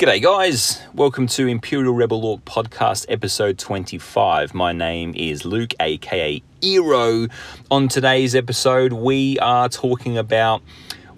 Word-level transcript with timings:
G'day, 0.00 0.22
guys. 0.22 0.80
Welcome 0.94 1.26
to 1.26 1.46
Imperial 1.46 1.92
Rebel 1.92 2.24
Orc 2.24 2.42
Podcast, 2.46 3.04
episode 3.10 3.58
25. 3.58 4.54
My 4.54 4.72
name 4.72 5.12
is 5.14 5.44
Luke, 5.44 5.74
aka 5.78 6.42
Eero. 6.62 7.30
On 7.70 7.86
today's 7.86 8.34
episode, 8.34 8.94
we 8.94 9.38
are 9.40 9.68
talking 9.68 10.16
about 10.16 10.62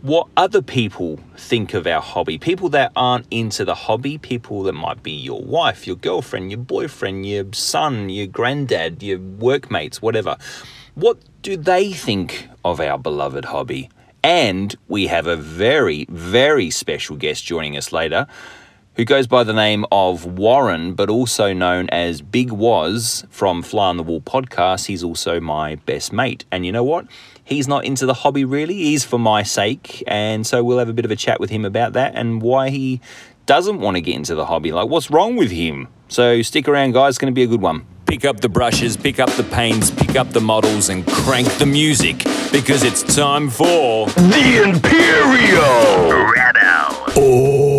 what 0.01 0.27
other 0.37 0.61
people 0.61 1.21
think 1.37 1.75
of 1.75 1.87
our 1.87 2.01
hobby. 2.03 2.39
People 2.39 2.71
that 2.71 2.91
aren't 2.97 3.25
into 3.31 3.65
the 3.65 3.77
hobby, 3.77 4.19
people 4.19 4.65
that 4.65 4.73
might 4.73 5.01
be 5.01 5.13
your 5.13 5.41
wife, 5.41 5.87
your 5.87 5.95
girlfriend, 5.95 6.51
your 6.51 6.59
boyfriend, 6.59 7.25
your 7.25 7.45
son, 7.53 8.09
your 8.09 8.27
granddad, 8.27 9.01
your 9.01 9.21
workmates, 9.21 10.03
whatever. 10.03 10.37
What 10.97 11.19
do 11.43 11.57
they 11.57 11.93
think 11.93 12.49
of 12.65 12.81
our 12.81 12.99
beloved 12.99 13.45
hobby? 13.45 13.91
And 14.25 14.75
we 14.89 15.07
have 15.07 15.29
a 15.29 15.37
very, 15.37 16.05
very 16.09 16.71
special 16.71 17.15
guest 17.15 17.45
joining 17.45 17.77
us 17.77 17.93
later 17.93 18.27
who 18.95 19.05
goes 19.05 19.27
by 19.27 19.43
the 19.43 19.53
name 19.53 19.87
of 19.91 20.27
Warren, 20.27 20.95
but 20.95 21.09
also 21.09 21.53
known 21.53 21.89
as 21.91 22.21
Big 22.21 22.53
Waz 22.53 23.25
from 23.31 23.63
Fly 23.63 23.89
on 23.89 23.97
the 23.97 24.03
Wall 24.03 24.21
podcast. 24.21 24.87
He's 24.87 25.03
also 25.03 25.41
my 25.41 25.77
best 25.77 26.13
mate. 26.13 26.45
And 26.53 26.67
you 26.67 26.73
know 26.73 26.85
what? 26.85 27.07
He's 27.43 27.67
not 27.67 27.85
into 27.85 28.07
the 28.07 28.15
hobby 28.15 28.45
really, 28.45 28.75
he's 28.75 29.05
for 29.05 29.19
my 29.19 29.43
sake. 29.43 30.05
And 30.07 30.47
so 30.47 30.63
we'll 30.63 30.79
have 30.79 30.89
a 30.89 30.93
bit 30.93 31.05
of 31.05 31.11
a 31.11 31.17
chat 31.17 31.41
with 31.41 31.51
him 31.51 31.65
about 31.65 31.95
that 31.95 32.15
and 32.15 32.43
why 32.43 32.69
he 32.69 33.01
doesn't 33.47 33.81
want 33.81 33.97
to 33.97 34.01
get 34.01 34.15
into 34.15 34.35
the 34.35 34.47
hobby. 34.47 34.73
Like, 34.73 34.89
what's 34.89 35.11
wrong 35.11 35.37
with 35.37 35.51
him? 35.51 35.89
So 36.09 36.43
stick 36.43 36.69
around, 36.69 36.93
guys. 36.93 37.13
It's 37.13 37.19
going 37.19 37.33
to 37.33 37.35
be 37.35 37.43
a 37.43 37.47
good 37.47 37.63
one. 37.63 37.87
Pick 38.07 38.27
up 38.27 38.41
the 38.41 38.49
brushes, 38.49 38.97
pick 38.97 39.19
up 39.19 39.31
the 39.31 39.45
paints, 39.45 39.91
pick 39.91 40.17
up 40.17 40.31
the 40.31 40.41
models, 40.41 40.91
and 40.91 41.07
crank 41.07 41.49
the 41.55 41.65
music 41.65 42.19
because 42.53 42.83
it's 42.83 43.03
time 43.03 43.49
for 43.49 44.07
The 44.09 44.63
Imperial 44.69 46.31
Rebel 46.31 47.13
oh. 47.17 47.72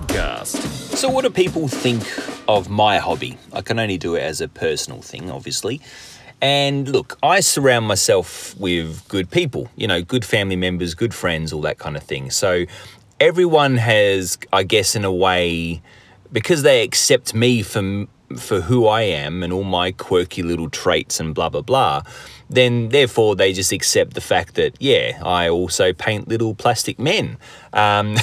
Podcast. 0.00 0.56
So, 0.96 1.08
what 1.08 1.22
do 1.22 1.30
people 1.30 1.68
think 1.68 2.02
of 2.48 2.68
my 2.68 2.98
hobby? 2.98 3.38
I 3.52 3.62
can 3.62 3.78
only 3.78 3.96
do 3.96 4.14
it 4.14 4.20
as 4.20 4.40
a 4.40 4.48
personal 4.48 5.00
thing, 5.00 5.30
obviously. 5.30 5.80
And 6.42 6.86
look, 6.88 7.18
I 7.22 7.40
surround 7.40 7.86
myself 7.86 8.54
with 8.58 9.08
good 9.08 9.30
people, 9.30 9.70
you 9.74 9.86
know, 9.86 10.02
good 10.02 10.24
family 10.24 10.56
members, 10.56 10.94
good 10.94 11.14
friends, 11.14 11.50
all 11.50 11.62
that 11.62 11.78
kind 11.78 11.96
of 11.96 12.02
thing. 12.02 12.30
So, 12.30 12.66
everyone 13.20 13.78
has, 13.78 14.38
I 14.52 14.64
guess, 14.64 14.96
in 14.96 15.04
a 15.04 15.12
way, 15.12 15.80
because 16.30 16.62
they 16.62 16.82
accept 16.82 17.34
me 17.34 17.62
for 17.62 18.06
for 18.36 18.60
who 18.60 18.86
I 18.88 19.02
am 19.02 19.44
and 19.44 19.52
all 19.52 19.64
my 19.64 19.92
quirky 19.92 20.42
little 20.42 20.68
traits 20.68 21.20
and 21.20 21.34
blah 21.34 21.48
blah 21.48 21.62
blah, 21.62 22.02
then 22.48 22.90
therefore 22.90 23.34
they 23.34 23.52
just 23.52 23.72
accept 23.72 24.14
the 24.14 24.20
fact 24.20 24.54
that 24.54 24.76
yeah, 24.80 25.20
I 25.24 25.48
also 25.48 25.92
paint 25.92 26.28
little 26.28 26.54
plastic 26.54 26.98
men. 26.98 27.38
Um, 27.72 28.16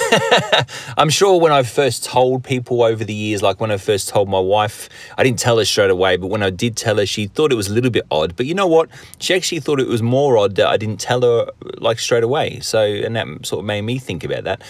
I'm 0.97 1.09
sure 1.09 1.39
when 1.39 1.51
I 1.51 1.63
first 1.63 2.05
told 2.05 2.43
people 2.43 2.83
over 2.83 3.03
the 3.03 3.13
years, 3.13 3.41
like 3.41 3.59
when 3.59 3.71
I 3.71 3.77
first 3.77 4.09
told 4.09 4.29
my 4.29 4.39
wife, 4.39 4.89
I 5.17 5.23
didn't 5.23 5.39
tell 5.39 5.57
her 5.57 5.65
straight 5.65 5.91
away, 5.91 6.17
but 6.17 6.27
when 6.27 6.43
I 6.43 6.49
did 6.49 6.77
tell 6.77 6.97
her, 6.97 7.05
she 7.05 7.27
thought 7.27 7.51
it 7.51 7.55
was 7.55 7.67
a 7.67 7.73
little 7.73 7.91
bit 7.91 8.03
odd. 8.09 8.35
But 8.35 8.45
you 8.45 8.53
know 8.53 8.67
what? 8.67 8.89
She 9.19 9.33
actually 9.33 9.59
thought 9.59 9.79
it 9.79 9.87
was 9.87 10.01
more 10.01 10.37
odd 10.37 10.55
that 10.55 10.67
I 10.67 10.77
didn't 10.77 10.99
tell 10.99 11.21
her 11.21 11.51
like 11.77 11.99
straight 11.99 12.23
away. 12.23 12.59
So 12.61 12.81
and 12.81 13.15
that 13.15 13.27
sort 13.45 13.59
of 13.59 13.65
made 13.65 13.81
me 13.81 13.99
think 13.99 14.23
about 14.23 14.45
that. 14.45 14.61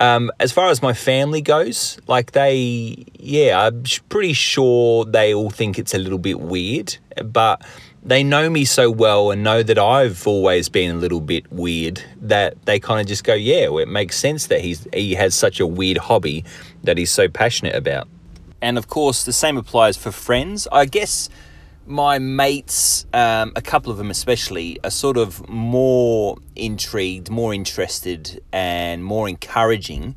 Um, 0.00 0.30
as 0.40 0.50
far 0.50 0.70
as 0.70 0.80
my 0.80 0.94
family 0.94 1.42
goes, 1.42 1.98
like 2.06 2.32
they, 2.32 3.04
yeah, 3.18 3.66
I'm 3.66 3.84
pretty 4.08 4.32
sure 4.32 5.04
they 5.04 5.34
all 5.34 5.50
think 5.50 5.78
it's 5.78 5.92
a 5.92 5.98
little 5.98 6.18
bit 6.18 6.40
weird, 6.40 6.96
but 7.22 7.62
they 8.02 8.24
know 8.24 8.48
me 8.48 8.64
so 8.64 8.90
well 8.90 9.30
and 9.30 9.42
know 9.42 9.62
that 9.62 9.78
I've 9.78 10.26
always 10.26 10.68
been 10.68 10.90
a 10.90 10.98
little 10.98 11.20
bit 11.20 11.50
weird 11.52 12.02
that 12.22 12.64
they 12.64 12.80
kind 12.80 13.00
of 13.00 13.06
just 13.06 13.24
go, 13.24 13.34
yeah, 13.34 13.68
well, 13.68 13.78
it 13.78 13.88
makes 13.88 14.16
sense 14.16 14.46
that 14.46 14.60
he's 14.60 14.86
he 14.92 15.14
has 15.14 15.34
such 15.34 15.60
a 15.60 15.66
weird 15.66 15.98
hobby 15.98 16.44
that 16.82 16.96
he's 16.96 17.10
so 17.10 17.28
passionate 17.28 17.74
about. 17.74 18.08
And 18.62 18.78
of 18.78 18.88
course, 18.88 19.24
the 19.24 19.32
same 19.32 19.56
applies 19.56 19.96
for 19.96 20.12
friends. 20.12 20.66
I 20.72 20.86
guess 20.86 21.28
my 21.86 22.18
mates, 22.18 23.06
um, 23.12 23.52
a 23.56 23.62
couple 23.62 23.90
of 23.92 23.98
them 23.98 24.10
especially, 24.10 24.78
are 24.84 24.90
sort 24.90 25.16
of 25.16 25.46
more 25.48 26.38
intrigued, 26.56 27.30
more 27.30 27.52
interested, 27.52 28.42
and 28.52 29.04
more 29.04 29.28
encouraging 29.28 30.14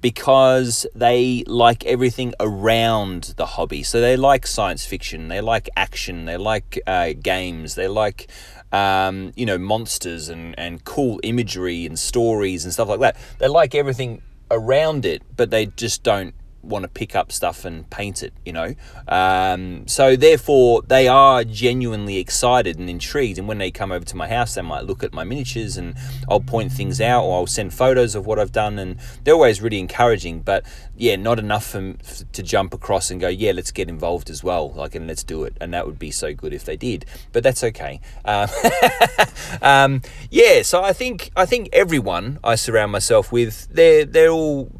because 0.00 0.86
they 0.94 1.44
like 1.46 1.84
everything 1.84 2.34
around 2.40 3.34
the 3.36 3.46
hobby. 3.46 3.82
So 3.82 4.00
they 4.00 4.16
like 4.16 4.46
science 4.46 4.84
fiction, 4.84 5.28
they 5.28 5.40
like 5.40 5.68
action, 5.76 6.24
they 6.24 6.36
like 6.36 6.80
uh, 6.86 7.12
games, 7.20 7.74
they 7.74 7.88
like. 7.88 8.30
Um, 8.72 9.32
you 9.34 9.46
know, 9.46 9.58
monsters 9.58 10.28
and, 10.28 10.56
and 10.56 10.84
cool 10.84 11.18
imagery 11.24 11.86
and 11.86 11.98
stories 11.98 12.64
and 12.64 12.72
stuff 12.72 12.88
like 12.88 13.00
that. 13.00 13.16
They 13.40 13.48
like 13.48 13.74
everything 13.74 14.22
around 14.48 15.04
it, 15.04 15.24
but 15.36 15.50
they 15.50 15.66
just 15.66 16.04
don't 16.04 16.34
want 16.62 16.82
to 16.82 16.88
pick 16.88 17.16
up 17.16 17.32
stuff 17.32 17.64
and 17.64 17.88
paint 17.90 18.22
it, 18.22 18.32
you 18.44 18.52
know. 18.52 18.74
Um, 19.08 19.86
so 19.86 20.16
therefore, 20.16 20.82
they 20.82 21.08
are 21.08 21.44
genuinely 21.44 22.18
excited 22.18 22.78
and 22.78 22.88
intrigued. 22.90 23.38
And 23.38 23.48
when 23.48 23.58
they 23.58 23.70
come 23.70 23.92
over 23.92 24.04
to 24.04 24.16
my 24.16 24.28
house, 24.28 24.54
they 24.54 24.62
might 24.62 24.84
look 24.84 25.02
at 25.02 25.12
my 25.12 25.24
miniatures 25.24 25.76
and 25.76 25.94
I'll 26.28 26.40
point 26.40 26.72
things 26.72 27.00
out 27.00 27.24
or 27.24 27.38
I'll 27.38 27.46
send 27.46 27.72
photos 27.72 28.14
of 28.14 28.26
what 28.26 28.38
I've 28.38 28.52
done. 28.52 28.78
And 28.78 28.98
they're 29.24 29.34
always 29.34 29.62
really 29.62 29.78
encouraging. 29.78 30.40
But 30.40 30.64
yeah, 30.96 31.16
not 31.16 31.38
enough 31.38 31.66
for, 31.66 31.94
to 32.32 32.42
jump 32.42 32.74
across 32.74 33.10
and 33.10 33.20
go, 33.20 33.28
yeah, 33.28 33.52
let's 33.52 33.70
get 33.70 33.88
involved 33.88 34.30
as 34.30 34.44
well. 34.44 34.70
Like, 34.72 34.94
and 34.94 35.06
let's 35.06 35.24
do 35.24 35.44
it. 35.44 35.56
And 35.60 35.72
that 35.74 35.86
would 35.86 35.98
be 35.98 36.10
so 36.10 36.34
good 36.34 36.52
if 36.52 36.64
they 36.64 36.76
did. 36.76 37.06
But 37.32 37.42
that's 37.42 37.64
okay. 37.64 38.00
Um, 38.24 38.48
um, 39.62 40.02
yeah. 40.30 40.62
So 40.62 40.82
I 40.82 40.92
think 40.92 41.30
I 41.36 41.46
think 41.46 41.68
everyone 41.72 42.38
I 42.44 42.54
surround 42.54 42.92
myself 42.92 43.32
with, 43.32 43.68
they're 43.70 44.04
they're 44.04 44.30
all 44.30 44.70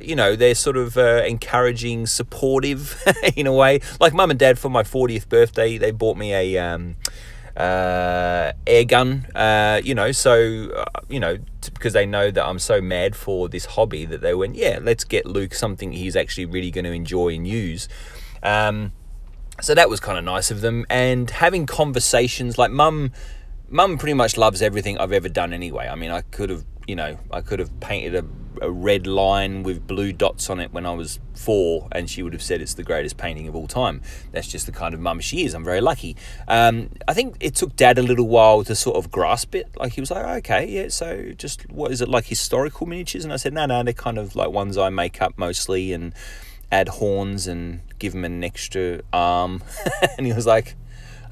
you 0.00 0.14
know, 0.14 0.36
they're 0.36 0.54
sort 0.54 0.76
of 0.76 0.96
uh, 0.96 1.22
encouraging, 1.26 2.06
supportive 2.06 3.02
in 3.36 3.46
a 3.46 3.52
way. 3.52 3.80
Like 4.00 4.12
mum 4.12 4.30
and 4.30 4.38
dad 4.38 4.58
for 4.58 4.68
my 4.68 4.82
40th 4.82 5.28
birthday, 5.28 5.78
they 5.78 5.90
bought 5.90 6.16
me 6.16 6.34
a 6.34 6.58
um, 6.58 6.96
uh, 7.56 8.52
air 8.66 8.84
gun, 8.84 9.26
uh, 9.34 9.80
you 9.82 9.94
know, 9.94 10.12
so, 10.12 10.70
uh, 10.70 11.00
you 11.08 11.20
know, 11.20 11.38
because 11.72 11.92
they 11.92 12.04
know 12.04 12.30
that 12.30 12.44
I'm 12.44 12.58
so 12.58 12.80
mad 12.80 13.16
for 13.16 13.48
this 13.48 13.64
hobby 13.64 14.04
that 14.06 14.20
they 14.20 14.34
went, 14.34 14.56
yeah, 14.56 14.78
let's 14.82 15.04
get 15.04 15.24
Luke 15.24 15.54
something 15.54 15.92
he's 15.92 16.16
actually 16.16 16.46
really 16.46 16.70
going 16.70 16.84
to 16.84 16.92
enjoy 16.92 17.28
and 17.28 17.46
use. 17.46 17.88
Um, 18.42 18.92
so 19.60 19.74
that 19.74 19.88
was 19.88 20.00
kind 20.00 20.18
of 20.18 20.24
nice 20.24 20.50
of 20.50 20.60
them. 20.60 20.84
And 20.90 21.30
having 21.30 21.64
conversations, 21.64 22.58
like 22.58 22.70
mum, 22.70 23.12
mum 23.68 23.98
pretty 23.98 24.14
much 24.14 24.36
loves 24.36 24.60
everything 24.60 24.98
I've 24.98 25.12
ever 25.12 25.28
done 25.28 25.52
anyway. 25.52 25.88
I 25.88 25.94
mean, 25.94 26.10
I 26.10 26.22
could 26.22 26.50
have, 26.50 26.64
you 26.86 26.96
know, 26.96 27.18
I 27.30 27.40
could 27.40 27.60
have 27.60 27.80
painted 27.80 28.14
a 28.16 28.24
a 28.60 28.70
red 28.70 29.06
line 29.06 29.62
with 29.62 29.86
blue 29.86 30.12
dots 30.12 30.50
on 30.50 30.60
it 30.60 30.72
when 30.72 30.86
I 30.86 30.92
was 30.92 31.18
four, 31.34 31.88
and 31.92 32.08
she 32.08 32.22
would 32.22 32.32
have 32.32 32.42
said 32.42 32.60
it's 32.60 32.74
the 32.74 32.82
greatest 32.82 33.16
painting 33.16 33.48
of 33.48 33.54
all 33.54 33.66
time. 33.66 34.02
That's 34.32 34.48
just 34.48 34.66
the 34.66 34.72
kind 34.72 34.94
of 34.94 35.00
mum 35.00 35.20
she 35.20 35.44
is. 35.44 35.54
I'm 35.54 35.64
very 35.64 35.80
lucky. 35.80 36.16
Um, 36.48 36.90
I 37.08 37.14
think 37.14 37.36
it 37.40 37.54
took 37.54 37.76
Dad 37.76 37.98
a 37.98 38.02
little 38.02 38.28
while 38.28 38.64
to 38.64 38.74
sort 38.74 38.96
of 38.96 39.10
grasp 39.10 39.54
it. 39.54 39.68
Like 39.76 39.94
he 39.94 40.00
was 40.00 40.10
like, 40.10 40.24
okay, 40.38 40.66
yeah. 40.66 40.88
So 40.88 41.32
just 41.36 41.70
what 41.70 41.90
is 41.92 42.00
it 42.00 42.08
like 42.08 42.26
historical 42.26 42.86
miniatures? 42.86 43.24
And 43.24 43.32
I 43.32 43.36
said, 43.36 43.52
no, 43.52 43.66
no, 43.66 43.82
they're 43.82 43.92
kind 43.92 44.18
of 44.18 44.36
like 44.36 44.50
ones 44.50 44.78
I 44.78 44.90
make 44.90 45.20
up 45.20 45.36
mostly 45.36 45.92
and 45.92 46.14
add 46.70 46.88
horns 46.88 47.46
and 47.46 47.80
give 47.98 48.12
them 48.12 48.24
an 48.24 48.42
extra 48.42 49.00
arm. 49.12 49.62
and 50.18 50.26
he 50.26 50.32
was 50.32 50.46
like, 50.46 50.76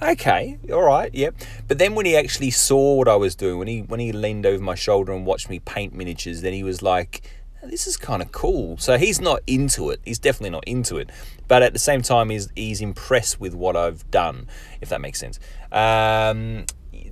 okay, 0.02 0.58
all 0.72 0.82
right, 0.82 1.14
yep. 1.14 1.34
But 1.68 1.78
then 1.78 1.94
when 1.94 2.06
he 2.06 2.16
actually 2.16 2.50
saw 2.50 2.94
what 2.94 3.08
I 3.08 3.16
was 3.16 3.34
doing, 3.34 3.58
when 3.58 3.68
he 3.68 3.82
when 3.82 4.00
he 4.00 4.12
leaned 4.12 4.46
over 4.46 4.62
my 4.62 4.74
shoulder 4.74 5.12
and 5.12 5.24
watched 5.26 5.48
me 5.48 5.58
paint 5.58 5.94
miniatures, 5.94 6.42
then 6.42 6.52
he 6.52 6.62
was 6.62 6.82
like, 6.82 7.22
this 7.62 7.86
is 7.86 7.96
kind 7.96 8.22
of 8.22 8.32
cool. 8.32 8.76
So 8.78 8.98
he's 8.98 9.20
not 9.20 9.40
into 9.46 9.90
it. 9.90 10.00
He's 10.04 10.18
definitely 10.18 10.50
not 10.50 10.64
into 10.66 10.96
it. 10.98 11.10
But 11.48 11.62
at 11.62 11.72
the 11.72 11.78
same 11.78 12.02
time, 12.02 12.30
he's 12.30 12.48
he's 12.56 12.80
impressed 12.80 13.40
with 13.40 13.54
what 13.54 13.76
I've 13.76 14.10
done, 14.10 14.48
if 14.80 14.88
that 14.88 15.00
makes 15.00 15.18
sense. 15.20 15.38
Um, 15.70 16.66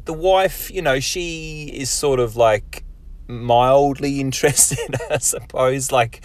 the 0.05 0.13
wife, 0.13 0.71
you 0.71 0.83
know, 0.83 1.01
she 1.01 1.71
is 1.75 1.91
sort 1.91 2.21
of 2.21 2.37
like 2.37 2.85
mildly 3.29 4.21
interested, 4.21 4.97
I 5.11 5.19
suppose. 5.19 5.93
Like 5.93 6.23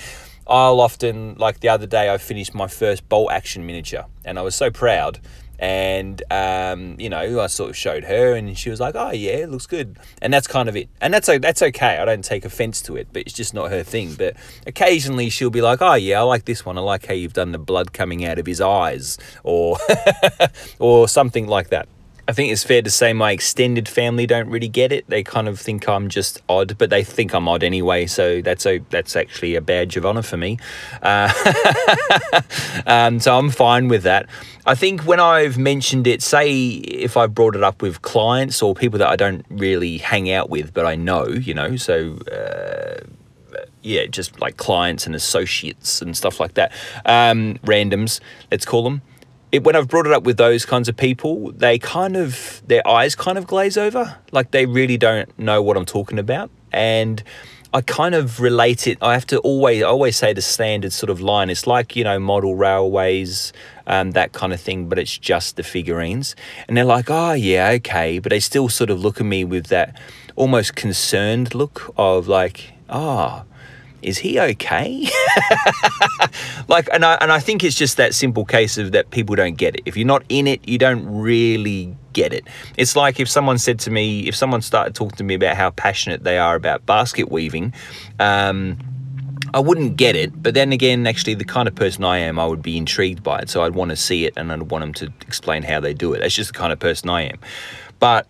I'll 0.48 0.80
often, 0.80 1.36
like 1.36 1.60
the 1.60 1.70
other 1.70 1.88
day, 1.88 2.12
I 2.12 2.18
finished 2.18 2.54
my 2.54 2.68
first 2.68 3.08
bolt 3.10 3.32
action 3.32 3.66
miniature, 3.66 4.06
and 4.24 4.40
I 4.40 4.42
was 4.42 4.56
so 4.56 4.72
proud 4.72 5.20
and 5.60 6.22
um, 6.32 6.96
you 7.00 7.10
know 7.10 7.42
I 7.42 7.48
sort 7.48 7.70
of 7.70 7.78
showed 7.78 8.04
her 8.06 8.34
and 8.34 8.58
she 8.58 8.70
was 8.70 8.80
like 8.80 8.96
oh 8.96 9.12
yeah 9.12 9.34
it 9.34 9.50
looks 9.50 9.66
good. 9.66 9.98
And 10.22 10.34
that's 10.34 10.48
kind 10.48 10.70
of 10.70 10.76
it. 10.76 10.90
And 11.02 11.14
that's 11.14 11.28
that's 11.28 11.62
okay. 11.62 11.98
I 11.98 12.06
don't 12.06 12.24
take 12.24 12.46
offense 12.46 12.82
to 12.84 12.96
it 12.96 13.08
but 13.12 13.24
it's 13.24 13.34
just 13.34 13.54
not 13.54 13.72
her 13.72 13.84
thing. 13.84 14.16
But 14.16 14.36
occasionally 14.66 15.30
she'll 15.30 15.50
be 15.50 15.62
like 15.62 15.82
oh 15.82 15.96
yeah 15.96 16.20
I 16.20 16.24
like 16.24 16.46
this 16.46 16.66
one. 16.66 16.78
I 16.78 16.82
like 16.82 17.06
how 17.06 17.14
you've 17.14 17.34
done 17.34 17.52
the 17.52 17.60
blood 17.60 17.94
coming 17.94 18.26
out 18.26 18.40
of 18.40 18.46
his 18.46 18.62
eyes 18.62 19.18
or 19.44 19.78
or 20.80 21.08
something 21.08 21.48
like 21.48 21.70
that 21.70 21.88
I 22.28 22.34
think 22.34 22.52
it's 22.52 22.64
fair 22.64 22.82
to 22.82 22.90
say 22.90 23.14
my 23.14 23.32
extended 23.32 23.88
family 23.88 24.26
don't 24.26 24.50
really 24.50 24.68
get 24.68 24.92
it. 24.92 25.08
They 25.08 25.24
kind 25.24 25.48
of 25.48 25.60
think 25.60 25.88
I'm 25.88 26.10
just 26.10 26.42
odd, 26.50 26.76
but 26.78 26.90
they 26.90 27.04
think 27.04 27.36
I'm 27.36 27.48
odd 27.48 27.64
anyway. 27.64 28.08
So 28.08 28.42
that's 28.42 28.66
a 28.66 28.80
that's 28.90 29.16
actually 29.16 29.56
a 29.56 29.62
badge 29.62 29.96
of 29.96 30.06
honor 30.06 30.24
for 30.24 30.38
me. 30.38 30.58
Uh, 31.04 31.32
um, 32.88 33.20
so 33.20 33.38
I'm 33.38 33.52
fine 33.52 33.90
with 33.90 34.04
that. 34.04 34.28
I 34.66 34.74
think 34.74 35.02
when 35.02 35.20
I've 35.20 35.60
mentioned 35.60 36.08
it, 36.08 36.24
say 36.24 36.52
if 36.66 37.16
I 37.16 37.28
brought 37.28 37.56
it 37.56 37.64
up 37.64 37.84
with 37.84 38.02
clients 38.02 38.62
or 38.64 38.74
people 38.74 38.98
that 39.00 39.10
I 39.10 39.16
don't 39.16 39.46
really 39.50 40.00
hang 40.00 40.32
out 40.32 40.50
with, 40.50 40.74
but 40.74 40.86
I 40.86 40.96
know, 40.96 41.26
you 41.28 41.54
know, 41.54 41.76
so. 41.76 42.18
Uh, 42.32 43.06
yeah, 43.82 44.08
just 44.08 44.42
like 44.42 44.58
clients 44.58 45.06
and 45.06 45.14
associates 45.14 46.02
and 46.02 46.18
stuff 46.18 46.40
like 46.40 46.56
that, 46.56 46.72
um, 47.06 47.60
randoms, 47.64 48.20
let's 48.50 48.66
call 48.66 48.84
them. 48.84 49.02
It, 49.56 49.64
when 49.64 49.76
I've 49.78 49.88
brought 49.88 50.06
it 50.06 50.12
up 50.12 50.24
with 50.24 50.36
those 50.36 50.66
kinds 50.66 50.90
of 50.90 50.98
people, 50.98 51.54
they 51.54 51.80
kind 51.80 52.18
of 52.18 52.62
their 52.68 52.86
eyes 52.86 53.16
kind 53.16 53.38
of 53.38 53.48
glaze 53.48 53.78
over, 53.78 54.18
like 54.34 54.52
they 54.52 54.66
really 54.66 54.98
don't 54.98 55.38
know 55.40 55.62
what 55.62 55.78
I'm 55.78 55.86
talking 55.86 56.20
about, 56.20 56.52
and 56.74 57.24
I 57.74 57.80
kind 57.80 58.16
of 58.16 58.42
relate 58.42 58.86
it. 58.86 58.98
I 59.02 59.14
have 59.14 59.26
to 59.28 59.40
always 59.40 59.82
I 59.82 59.86
always 59.86 60.18
say 60.18 60.34
the 60.34 60.42
standard 60.42 60.92
sort 60.92 61.10
of 61.10 61.22
line. 61.22 61.50
It's 61.50 61.66
like 61.66 61.96
you 61.96 62.04
know 62.04 62.20
model 62.20 62.56
railways, 62.56 63.54
um, 63.88 64.12
that 64.12 64.34
kind 64.34 64.52
of 64.52 64.60
thing, 64.60 64.90
but 64.90 65.00
it's 65.00 65.18
just 65.18 65.56
the 65.56 65.64
figurines, 65.64 66.36
and 66.68 66.76
they're 66.76 66.84
like, 66.84 67.06
oh 67.10 67.32
yeah, 67.32 67.70
okay, 67.76 68.20
but 68.20 68.32
they 68.32 68.42
still 68.42 68.68
sort 68.68 68.90
of 68.90 69.00
look 69.00 69.22
at 69.22 69.26
me 69.26 69.46
with 69.46 69.68
that 69.68 69.98
almost 70.36 70.76
concerned 70.76 71.56
look 71.56 71.94
of 71.96 72.28
like, 72.28 72.74
oh, 72.90 73.46
is 74.06 74.20
he 74.20 74.40
okay? 74.40 75.08
like, 76.68 76.88
and 76.94 77.04
I, 77.04 77.16
and 77.16 77.32
I 77.32 77.40
think 77.40 77.64
it's 77.64 77.76
just 77.76 77.98
that 77.98 78.14
simple 78.14 78.46
case 78.46 78.78
of 78.78 78.92
that 78.92 79.10
people 79.10 79.36
don't 79.36 79.56
get 79.56 79.76
it. 79.76 79.82
If 79.86 79.98
you're 79.98 80.08
not 80.08 80.24
in 80.30 80.48
it, 80.48 80.68
you 80.68 80.78
don't 80.78 81.06
really 81.08 81.98
get 82.14 82.32
it. 82.32 82.48
It's 82.78 82.96
like 82.96 83.20
if 83.20 83.28
someone 83.28 83.58
said 83.58 83.80
to 83.80 83.92
me, 83.92 84.28
if 84.28 84.36
someone 84.36 84.62
started 84.62 84.94
talking 84.94 85.18
to 85.18 85.24
me 85.24 85.34
about 85.34 85.58
how 85.58 85.72
passionate 85.72 86.24
they 86.24 86.38
are 86.38 86.56
about 86.56 86.86
basket 86.86 87.32
weaving, 87.32 87.74
um, 88.20 88.78
I 89.56 89.60
wouldn't 89.60 89.98
get 89.98 90.16
it, 90.16 90.42
but 90.42 90.54
then 90.54 90.72
again, 90.72 91.08
actually, 91.08 91.36
the 91.36 91.46
kind 91.46 91.68
of 91.68 91.74
person 91.74 92.04
I 92.04 92.20
am, 92.20 92.38
I 92.38 92.46
would 92.46 92.62
be 92.62 92.78
intrigued 92.78 93.24
by 93.24 93.40
it. 93.40 93.50
So 93.50 93.64
I'd 93.64 93.74
want 93.74 93.90
to 93.90 93.96
see 93.96 94.26
it 94.26 94.34
and 94.38 94.52
I'd 94.52 94.64
want 94.64 94.82
them 94.82 94.94
to 94.96 95.14
explain 95.26 95.64
how 95.64 95.80
they 95.80 95.94
do 95.94 96.14
it. 96.14 96.20
That's 96.20 96.36
just 96.36 96.54
the 96.54 96.60
kind 96.60 96.74
of 96.74 96.80
person 96.80 97.10
I 97.10 97.24
am. 97.24 97.40
But 98.00 98.28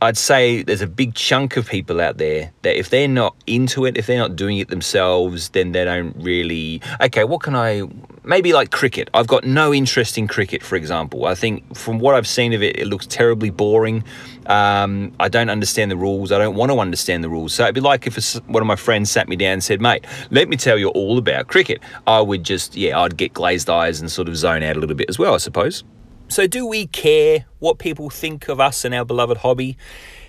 I'd 0.00 0.16
say 0.16 0.62
there's 0.62 0.80
a 0.80 0.86
big 0.86 1.14
chunk 1.14 1.56
of 1.56 1.66
people 1.66 2.00
out 2.00 2.18
there 2.18 2.52
that 2.62 2.78
if 2.78 2.88
they're 2.90 3.08
not 3.08 3.34
into 3.48 3.84
it, 3.84 3.96
if 3.96 4.06
they're 4.06 4.18
not 4.18 4.36
doing 4.36 4.58
it 4.58 4.68
themselves, 4.68 5.48
then 5.48 5.72
they 5.72 5.84
don't 5.84 6.14
really. 6.22 6.80
Okay, 7.00 7.24
what 7.24 7.42
can 7.42 7.56
I. 7.56 7.82
Maybe 8.22 8.52
like 8.52 8.70
cricket. 8.70 9.08
I've 9.14 9.26
got 9.26 9.44
no 9.44 9.74
interest 9.74 10.16
in 10.16 10.28
cricket, 10.28 10.62
for 10.62 10.76
example. 10.76 11.24
I 11.24 11.34
think 11.34 11.74
from 11.74 11.98
what 11.98 12.14
I've 12.14 12.28
seen 12.28 12.52
of 12.52 12.62
it, 12.62 12.78
it 12.78 12.86
looks 12.86 13.06
terribly 13.06 13.50
boring. 13.50 14.04
Um, 14.46 15.14
I 15.18 15.28
don't 15.28 15.48
understand 15.48 15.90
the 15.90 15.96
rules. 15.96 16.30
I 16.30 16.38
don't 16.38 16.54
want 16.54 16.70
to 16.70 16.78
understand 16.78 17.24
the 17.24 17.28
rules. 17.28 17.54
So 17.54 17.64
it'd 17.64 17.74
be 17.74 17.80
like 17.80 18.06
if 18.06 18.34
one 18.46 18.62
of 18.62 18.66
my 18.66 18.76
friends 18.76 19.10
sat 19.10 19.28
me 19.28 19.36
down 19.36 19.54
and 19.54 19.64
said, 19.64 19.80
mate, 19.80 20.04
let 20.30 20.48
me 20.48 20.56
tell 20.56 20.78
you 20.78 20.88
all 20.90 21.18
about 21.18 21.48
cricket. 21.48 21.80
I 22.06 22.20
would 22.20 22.44
just, 22.44 22.76
yeah, 22.76 23.00
I'd 23.00 23.16
get 23.16 23.32
glazed 23.32 23.70
eyes 23.70 24.00
and 24.00 24.10
sort 24.10 24.28
of 24.28 24.36
zone 24.36 24.62
out 24.62 24.76
a 24.76 24.78
little 24.78 24.96
bit 24.96 25.08
as 25.08 25.18
well, 25.18 25.34
I 25.34 25.38
suppose. 25.38 25.82
So, 26.30 26.46
do 26.46 26.66
we 26.66 26.86
care 26.86 27.46
what 27.58 27.78
people 27.78 28.10
think 28.10 28.48
of 28.48 28.60
us 28.60 28.84
and 28.84 28.94
our 28.94 29.04
beloved 29.04 29.38
hobby? 29.38 29.78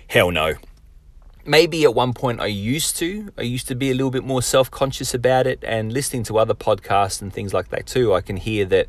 Hell 0.08 0.30
no. 0.30 0.54
Maybe 1.44 1.84
at 1.84 1.94
one 1.94 2.14
point 2.14 2.40
I 2.40 2.46
used 2.46 2.96
to. 2.96 3.30
I 3.36 3.42
used 3.42 3.68
to 3.68 3.74
be 3.74 3.90
a 3.90 3.94
little 3.94 4.10
bit 4.10 4.24
more 4.24 4.40
self 4.40 4.70
conscious 4.70 5.12
about 5.12 5.46
it, 5.46 5.62
and 5.62 5.92
listening 5.92 6.22
to 6.24 6.38
other 6.38 6.54
podcasts 6.54 7.20
and 7.20 7.30
things 7.30 7.52
like 7.52 7.68
that 7.68 7.86
too, 7.86 8.14
I 8.14 8.22
can 8.22 8.38
hear 8.38 8.64
that 8.66 8.86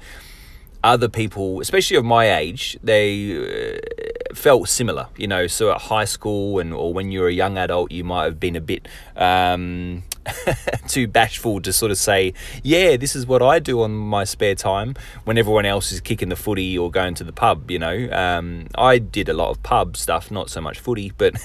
other 0.83 1.09
people, 1.09 1.59
especially 1.59 1.97
of 1.97 2.05
my 2.05 2.33
age, 2.33 2.77
they 2.81 3.75
uh, 3.75 4.33
felt 4.33 4.69
similar. 4.69 5.07
You 5.17 5.27
know, 5.27 5.47
so 5.47 5.69
at 5.71 5.81
high 5.81 6.05
school 6.05 6.59
and 6.59 6.73
or 6.73 6.93
when 6.93 7.11
you're 7.11 7.27
a 7.27 7.33
young 7.33 7.57
adult, 7.57 7.91
you 7.91 8.05
might 8.05 8.23
have 8.23 8.39
been 8.39 8.55
a 8.55 8.61
bit 8.61 8.87
um, 9.17 10.03
too 10.87 11.07
bashful 11.07 11.61
to 11.61 11.73
sort 11.73 11.91
of 11.91 11.97
say, 11.97 12.33
yeah, 12.63 12.97
this 12.97 13.15
is 13.15 13.25
what 13.25 13.41
I 13.41 13.59
do 13.59 13.81
on 13.81 13.91
my 13.91 14.23
spare 14.23 14.55
time 14.55 14.95
when 15.23 15.37
everyone 15.37 15.65
else 15.65 15.91
is 15.91 16.01
kicking 16.01 16.29
the 16.29 16.35
footy 16.35 16.77
or 16.77 16.91
going 16.91 17.13
to 17.15 17.23
the 17.23 17.31
pub. 17.31 17.71
You 17.71 17.79
know, 17.79 18.09
um, 18.11 18.67
I 18.75 18.97
did 18.97 19.29
a 19.29 19.33
lot 19.33 19.49
of 19.49 19.63
pub 19.63 19.97
stuff, 19.97 20.31
not 20.31 20.49
so 20.49 20.61
much 20.61 20.79
footy, 20.79 21.11
but 21.17 21.35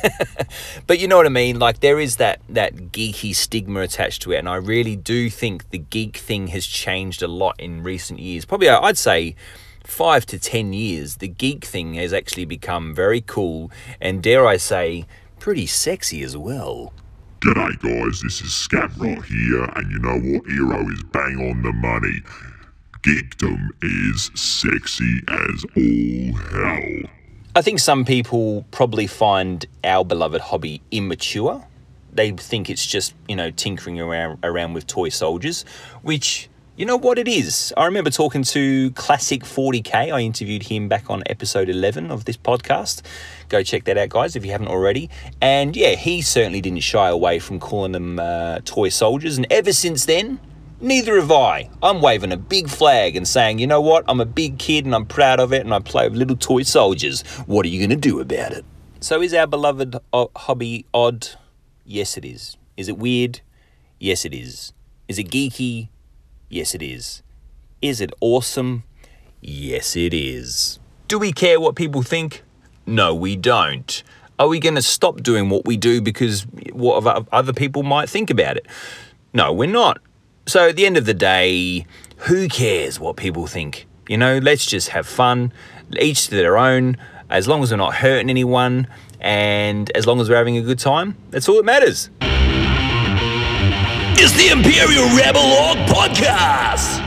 but 0.86 0.98
you 0.98 1.08
know 1.08 1.16
what 1.16 1.26
I 1.26 1.30
mean. 1.30 1.58
Like 1.58 1.80
there 1.80 1.98
is 1.98 2.16
that 2.16 2.40
that 2.48 2.74
geeky 2.92 3.34
stigma 3.34 3.80
attached 3.80 4.22
to 4.22 4.32
it, 4.32 4.38
and 4.38 4.48
I 4.48 4.56
really 4.56 4.96
do 4.96 5.30
think 5.30 5.70
the 5.70 5.78
geek 5.78 6.16
thing 6.16 6.48
has 6.48 6.66
changed 6.66 7.22
a 7.22 7.28
lot 7.28 7.58
in 7.58 7.82
recent 7.82 8.20
years. 8.20 8.44
Probably, 8.44 8.68
I'd 8.68 8.98
say 8.98 9.36
five 9.84 10.26
to 10.26 10.38
ten 10.38 10.72
years, 10.72 11.16
the 11.16 11.28
geek 11.28 11.64
thing 11.64 11.94
has 11.94 12.12
actually 12.12 12.44
become 12.44 12.94
very 12.94 13.20
cool 13.20 13.70
and, 14.00 14.22
dare 14.22 14.46
I 14.46 14.56
say, 14.56 15.06
pretty 15.38 15.66
sexy 15.66 16.22
as 16.22 16.36
well. 16.36 16.92
G'day 17.40 17.78
guys, 17.80 18.22
this 18.22 18.40
is 18.40 18.50
Scabrot 18.50 19.24
here, 19.26 19.64
and 19.76 19.90
you 19.92 19.98
know 19.98 20.18
what? 20.18 20.46
Hero 20.46 20.90
is 20.90 21.02
bang 21.12 21.36
on 21.50 21.62
the 21.62 21.72
money. 21.72 22.22
Geekdom 23.02 23.68
is 23.82 24.30
sexy 24.34 25.20
as 25.28 25.64
all 25.76 26.36
hell. 26.50 27.10
I 27.54 27.62
think 27.62 27.78
some 27.78 28.04
people 28.06 28.64
probably 28.70 29.06
find 29.06 29.64
our 29.84 30.04
beloved 30.04 30.40
hobby 30.40 30.80
immature. 30.90 31.64
They 32.12 32.30
think 32.30 32.70
it's 32.70 32.86
just, 32.86 33.14
you 33.28 33.36
know, 33.36 33.50
tinkering 33.50 34.00
around 34.00 34.38
around 34.42 34.72
with 34.72 34.86
toy 34.86 35.10
soldiers, 35.10 35.64
which 36.02 36.48
you 36.76 36.84
know 36.84 36.96
what 36.96 37.18
it 37.18 37.26
is? 37.26 37.72
I 37.74 37.86
remember 37.86 38.10
talking 38.10 38.42
to 38.42 38.90
Classic 38.90 39.42
40K. 39.42 40.12
I 40.12 40.20
interviewed 40.20 40.64
him 40.64 40.88
back 40.88 41.08
on 41.08 41.22
episode 41.24 41.70
11 41.70 42.10
of 42.10 42.26
this 42.26 42.36
podcast. 42.36 43.00
Go 43.48 43.62
check 43.62 43.84
that 43.84 43.96
out, 43.96 44.10
guys, 44.10 44.36
if 44.36 44.44
you 44.44 44.52
haven't 44.52 44.68
already. 44.68 45.08
And 45.40 45.74
yeah, 45.74 45.94
he 45.94 46.20
certainly 46.20 46.60
didn't 46.60 46.80
shy 46.80 47.08
away 47.08 47.38
from 47.38 47.60
calling 47.60 47.92
them 47.92 48.18
uh, 48.18 48.60
toy 48.66 48.90
soldiers. 48.90 49.38
And 49.38 49.46
ever 49.50 49.72
since 49.72 50.04
then, 50.04 50.38
neither 50.78 51.18
have 51.18 51.32
I. 51.32 51.70
I'm 51.82 52.02
waving 52.02 52.32
a 52.32 52.36
big 52.36 52.68
flag 52.68 53.16
and 53.16 53.26
saying, 53.26 53.58
you 53.58 53.66
know 53.66 53.80
what? 53.80 54.04
I'm 54.06 54.20
a 54.20 54.26
big 54.26 54.58
kid 54.58 54.84
and 54.84 54.94
I'm 54.94 55.06
proud 55.06 55.40
of 55.40 55.54
it 55.54 55.62
and 55.62 55.72
I 55.72 55.78
play 55.78 56.06
with 56.06 56.18
little 56.18 56.36
toy 56.36 56.62
soldiers. 56.62 57.22
What 57.46 57.64
are 57.64 57.70
you 57.70 57.78
going 57.78 57.98
to 57.98 58.08
do 58.08 58.20
about 58.20 58.52
it? 58.52 58.66
So, 59.00 59.22
is 59.22 59.32
our 59.32 59.46
beloved 59.46 59.96
uh, 60.12 60.26
hobby 60.36 60.84
odd? 60.92 61.28
Yes, 61.86 62.18
it 62.18 62.24
is. 62.26 62.58
Is 62.76 62.88
it 62.88 62.98
weird? 62.98 63.40
Yes, 63.98 64.26
it 64.26 64.34
is. 64.34 64.74
Is 65.08 65.18
it 65.18 65.30
geeky? 65.30 65.88
Yes, 66.48 66.74
it 66.74 66.82
is. 66.82 67.22
Is 67.82 68.00
it 68.00 68.12
awesome? 68.20 68.84
Yes, 69.40 69.96
it 69.96 70.14
is. 70.14 70.78
Do 71.08 71.18
we 71.18 71.32
care 71.32 71.60
what 71.60 71.74
people 71.74 72.02
think? 72.02 72.42
No, 72.86 73.14
we 73.14 73.36
don't. 73.36 74.02
Are 74.38 74.48
we 74.48 74.60
going 74.60 74.74
to 74.76 74.82
stop 74.82 75.22
doing 75.22 75.48
what 75.48 75.64
we 75.64 75.76
do 75.76 76.00
because 76.00 76.46
what 76.72 77.26
other 77.32 77.52
people 77.52 77.82
might 77.82 78.08
think 78.08 78.30
about 78.30 78.56
it? 78.56 78.66
No, 79.32 79.52
we're 79.52 79.68
not. 79.68 79.98
So 80.46 80.68
at 80.68 80.76
the 80.76 80.86
end 80.86 80.96
of 80.96 81.04
the 81.04 81.14
day, 81.14 81.86
who 82.18 82.48
cares 82.48 83.00
what 83.00 83.16
people 83.16 83.46
think? 83.46 83.86
You 84.08 84.18
know, 84.18 84.38
let's 84.38 84.64
just 84.66 84.90
have 84.90 85.06
fun, 85.06 85.52
each 85.98 86.28
to 86.28 86.36
their 86.36 86.56
own, 86.56 86.96
as 87.28 87.48
long 87.48 87.62
as 87.62 87.72
we're 87.72 87.76
not 87.76 87.96
hurting 87.96 88.30
anyone, 88.30 88.86
and 89.20 89.90
as 89.96 90.06
long 90.06 90.20
as 90.20 90.28
we're 90.28 90.36
having 90.36 90.56
a 90.56 90.62
good 90.62 90.78
time, 90.78 91.16
that's 91.30 91.48
all 91.48 91.56
that 91.56 91.64
matters 91.64 92.10
is 94.18 94.32
the 94.32 94.48
Imperial 94.48 95.04
Rebel 95.14 95.40
Orc 95.40 95.78
Podcast. 95.88 97.02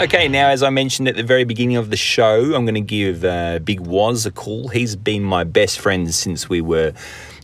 Okay, 0.00 0.28
now 0.28 0.48
as 0.48 0.62
I 0.62 0.70
mentioned 0.70 1.08
at 1.08 1.16
the 1.16 1.24
very 1.24 1.44
beginning 1.44 1.76
of 1.76 1.90
the 1.90 1.96
show, 1.96 2.54
I'm 2.54 2.64
going 2.64 2.74
to 2.74 2.80
give 2.80 3.24
uh, 3.24 3.58
Big 3.58 3.80
Waz 3.80 4.24
a 4.24 4.30
call. 4.30 4.68
He's 4.68 4.94
been 4.94 5.24
my 5.24 5.42
best 5.42 5.80
friend 5.80 6.14
since 6.14 6.48
we 6.48 6.60
were 6.60 6.92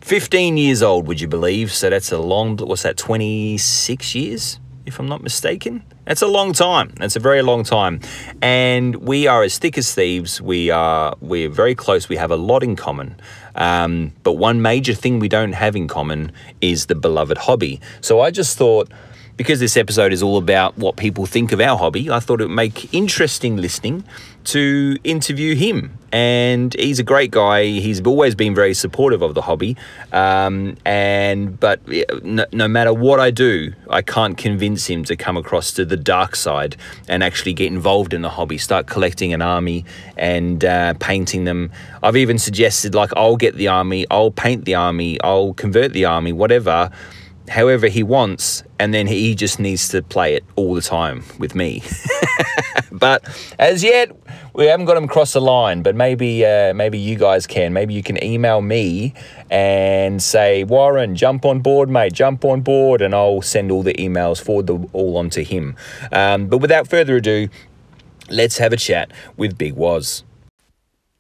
15 0.03 0.57
years 0.57 0.81
old, 0.83 1.09
would 1.09 1.21
you 1.21 1.27
believe? 1.29 1.73
So 1.73 1.91
that's 1.91 2.13
a 2.13 2.19
long, 2.19 2.57
what's 2.59 2.85
that, 2.85 2.97
26 2.97 4.15
years, 4.15 4.61
if 4.87 5.01
I'm 5.01 5.09
not 5.09 5.23
mistaken? 5.23 5.83
That's 6.07 6.23
a 6.23 6.29
long 6.29 6.53
time. 6.53 6.93
That's 6.99 7.17
a 7.17 7.21
very 7.21 7.43
long 7.43 7.65
time. 7.65 8.01
And 8.41 8.95
we 8.97 9.27
are 9.27 9.43
as 9.43 9.59
thick 9.59 9.77
as 9.77 9.93
thieves. 9.93 10.41
We 10.41 10.71
are 10.71 11.17
we're 11.21 11.49
very 11.51 11.75
close. 11.75 12.09
We 12.09 12.17
have 12.17 12.31
a 12.31 12.37
lot 12.37 12.63
in 12.63 12.77
common. 12.77 13.17
Um, 13.57 14.13
but 14.23 14.35
one 14.35 14.63
major 14.63 14.95
thing 14.95 15.19
we 15.19 15.29
don't 15.29 15.53
have 15.53 15.75
in 15.75 15.89
common 15.89 16.33
is 16.61 16.87
the 16.87 16.95
beloved 16.95 17.39
hobby. 17.39 17.81
So 18.01 18.21
I 18.21 18.31
just 18.31 18.57
thought 18.57 18.91
because 19.37 19.61
this 19.61 19.77
episode 19.77 20.13
is 20.13 20.23
all 20.23 20.39
about 20.39 20.79
what 20.79 20.97
people 20.97 21.27
think 21.27 21.53
of 21.53 21.61
our 21.61 21.77
hobby, 21.77 22.11
I 22.11 22.21
thought 22.21 22.41
it 22.41 22.45
would 22.45 22.55
make 22.55 22.93
interesting 22.95 23.57
listening 23.57 24.05
to 24.47 24.97
interview 25.05 25.55
him. 25.55 25.99
And 26.13 26.73
he's 26.75 26.99
a 26.99 27.03
great 27.03 27.31
guy. 27.31 27.65
He's 27.65 28.01
always 28.01 28.35
been 28.35 28.55
very 28.55 28.73
supportive 28.75 29.21
of 29.21 29.35
the 29.35 29.43
hobby. 29.43 29.77
Um, 30.13 30.77
and 30.87 31.59
but 31.61 31.87
no, 32.25 32.47
no, 32.53 32.69
matter 32.69 32.95
what 32.95 33.21
I 33.21 33.31
do, 33.31 33.75
I 33.91 34.03
can't 34.03 34.39
convince 34.39 34.87
him 34.87 35.05
to 35.05 35.17
come 35.17 35.37
across 35.37 35.73
to 35.73 35.85
the 35.85 35.97
dark 35.97 36.37
side 36.37 36.77
and 37.09 37.23
actually 37.23 37.55
get 37.55 37.71
involved 37.71 38.15
in 38.15 38.23
the 38.23 38.31
hobby. 38.31 38.57
Start 38.57 38.87
collecting 38.87 39.35
an 39.35 39.43
army 39.43 39.85
and 40.17 40.65
uh, 40.65 40.95
painting 40.95 41.45
them. 41.45 41.71
I've 42.03 42.17
even 42.17 42.39
suggested 42.39 42.95
like 42.95 43.11
I'll 43.17 43.37
get 43.37 43.57
the 43.57 43.69
army, 43.69 44.07
I'll 44.11 44.31
paint 44.31 44.65
the 44.65 44.77
army, 44.77 45.21
I'll 45.23 45.55
convert 45.55 45.93
the 45.93 46.07
army, 46.07 46.33
whatever 46.33 46.91
however 47.49 47.89
he 47.89 48.03
wants, 48.03 48.63
and 48.79 48.93
then 48.93 49.07
he 49.07 49.35
just 49.35 49.59
needs 49.59 49.89
to 49.91 50.03
play 50.03 50.35
it 50.35 50.45
all 50.57 50.75
the 50.75 50.83
time 50.83 51.25
with 51.39 51.55
me. 51.55 51.83
but 52.93 53.25
as 53.59 53.83
yet, 53.83 54.11
we 54.57 54.67
haven't 54.67 54.87
got 54.87 54.97
him 54.97 55.05
across 55.05 55.35
the 55.35 55.41
line. 55.41 55.83
But 55.83 55.95
maybe, 55.95 56.45
uh, 56.45 56.75
maybe 56.75 56.99
you 56.99 57.17
guys 57.17 57.47
can. 57.47 57.73
Maybe 57.73 57.95
you 57.95 58.03
can 58.03 58.23
email 58.25 58.63
me 58.63 59.15
and 59.51 60.23
say, 60.23 60.65
Warren, 60.65 61.15
jump 61.15 61.45
on 61.45 61.61
board, 61.61 61.89
mate, 61.89 62.13
jump 62.13 62.45
on 62.45 62.63
board, 62.63 63.03
and 63.03 63.15
I'll 63.15 63.43
send 63.43 63.71
all 63.71 63.83
the 63.83 63.95
emails, 63.95 64.41
forward 64.43 64.67
them 64.67 64.89
all 64.93 65.17
on 65.19 65.31
to 65.31 65.45
him. 65.45 65.77
Um, 66.11 66.49
but 66.49 66.59
without 66.59 66.89
further 66.89 67.17
ado, 67.17 67.49
let's 68.31 68.59
have 68.59 68.73
a 68.73 68.77
chat 68.77 69.13
with 69.37 69.59
Big 69.59 69.75
Waz. 69.75 70.25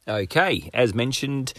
Okay, 0.08 0.70
as 0.72 0.94
mentioned 0.94 1.52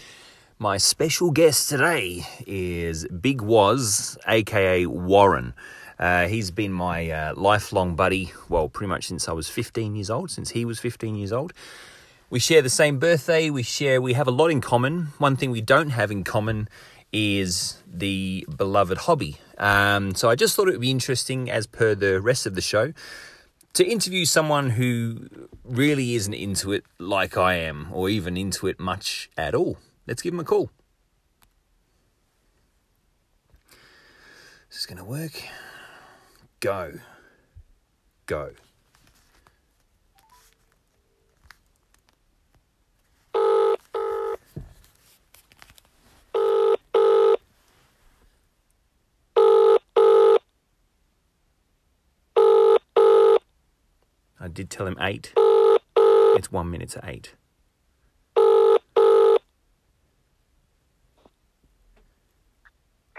My 0.60 0.76
special 0.76 1.30
guest 1.30 1.68
today 1.68 2.26
is 2.44 3.06
Big 3.06 3.40
Waz, 3.40 4.18
aka 4.26 4.86
Warren. 4.86 5.54
Uh, 6.00 6.26
he's 6.26 6.50
been 6.50 6.72
my 6.72 7.08
uh, 7.08 7.34
lifelong 7.36 7.94
buddy, 7.94 8.32
well, 8.48 8.68
pretty 8.68 8.88
much 8.88 9.06
since 9.06 9.28
I 9.28 9.32
was 9.32 9.48
15 9.48 9.94
years 9.94 10.10
old, 10.10 10.32
since 10.32 10.50
he 10.50 10.64
was 10.64 10.80
15 10.80 11.14
years 11.14 11.32
old. 11.32 11.52
We 12.28 12.40
share 12.40 12.60
the 12.60 12.70
same 12.70 12.98
birthday, 12.98 13.50
we 13.50 13.62
share, 13.62 14.02
we 14.02 14.14
have 14.14 14.26
a 14.26 14.32
lot 14.32 14.48
in 14.48 14.60
common. 14.60 15.12
One 15.18 15.36
thing 15.36 15.52
we 15.52 15.60
don't 15.60 15.90
have 15.90 16.10
in 16.10 16.24
common 16.24 16.68
is 17.12 17.80
the 17.86 18.44
beloved 18.56 18.98
hobby. 18.98 19.36
Um, 19.58 20.16
so 20.16 20.28
I 20.28 20.34
just 20.34 20.56
thought 20.56 20.66
it 20.66 20.72
would 20.72 20.80
be 20.80 20.90
interesting, 20.90 21.48
as 21.48 21.68
per 21.68 21.94
the 21.94 22.20
rest 22.20 22.46
of 22.46 22.56
the 22.56 22.60
show, 22.60 22.92
to 23.74 23.86
interview 23.86 24.24
someone 24.24 24.70
who 24.70 25.28
really 25.62 26.16
isn't 26.16 26.34
into 26.34 26.72
it 26.72 26.82
like 26.98 27.36
I 27.36 27.54
am, 27.54 27.90
or 27.92 28.08
even 28.08 28.36
into 28.36 28.66
it 28.66 28.80
much 28.80 29.30
at 29.36 29.54
all. 29.54 29.78
Let's 30.08 30.22
give 30.22 30.32
him 30.32 30.40
a 30.40 30.44
call. 30.44 30.70
This 34.70 34.78
is 34.78 34.86
going 34.86 34.96
to 34.96 35.04
work? 35.04 35.32
Go. 36.60 36.94
Go. 38.24 38.52
I 54.40 54.48
did 54.50 54.70
tell 54.70 54.86
him 54.86 54.96
eight. 55.02 55.34
It's 55.36 56.50
one 56.50 56.70
minute 56.70 56.88
to 56.90 57.02
eight. 57.04 57.34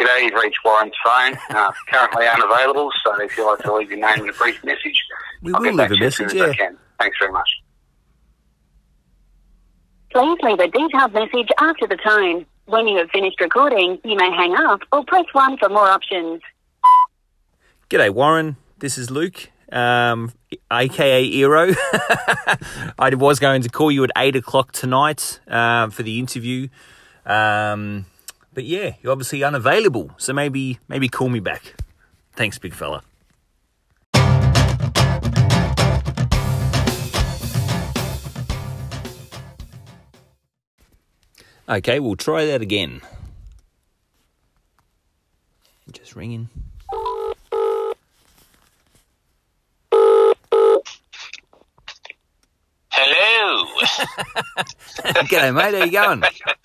G'day, 0.09 0.23
you've 0.23 0.33
reached 0.41 0.59
Warren's 0.65 0.93
phone. 1.03 1.37
Uh, 1.49 1.71
currently 1.87 2.25
unavailable, 2.27 2.91
so 3.03 3.21
if 3.21 3.37
you'd 3.37 3.45
like 3.45 3.59
to 3.59 3.73
leave 3.73 3.89
your 3.89 3.99
name 3.99 4.21
and 4.21 4.29
a 4.29 4.33
brief 4.33 4.63
message, 4.63 5.03
We 5.41 5.53
I'll 5.53 5.59
will 5.59 5.71
get 5.71 5.77
back 5.77 5.89
leave 5.91 5.97
a 5.97 6.01
to 6.01 6.05
as 6.07 6.15
soon 6.15 6.25
message, 6.27 6.41
as 6.41 6.43
I 6.43 6.47
yeah. 6.49 6.53
can. 6.53 6.77
Thanks 6.99 7.17
very 7.19 7.31
much. 7.31 7.49
Please 10.11 10.37
leave 10.41 10.59
a 10.59 10.67
detailed 10.67 11.13
message 11.13 11.49
after 11.59 11.87
the 11.87 11.97
tone. 11.97 12.45
When 12.65 12.87
you 12.87 12.97
have 12.99 13.09
finished 13.11 13.39
recording, 13.41 13.99
you 14.03 14.15
may 14.15 14.29
hang 14.31 14.55
up 14.55 14.81
or 14.91 15.03
press 15.05 15.25
1 15.33 15.57
for 15.57 15.69
more 15.69 15.89
options. 15.89 16.41
G'day, 17.89 18.11
Warren. 18.11 18.57
This 18.77 18.97
is 18.97 19.09
Luke, 19.11 19.49
um, 19.71 20.31
aka 20.71 21.29
Eero. 21.31 21.75
I 22.99 23.13
was 23.15 23.39
going 23.39 23.61
to 23.63 23.69
call 23.69 23.91
you 23.91 24.03
at 24.03 24.11
eight 24.17 24.35
o'clock 24.35 24.71
tonight 24.71 25.39
uh, 25.47 25.89
for 25.89 26.03
the 26.03 26.17
interview, 26.19 26.69
um, 27.25 28.05
but 28.53 28.63
yeah, 28.63 28.93
you're 29.01 29.11
obviously 29.11 29.43
unavailable. 29.43 30.11
So 30.17 30.33
maybe 30.33 30.79
maybe 30.87 31.07
call 31.07 31.29
me 31.29 31.39
back. 31.39 31.75
Thanks, 32.33 32.57
big 32.57 32.73
fella. 32.73 33.03
Okay, 41.67 41.99
we'll 41.99 42.15
try 42.15 42.45
that 42.45 42.61
again. 42.61 43.01
Just 45.91 46.15
ringing. 46.15 46.49
Hello. 52.91 53.65
G'day, 55.29 55.53
mate. 55.53 55.77
How 55.77 55.83
you 55.83 55.91
going? 55.91 56.23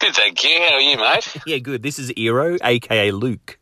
Good, 0.00 0.14
thank 0.14 0.42
you. 0.42 0.58
How 0.58 0.74
are 0.74 0.80
you, 0.80 0.96
mate? 0.96 1.36
Yeah, 1.46 1.58
good. 1.58 1.82
This 1.82 1.98
is 1.98 2.10
Eero, 2.12 2.58
aka 2.64 3.10
Luke. 3.10 3.58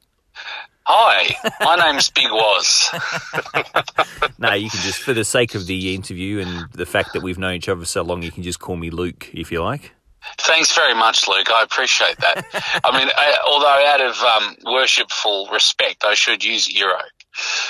Hi, 0.87 1.35
my 1.61 1.75
name's 1.75 2.11
Big 2.11 2.31
Waz. 2.31 2.89
No, 4.39 4.55
you 4.55 4.71
can 4.71 4.81
just, 4.81 5.01
for 5.01 5.13
the 5.13 5.25
sake 5.25 5.57
of 5.57 5.67
the 5.67 5.97
interview 5.97 6.39
and 6.39 6.71
the 6.73 6.87
fact 6.87 7.13
that 7.13 7.23
we've 7.23 7.39
known 7.39 7.55
each 7.55 7.69
other 7.69 7.81
for 7.81 7.87
so 7.87 8.03
long, 8.03 8.23
you 8.23 8.31
can 8.31 8.45
just 8.45 8.61
call 8.61 8.77
me 8.77 8.89
Luke 8.89 9.29
if 9.35 9.51
you 9.51 9.63
like. 9.63 9.93
Thanks 10.39 10.73
very 10.75 10.95
much, 10.95 11.27
Luke. 11.27 11.51
I 11.51 11.65
appreciate 11.65 12.17
that. 12.19 12.47
I 12.85 12.97
mean, 12.97 13.09
I, 13.17 13.39
although 13.45 13.85
out 13.87 14.01
of 14.01 14.19
um, 14.23 14.73
worshipful 14.73 15.49
respect, 15.53 16.05
I 16.05 16.15
should 16.15 16.45
use 16.45 16.73
Euro 16.73 17.01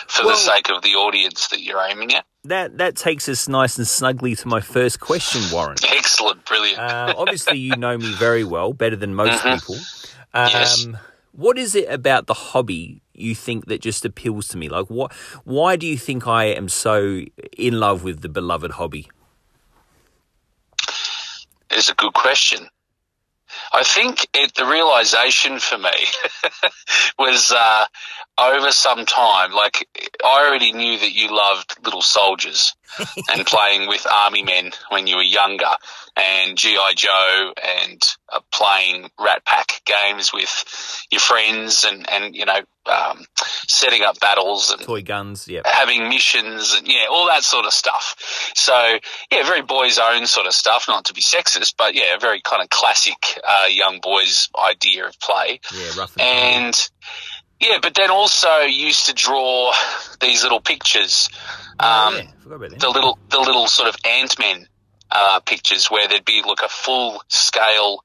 for 0.06 0.25
Well- 0.26 0.34
the 0.37 0.40
sake 0.42 0.70
of 0.70 0.82
the 0.82 0.94
audience 0.94 1.48
that 1.48 1.60
you're 1.62 1.82
aiming 1.82 2.14
at. 2.14 2.25
That 2.44 2.78
that 2.78 2.96
takes 2.96 3.28
us 3.28 3.46
nice 3.48 3.76
and 3.78 3.87
snugly 3.87 4.34
to 4.37 4.48
my 4.48 4.60
first 4.60 5.00
question, 5.00 5.42
Warren. 5.52 5.76
Excellent, 5.88 6.44
brilliant. 6.46 6.78
Uh, 6.78 7.14
obviously, 7.16 7.58
you 7.58 7.76
know 7.76 7.98
me 7.98 8.12
very 8.14 8.44
well, 8.44 8.72
better 8.72 8.96
than 8.96 9.14
most 9.14 9.42
people. 9.44 9.76
Um, 10.32 10.48
Yes. 10.50 10.87
What 11.32 11.56
is 11.58 11.75
it 11.76 11.88
about 11.88 12.26
the 12.26 12.34
hobby 12.34 13.00
you 13.14 13.34
think 13.34 13.66
that 13.66 13.80
just 13.80 14.04
appeals 14.04 14.48
to 14.48 14.56
me? 14.56 14.68
Like, 14.68 14.87
what? 14.87 15.12
Why 15.44 15.76
do 15.76 15.87
you 15.87 15.96
think 15.98 16.26
I 16.26 16.46
am 16.46 16.68
so 16.68 17.22
in 17.56 17.78
love 17.78 18.02
with 18.02 18.22
the 18.22 18.28
beloved 18.28 18.72
hobby? 18.72 19.08
It's 21.70 21.88
a 21.90 21.94
good 21.94 22.12
question. 22.14 22.68
I 23.72 23.82
think 23.84 24.26
it, 24.34 24.54
the 24.54 24.66
realization 24.66 25.58
for 25.58 25.78
me 25.78 25.90
was 27.18 27.52
uh, 27.52 27.84
over 28.38 28.71
some 28.71 29.04
time. 29.04 29.52
Like 29.52 29.88
I 30.25 30.47
already 30.47 30.73
knew 30.73 30.99
that 30.99 31.12
you 31.12 31.35
loved 31.35 31.76
little 31.85 32.02
soldiers 32.02 32.75
and 33.33 33.47
playing 33.47 33.88
with 33.88 34.07
army 34.11 34.42
men 34.42 34.73
when 34.90 35.07
you 35.07 35.16
were 35.16 35.23
younger, 35.23 35.71
and 36.16 36.57
GI 36.57 36.95
Joe, 36.97 37.52
and 37.62 38.02
uh, 38.33 38.40
playing 38.52 39.11
Rat 39.18 39.45
Pack 39.45 39.83
games 39.85 40.33
with 40.33 41.07
your 41.11 41.21
friends, 41.21 41.85
and 41.85 42.09
and 42.11 42.35
you 42.35 42.47
know 42.47 42.61
um, 42.87 43.25
setting 43.66 44.02
up 44.02 44.18
battles 44.21 44.71
and 44.71 44.83
Toy 44.83 45.02
guns, 45.02 45.49
yeah. 45.49 45.62
having 45.64 46.09
missions 46.09 46.75
and 46.76 46.87
yeah, 46.88 47.07
all 47.11 47.26
that 47.26 47.42
sort 47.42 47.66
of 47.66 47.73
stuff. 47.73 48.52
So 48.54 48.99
yeah, 49.30 49.42
very 49.45 49.62
boys' 49.62 49.99
own 49.99 50.26
sort 50.26 50.47
of 50.47 50.52
stuff. 50.52 50.87
Not 50.88 51.07
to 51.07 51.14
be 51.14 51.21
sexist, 51.21 51.75
but 51.76 51.95
yeah, 51.95 52.16
very 52.18 52.40
kind 52.40 52.62
of 52.62 52.71
classic 52.71 53.40
uh, 53.47 53.66
young 53.68 54.00
boys' 54.00 54.49
idea 54.59 55.07
of 55.07 55.18
play. 55.21 55.61
Yeah, 55.75 55.90
rough 55.99 56.18
and. 56.18 56.90
Yeah, 57.60 57.78
but 57.82 57.94
then 57.94 58.10
also 58.10 58.60
used 58.60 59.06
to 59.06 59.14
draw 59.14 59.72
these 60.20 60.42
little 60.42 60.60
pictures. 60.60 61.28
Oh, 61.80 62.08
Um, 62.08 62.14
yeah, 62.16 62.30
the 62.78 62.88
little 62.88 63.18
the 63.30 63.40
little 63.40 63.66
sort 63.66 63.88
of 63.88 63.96
ant 64.04 64.38
men 64.38 64.68
uh, 65.10 65.40
pictures 65.40 65.90
where 65.90 66.06
there'd 66.08 66.24
be 66.24 66.42
like 66.46 66.60
a 66.64 66.68
full 66.68 67.22
scale 67.28 68.02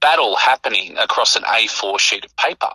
battle 0.00 0.36
happening 0.36 0.96
across 0.98 1.36
an 1.36 1.42
A4 1.42 1.98
sheet 1.98 2.24
of 2.24 2.36
paper, 2.36 2.70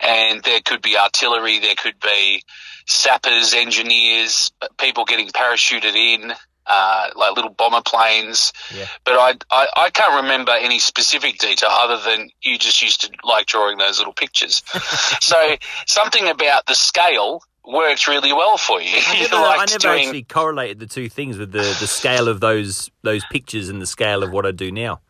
and 0.00 0.42
there 0.42 0.60
could 0.60 0.82
be 0.82 0.96
artillery, 0.96 1.58
there 1.58 1.74
could 1.76 1.98
be 2.00 2.42
sappers, 2.86 3.54
engineers, 3.54 4.50
people 4.78 5.04
getting 5.04 5.28
parachuted 5.28 5.94
in. 5.94 6.32
Uh, 6.72 7.08
like 7.16 7.34
little 7.34 7.50
bomber 7.50 7.82
planes, 7.84 8.52
Yeah. 8.72 8.86
but 9.04 9.14
I, 9.14 9.34
I 9.50 9.66
I 9.86 9.90
can't 9.90 10.22
remember 10.22 10.52
any 10.52 10.78
specific 10.78 11.38
detail 11.38 11.70
other 11.72 11.98
than 12.08 12.30
you 12.42 12.58
just 12.58 12.80
used 12.80 13.00
to 13.00 13.10
like 13.24 13.46
drawing 13.46 13.76
those 13.78 13.98
little 13.98 14.12
pictures. 14.12 14.62
so 15.20 15.56
something 15.86 16.28
about 16.28 16.66
the 16.66 16.74
scale 16.76 17.42
worked 17.66 18.06
really 18.06 18.32
well 18.32 18.56
for 18.56 18.80
you. 18.80 18.88
I 18.94 19.14
You 19.16 19.22
never, 19.28 19.36
I 19.36 19.64
never 19.66 19.78
doing- 19.78 20.04
actually 20.04 20.22
correlated 20.22 20.78
the 20.78 20.86
two 20.86 21.08
things 21.08 21.38
with 21.38 21.50
the, 21.50 21.76
the 21.80 21.88
scale 21.88 22.28
of 22.28 22.38
those 22.40 22.88
those 23.02 23.24
pictures 23.32 23.68
and 23.68 23.82
the 23.82 23.86
scale 23.86 24.22
of 24.22 24.30
what 24.30 24.46
I 24.46 24.52
do 24.52 24.70
now. 24.70 25.00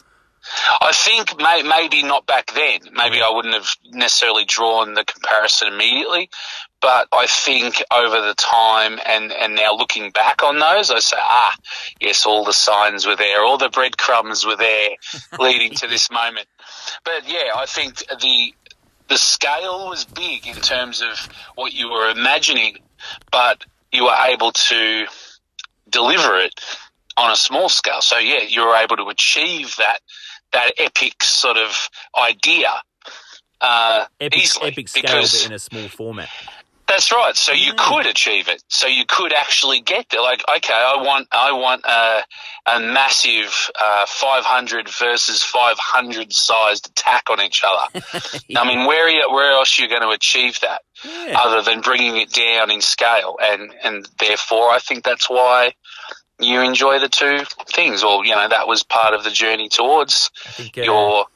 I 0.81 0.93
think 0.95 1.37
may, 1.39 1.63
maybe 1.63 2.03
not 2.03 2.25
back 2.27 2.55
then. 2.55 2.81
Maybe 2.95 3.21
I 3.21 3.31
wouldn't 3.31 3.53
have 3.53 3.69
necessarily 3.93 4.47
drawn 4.47 4.95
the 4.95 5.05
comparison 5.05 5.69
immediately, 5.69 6.31
but 6.81 7.09
I 7.13 7.27
think 7.27 7.83
over 7.93 8.21
the 8.21 8.35
time 8.35 8.99
and, 9.05 9.33
and 9.33 9.55
now 9.55 9.75
looking 9.75 10.11
back 10.11 10.43
on 10.43 10.59
those, 10.59 10.91
I 10.91 10.99
say, 11.01 11.17
ah, 11.19 11.55
yes, 12.01 12.25
all 12.25 12.45
the 12.45 12.53
signs 12.53 13.07
were 13.07 13.17
there, 13.17 13.43
all 13.43 13.59
the 13.59 13.69
breadcrumbs 13.69 14.47
were 14.47 14.57
there, 14.57 14.91
leading 15.39 15.73
to 15.77 15.89
this 15.89 16.11
moment. 16.11 16.47
But 17.05 17.29
yeah, 17.31 17.53
I 17.55 17.67
think 17.67 17.99
the 17.99 18.55
the 19.09 19.19
scale 19.19 19.89
was 19.89 20.05
big 20.05 20.47
in 20.47 20.55
terms 20.55 21.03
of 21.03 21.29
what 21.57 21.73
you 21.73 21.91
were 21.91 22.11
imagining, 22.11 22.79
but 23.33 23.65
you 23.91 24.05
were 24.05 24.17
able 24.29 24.53
to 24.53 25.07
deliver 25.89 26.39
it 26.39 26.55
on 27.17 27.33
a 27.33 27.37
small 27.37 27.69
scale. 27.69 28.01
So 28.03 28.19
yeah, 28.19 28.43
you 28.43 28.65
were 28.65 28.77
able 28.77 28.97
to 28.99 29.09
achieve 29.09 29.75
that 29.79 29.99
that 30.53 30.73
epic 30.79 31.25
sort 31.25 31.57
of 31.57 31.91
idea 32.17 32.71
uh, 33.61 34.07
Epic, 34.21 34.39
easily 34.39 34.69
epic 34.69 34.89
scale, 34.89 35.03
because 35.03 35.43
but 35.43 35.47
in 35.47 35.53
a 35.53 35.59
small 35.59 35.89
format. 35.89 36.29
That's 36.91 37.13
right. 37.13 37.37
So 37.37 37.53
you 37.53 37.73
could 37.79 38.07
achieve 38.07 38.49
it. 38.49 38.63
So 38.69 38.89
you 38.89 39.05
could 39.07 39.33
actually 39.33 39.81
get 39.81 40.07
there. 40.11 40.21
Like, 40.21 40.43
okay, 40.57 40.75
I 40.75 41.01
want, 41.01 41.29
I 41.31 41.53
want 41.53 41.85
a, 41.87 42.25
a 42.75 42.81
massive 42.81 43.71
uh, 43.81 44.07
500 44.07 44.89
versus 44.89 45.43
500 45.43 46.33
sized 46.33 46.91
attack 46.91 47.31
on 47.31 47.41
each 47.41 47.63
other. 47.65 48.01
I 48.57 48.67
mean, 48.67 48.87
where 48.87 49.07
are 49.07 49.09
you, 49.09 49.25
where 49.31 49.53
else 49.53 49.79
are 49.79 49.83
you 49.83 49.89
going 49.89 50.03
to 50.03 50.11
achieve 50.11 50.59
that 50.63 50.83
Yeah. 51.05 51.41
other 51.41 51.63
than 51.63 51.81
bringing 51.81 52.17
it 52.17 52.33
down 52.33 52.73
in 52.73 52.81
scale? 52.81 53.37
And 53.41 53.73
and 53.85 54.09
therefore, 54.19 54.71
I 54.71 54.81
think 54.81 55.05
that's 55.05 55.31
why 55.31 55.75
you 56.41 56.61
enjoy 56.61 56.99
the 56.99 57.09
two 57.09 57.45
things. 57.73 58.03
Or 58.03 58.25
you 58.25 58.35
know, 58.35 58.49
that 58.49 58.67
was 58.67 58.83
part 58.83 59.15
of 59.15 59.23
the 59.23 59.31
journey 59.31 59.69
towards 59.69 60.31
think, 60.57 60.77
uh, 60.77 60.83
your 60.83 61.27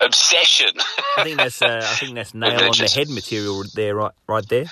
obsession. 0.00 0.70
I 1.18 1.22
think 1.24 1.36
that's 1.36 1.62
uh, 1.62 1.88
I 1.90 1.96
think 1.96 2.14
that's 2.14 2.34
nail 2.42 2.70
on 2.70 2.76
the 2.78 2.88
head 2.88 3.10
material 3.10 3.62
there, 3.74 3.94
right, 3.94 4.12
right 4.26 4.48
there. 4.48 4.66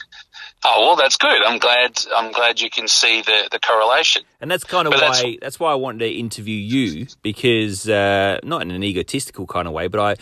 Oh 0.65 0.81
well, 0.87 0.97
that's 0.97 1.17
good. 1.17 1.43
I'm 1.43 1.59
glad. 1.59 1.99
I'm 2.15 2.33
glad 2.33 2.61
you 2.61 2.71
can 2.71 2.89
see 2.89 3.23
the 3.23 3.49
the 3.51 3.59
correlation. 3.59 4.23
And 4.41 4.51
that's 4.51 4.65
kind 4.65 4.87
of 4.87 4.93
But 4.93 5.01
why 5.03 5.09
that's- 5.09 5.37
that's, 5.41 5.61
why 5.61 5.73
I 5.73 5.75
wanted 5.75 6.01
to 6.01 6.11
interview 6.11 6.57
you 6.57 7.07
because 7.23 7.89
uh, 7.89 8.39
not 8.43 8.63
in 8.63 8.71
an 8.71 8.83
egotistical 8.83 9.47
kind 9.47 9.67
of 9.69 9.73
way, 9.75 9.89
but 9.89 10.01
I 10.01 10.17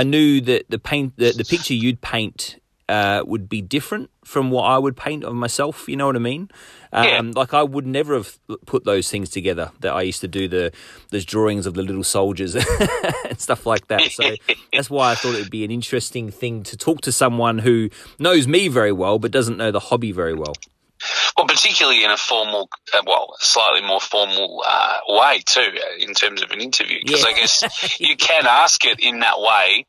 I 0.00 0.02
knew 0.02 0.40
that 0.42 0.66
the 0.68 0.78
paint 0.78 1.16
the, 1.16 1.32
the 1.32 1.44
picture 1.44 1.74
you'd 1.74 2.00
paint 2.00 2.58
uh, 2.88 3.22
would 3.26 3.48
be 3.48 3.62
different 3.62 4.10
from 4.24 4.50
what 4.50 4.64
I 4.64 4.78
would 4.78 4.96
paint 4.96 5.24
of 5.24 5.34
myself. 5.34 5.88
You 5.88 5.96
know 5.96 6.06
what 6.06 6.16
I 6.16 6.20
mean? 6.20 6.50
Um, 6.94 7.04
Yeah. 7.06 7.20
Like 7.34 7.52
I 7.52 7.62
would 7.62 7.86
never 7.86 8.14
have 8.14 8.38
put 8.66 8.84
those 8.84 9.10
things 9.10 9.28
together. 9.30 9.72
That 9.80 9.92
I 9.94 10.02
used 10.02 10.20
to 10.22 10.28
do 10.28 10.48
the 10.48 10.72
those 11.10 11.24
drawings 11.24 11.66
of 11.66 11.74
the 11.74 11.82
little 11.82 12.04
soldiers 12.04 12.54
and 13.28 13.38
stuff 13.40 13.66
like 13.66 13.88
that. 13.88 14.02
So 14.12 14.36
that's 14.72 14.88
why 14.88 15.10
I 15.10 15.14
thought 15.16 15.34
it 15.34 15.40
would 15.42 15.50
be 15.50 15.64
an 15.64 15.70
interesting 15.70 16.30
thing 16.30 16.62
to 16.64 16.76
talk 16.76 17.00
to 17.02 17.12
someone 17.12 17.58
who 17.58 17.90
knows 18.18 18.46
me 18.46 18.68
very 18.68 18.92
well 18.92 19.18
but 19.18 19.30
doesn't 19.32 19.56
know 19.58 19.70
the 19.70 19.80
hobby 19.80 20.12
very 20.12 20.34
well. 20.34 20.54
Well, 21.36 21.46
particularly 21.46 22.02
in 22.04 22.10
a 22.10 22.16
formal, 22.16 22.68
uh, 22.94 23.02
well, 23.06 23.34
slightly 23.40 23.82
more 23.86 24.00
formal 24.00 24.62
uh, 24.66 24.98
way 25.08 25.42
too, 25.44 25.60
uh, 25.60 25.96
in 25.98 26.14
terms 26.14 26.40
of 26.40 26.50
an 26.52 26.60
interview, 26.60 27.00
because 27.04 27.22
Yeah. 27.22 27.28
I 27.28 27.32
guess 27.34 28.00
you 28.00 28.16
can 28.16 28.46
ask 28.46 28.84
it 28.86 29.00
in 29.00 29.18
that 29.18 29.38
way. 29.40 29.84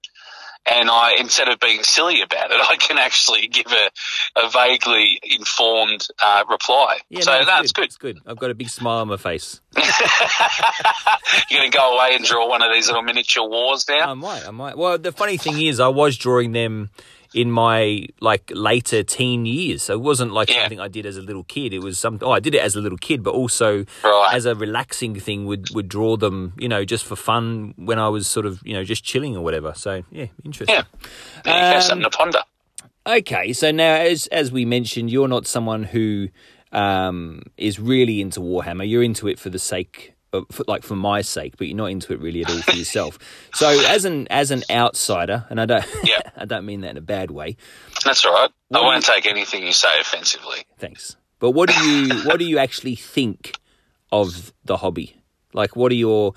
And 0.68 0.90
I, 0.90 1.18
instead 1.20 1.48
of 1.48 1.60
being 1.60 1.84
silly 1.84 2.22
about 2.22 2.52
it, 2.52 2.58
I 2.70 2.76
can 2.78 2.98
actually 2.98 3.48
give 3.48 3.68
a, 3.68 4.40
a 4.46 4.50
vaguely 4.50 5.20
informed 5.24 6.08
uh, 6.22 6.44
reply. 6.50 7.00
Yeah, 7.10 7.22
so 7.22 7.32
no, 7.32 7.38
it's 7.38 7.46
that's 7.46 7.72
good. 7.72 7.86
It's 7.86 7.98
good. 7.98 8.20
I've 8.26 8.38
got 8.38 8.52
a 8.52 8.56
big 8.56 8.70
smile 8.70 9.00
on 9.00 9.08
my 9.08 9.18
face. 9.18 9.62
You're 11.50 11.60
going 11.60 11.72
to 11.72 11.78
go 11.78 11.96
away 11.96 12.16
and 12.16 12.26
draw 12.26 12.48
one 12.50 12.64
of 12.64 12.74
these 12.74 12.88
little 12.88 13.04
miniature 13.04 13.48
wars 13.48 13.86
now. 13.88 14.12
I 14.12 14.14
might. 14.14 14.48
I 14.48 14.52
might. 14.52 14.78
Well, 14.78 14.98
the 14.98 15.12
funny 15.12 15.38
thing 15.38 15.62
is, 15.62 15.80
I 15.80 15.88
was 15.90 16.18
drawing 16.18 16.52
them 16.52 16.90
in 17.36 17.52
my 17.52 18.08
like 18.22 18.50
later 18.56 19.04
teen 19.04 19.46
years. 19.46 19.84
So 19.84 19.94
it 19.94 20.00
wasn't 20.02 20.32
like 20.32 20.50
Yeah. 20.50 20.62
something 20.62 20.80
I 20.80 20.88
did 20.88 21.06
as 21.06 21.18
a 21.18 21.22
little 21.22 21.44
kid. 21.44 21.74
It 21.74 21.84
was 21.84 22.00
something 22.00 22.26
Oh, 22.26 22.32
I 22.32 22.40
did 22.40 22.56
it 22.56 22.62
as 22.62 22.76
a 22.78 22.82
little 22.82 22.98
kid, 22.98 23.22
but 23.24 23.34
also 23.34 23.86
Right. 24.04 24.30
as 24.34 24.46
a 24.46 24.56
relaxing 24.56 25.20
thing. 25.20 25.46
Would 25.46 25.70
would 25.76 25.90
draw 25.90 26.16
them, 26.16 26.54
you 26.58 26.70
know, 26.70 26.86
just 26.86 27.04
for 27.06 27.18
fun 27.18 27.74
when 27.76 28.00
I 28.00 28.08
was 28.08 28.26
sort 28.28 28.46
of, 28.46 28.62
you 28.64 28.74
know, 28.74 28.84
just 28.86 29.04
chilling 29.04 29.36
or 29.36 29.44
whatever. 29.44 29.74
So 29.76 30.04
yeah, 30.12 30.28
interesting. 30.46 30.76
Yeah. 30.78 30.84
There 31.44 31.54
you 31.56 31.72
go, 31.72 31.76
Um, 31.76 31.82
something 31.82 32.10
to 32.10 32.18
ponder. 32.18 32.40
Okay, 33.06 33.54
so 33.54 33.70
now 33.70 33.96
as 33.96 34.28
as 34.28 34.52
we 34.52 34.64
mentioned, 34.66 35.12
you're 35.12 35.28
not 35.28 35.46
someone 35.46 35.84
who 35.84 36.30
um, 36.72 37.42
is 37.58 37.80
really 37.80 38.20
into 38.22 38.40
Warhammer. 38.40 38.90
You're 38.90 39.04
into 39.04 39.28
it 39.28 39.40
for 39.40 39.50
the 39.50 39.60
sake 39.60 39.98
of, 40.08 40.15
for, 40.32 40.64
like 40.68 40.84
for 40.84 40.96
my 40.96 41.22
sake, 41.22 41.56
but 41.58 41.68
you're 41.68 41.78
not 41.78 41.88
into 41.88 42.14
it 42.14 42.20
really 42.20 42.42
at 42.42 42.50
all 42.50 42.62
for 42.62 42.76
yourself. 42.76 43.18
So 43.54 43.68
as 43.70 44.06
an 44.06 44.28
as 44.30 44.52
an 44.52 44.64
outsider, 44.70 45.46
and 45.50 45.60
I 45.60 45.66
don't 45.66 45.86
Yeah. 46.04 46.22
I 46.38 46.46
don't 46.46 46.66
mean 46.66 46.82
that 46.82 46.92
in 46.92 46.98
a 46.98 47.02
bad 47.02 47.32
way. 47.32 47.58
That's 48.04 48.26
all 48.26 48.34
right. 48.34 48.50
I 48.74 48.82
won't 48.82 49.06
take 49.06 49.26
anything 49.26 49.64
you 49.64 49.72
say 49.74 50.00
offensively. 50.00 50.66
Thanks. 50.78 51.16
But 51.40 51.52
what 51.52 51.70
do 51.70 51.88
you 51.88 52.22
what 52.24 52.40
do 52.40 52.46
you 52.46 52.58
actually 52.58 52.96
think 52.96 53.56
of 54.12 54.54
the 54.64 54.78
hobby? 54.78 55.22
Like, 55.54 55.76
what 55.76 55.92
are 55.92 55.96
your 55.96 56.34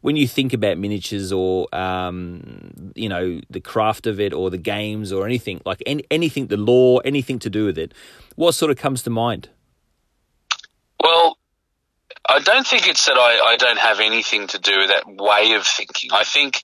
when 0.00 0.16
you 0.16 0.28
think 0.28 0.52
about 0.52 0.78
miniatures 0.78 1.32
or 1.32 1.74
um, 1.74 2.92
you 2.94 3.08
know 3.08 3.40
the 3.50 3.60
craft 3.60 4.06
of 4.06 4.20
it 4.20 4.32
or 4.32 4.50
the 4.50 4.58
games 4.58 5.12
or 5.12 5.24
anything 5.26 5.60
like 5.64 5.82
any, 5.86 6.04
anything 6.10 6.48
the 6.48 6.56
law 6.56 6.98
anything 6.98 7.38
to 7.40 7.50
do 7.50 7.64
with 7.64 7.78
it 7.78 7.92
what 8.36 8.52
sort 8.52 8.70
of 8.70 8.76
comes 8.76 9.02
to 9.02 9.10
mind 9.10 9.48
Well, 11.02 11.37
I 12.28 12.40
don't 12.40 12.66
think 12.66 12.86
it's 12.86 13.06
that 13.06 13.16
I, 13.16 13.52
I 13.52 13.56
don't 13.56 13.78
have 13.78 14.00
anything 14.00 14.48
to 14.48 14.58
do 14.58 14.78
with 14.78 14.88
that 14.88 15.06
way 15.06 15.54
of 15.54 15.66
thinking. 15.66 16.10
I 16.12 16.24
think 16.24 16.62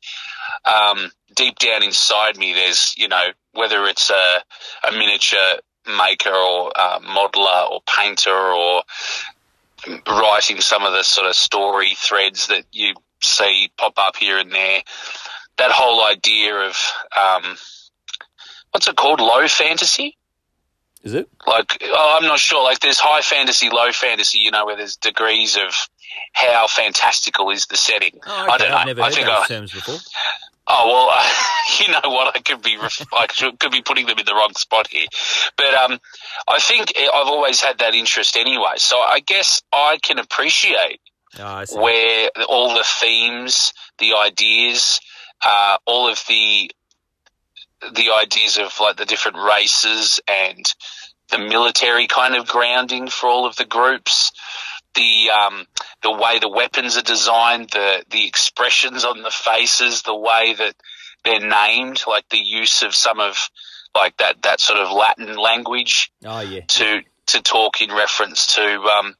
um, 0.64 1.10
deep 1.34 1.58
down 1.58 1.82
inside 1.82 2.36
me, 2.36 2.52
there's, 2.52 2.94
you 2.98 3.08
know, 3.08 3.24
whether 3.52 3.84
it's 3.86 4.10
a, 4.10 4.42
a 4.88 4.92
miniature 4.92 5.60
maker 5.86 6.34
or 6.34 6.72
uh, 6.74 7.00
modeler 7.00 7.70
or 7.70 7.80
painter 7.98 8.30
or 8.30 8.82
writing 10.06 10.60
some 10.60 10.84
of 10.84 10.92
the 10.92 11.02
sort 11.02 11.26
of 11.26 11.34
story 11.34 11.92
threads 11.96 12.48
that 12.48 12.64
you 12.72 12.94
see 13.22 13.70
pop 13.78 13.94
up 13.96 14.16
here 14.16 14.38
and 14.38 14.52
there, 14.52 14.82
that 15.56 15.70
whole 15.70 16.04
idea 16.04 16.54
of 16.56 16.76
um, 17.18 17.56
what's 18.70 18.88
it 18.88 18.96
called? 18.96 19.20
Low 19.20 19.46
fantasy? 19.48 20.16
Is 21.04 21.14
it 21.14 21.28
like 21.46 21.78
oh, 21.82 22.18
I'm 22.20 22.26
not 22.26 22.38
sure. 22.38 22.64
Like 22.64 22.80
there's 22.80 22.98
high 22.98 23.20
fantasy, 23.20 23.70
low 23.70 23.92
fantasy. 23.92 24.38
You 24.38 24.50
know, 24.50 24.66
where 24.66 24.76
there's 24.76 24.96
degrees 24.96 25.56
of 25.56 25.74
how 26.32 26.66
fantastical 26.66 27.50
is 27.50 27.66
the 27.66 27.76
setting. 27.76 28.18
I 28.26 28.58
don't 28.58 28.70
know. 28.70 28.76
I've 28.76 28.86
never 28.86 29.02
I 29.02 29.04
heard 29.04 29.14
think 29.14 29.26
those 29.26 29.44
I, 29.44 29.46
terms 29.46 29.72
before 29.72 29.98
oh 30.66 30.86
well, 30.86 31.32
you 31.80 31.92
know 31.92 32.10
what? 32.10 32.36
I 32.36 32.40
could 32.40 32.62
be 32.62 32.78
I 33.12 33.26
could, 33.26 33.58
could 33.58 33.72
be 33.72 33.82
putting 33.82 34.06
them 34.06 34.18
in 34.18 34.26
the 34.26 34.34
wrong 34.34 34.54
spot 34.54 34.88
here, 34.88 35.06
but 35.56 35.74
um, 35.74 35.98
I 36.48 36.58
think 36.58 36.92
I've 36.96 37.28
always 37.28 37.60
had 37.60 37.78
that 37.78 37.94
interest 37.94 38.36
anyway. 38.36 38.74
So 38.76 38.96
I 38.96 39.20
guess 39.20 39.62
I 39.72 39.98
can 40.02 40.18
appreciate 40.18 41.00
oh, 41.38 41.64
where 41.72 42.30
all 42.48 42.74
the 42.74 42.84
themes, 43.00 43.72
the 43.98 44.14
ideas, 44.14 45.00
uh, 45.44 45.78
all 45.86 46.08
of 46.08 46.22
the 46.28 46.70
the 47.92 48.10
ideas 48.20 48.58
of 48.58 48.72
like 48.80 48.96
the 48.96 49.04
different 49.04 49.36
races 49.38 50.20
and 50.28 50.64
the 51.30 51.38
military 51.38 52.06
kind 52.06 52.34
of 52.36 52.46
grounding 52.46 53.08
for 53.08 53.28
all 53.28 53.46
of 53.46 53.56
the 53.56 53.64
groups, 53.64 54.32
the 54.94 55.30
um, 55.30 55.66
the 56.02 56.12
way 56.12 56.38
the 56.38 56.48
weapons 56.48 56.96
are 56.96 57.02
designed, 57.02 57.70
the 57.70 58.04
the 58.10 58.26
expressions 58.26 59.04
on 59.04 59.22
the 59.22 59.30
faces, 59.30 60.02
the 60.02 60.14
way 60.14 60.54
that 60.58 60.74
they're 61.24 61.40
named, 61.40 62.04
like 62.06 62.28
the 62.28 62.38
use 62.38 62.82
of 62.82 62.94
some 62.94 63.20
of 63.20 63.48
like 63.94 64.16
that 64.18 64.42
that 64.42 64.60
sort 64.60 64.78
of 64.80 64.92
Latin 64.92 65.36
language 65.36 66.12
oh 66.24 66.40
yeah 66.40 66.60
to 66.66 67.00
to 67.26 67.40
talk 67.42 67.80
in 67.80 67.90
reference 67.90 68.54
to 68.56 68.62
um, 68.62 69.14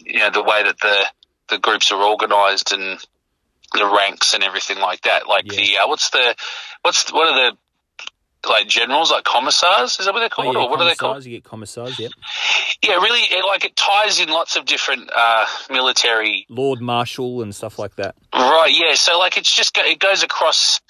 you 0.00 0.18
know 0.18 0.30
the 0.30 0.42
way 0.42 0.62
that 0.62 0.78
the 0.80 1.06
the 1.48 1.58
groups 1.58 1.92
are 1.92 2.02
organised 2.02 2.72
and 2.72 2.98
the 3.74 3.86
ranks 3.86 4.34
and 4.34 4.44
everything 4.44 4.78
like 4.78 5.02
that. 5.02 5.26
Like 5.26 5.50
Yeah. 5.50 5.56
the 5.56 5.78
uh, 5.78 5.88
what's 5.88 6.10
the 6.10 6.34
what's 6.82 7.12
what 7.12 7.28
are 7.28 7.50
the 7.50 7.56
like 8.48 8.66
generals 8.68 9.10
like 9.10 9.24
commissars? 9.24 9.98
Is 10.00 10.06
that 10.06 10.12
what 10.14 10.20
they're 10.20 10.26
Oh, 10.32 10.42
called, 10.42 10.54
yeah, 10.56 10.62
or 10.62 10.68
what 10.70 10.80
are 10.80 10.84
they 10.84 10.94
called? 10.94 11.12
commissars, 11.14 11.26
you 11.26 11.32
get 11.36 11.44
commissars 11.44 11.98
yep 11.98 12.12
Yeah, 12.82 12.94
really, 12.94 13.20
it, 13.20 13.44
like 13.46 13.64
it 13.64 13.76
ties 13.76 14.18
in 14.20 14.28
lots 14.28 14.56
of 14.56 14.64
different 14.64 15.10
uh, 15.14 15.46
military 15.70 16.46
lord 16.48 16.80
marshal 16.80 17.42
and 17.42 17.54
stuff 17.54 17.78
like 17.78 17.96
that 17.96 18.14
Right, 18.34 18.72
yeah. 18.74 18.94
So 18.94 19.18
like 19.18 19.36
it's 19.36 19.54
just 19.54 19.74
go- 19.74 19.84
it 19.84 19.98
goes 19.98 20.22
across 20.22 20.80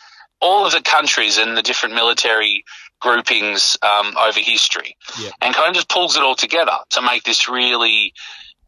all 0.40 0.66
of 0.66 0.72
the 0.72 0.80
countries 0.82 1.38
and 1.38 1.56
the 1.56 1.62
different 1.62 1.94
military 1.94 2.64
groupings 3.00 3.76
um, 3.82 4.16
over 4.16 4.38
history, 4.40 4.96
Yeah. 5.20 5.30
and 5.40 5.54
kind 5.54 5.68
of 5.68 5.74
just 5.74 5.88
pulls 5.88 6.16
it 6.16 6.22
all 6.22 6.34
together 6.36 6.76
to 6.90 7.02
make 7.02 7.24
this 7.24 7.48
really 7.48 8.12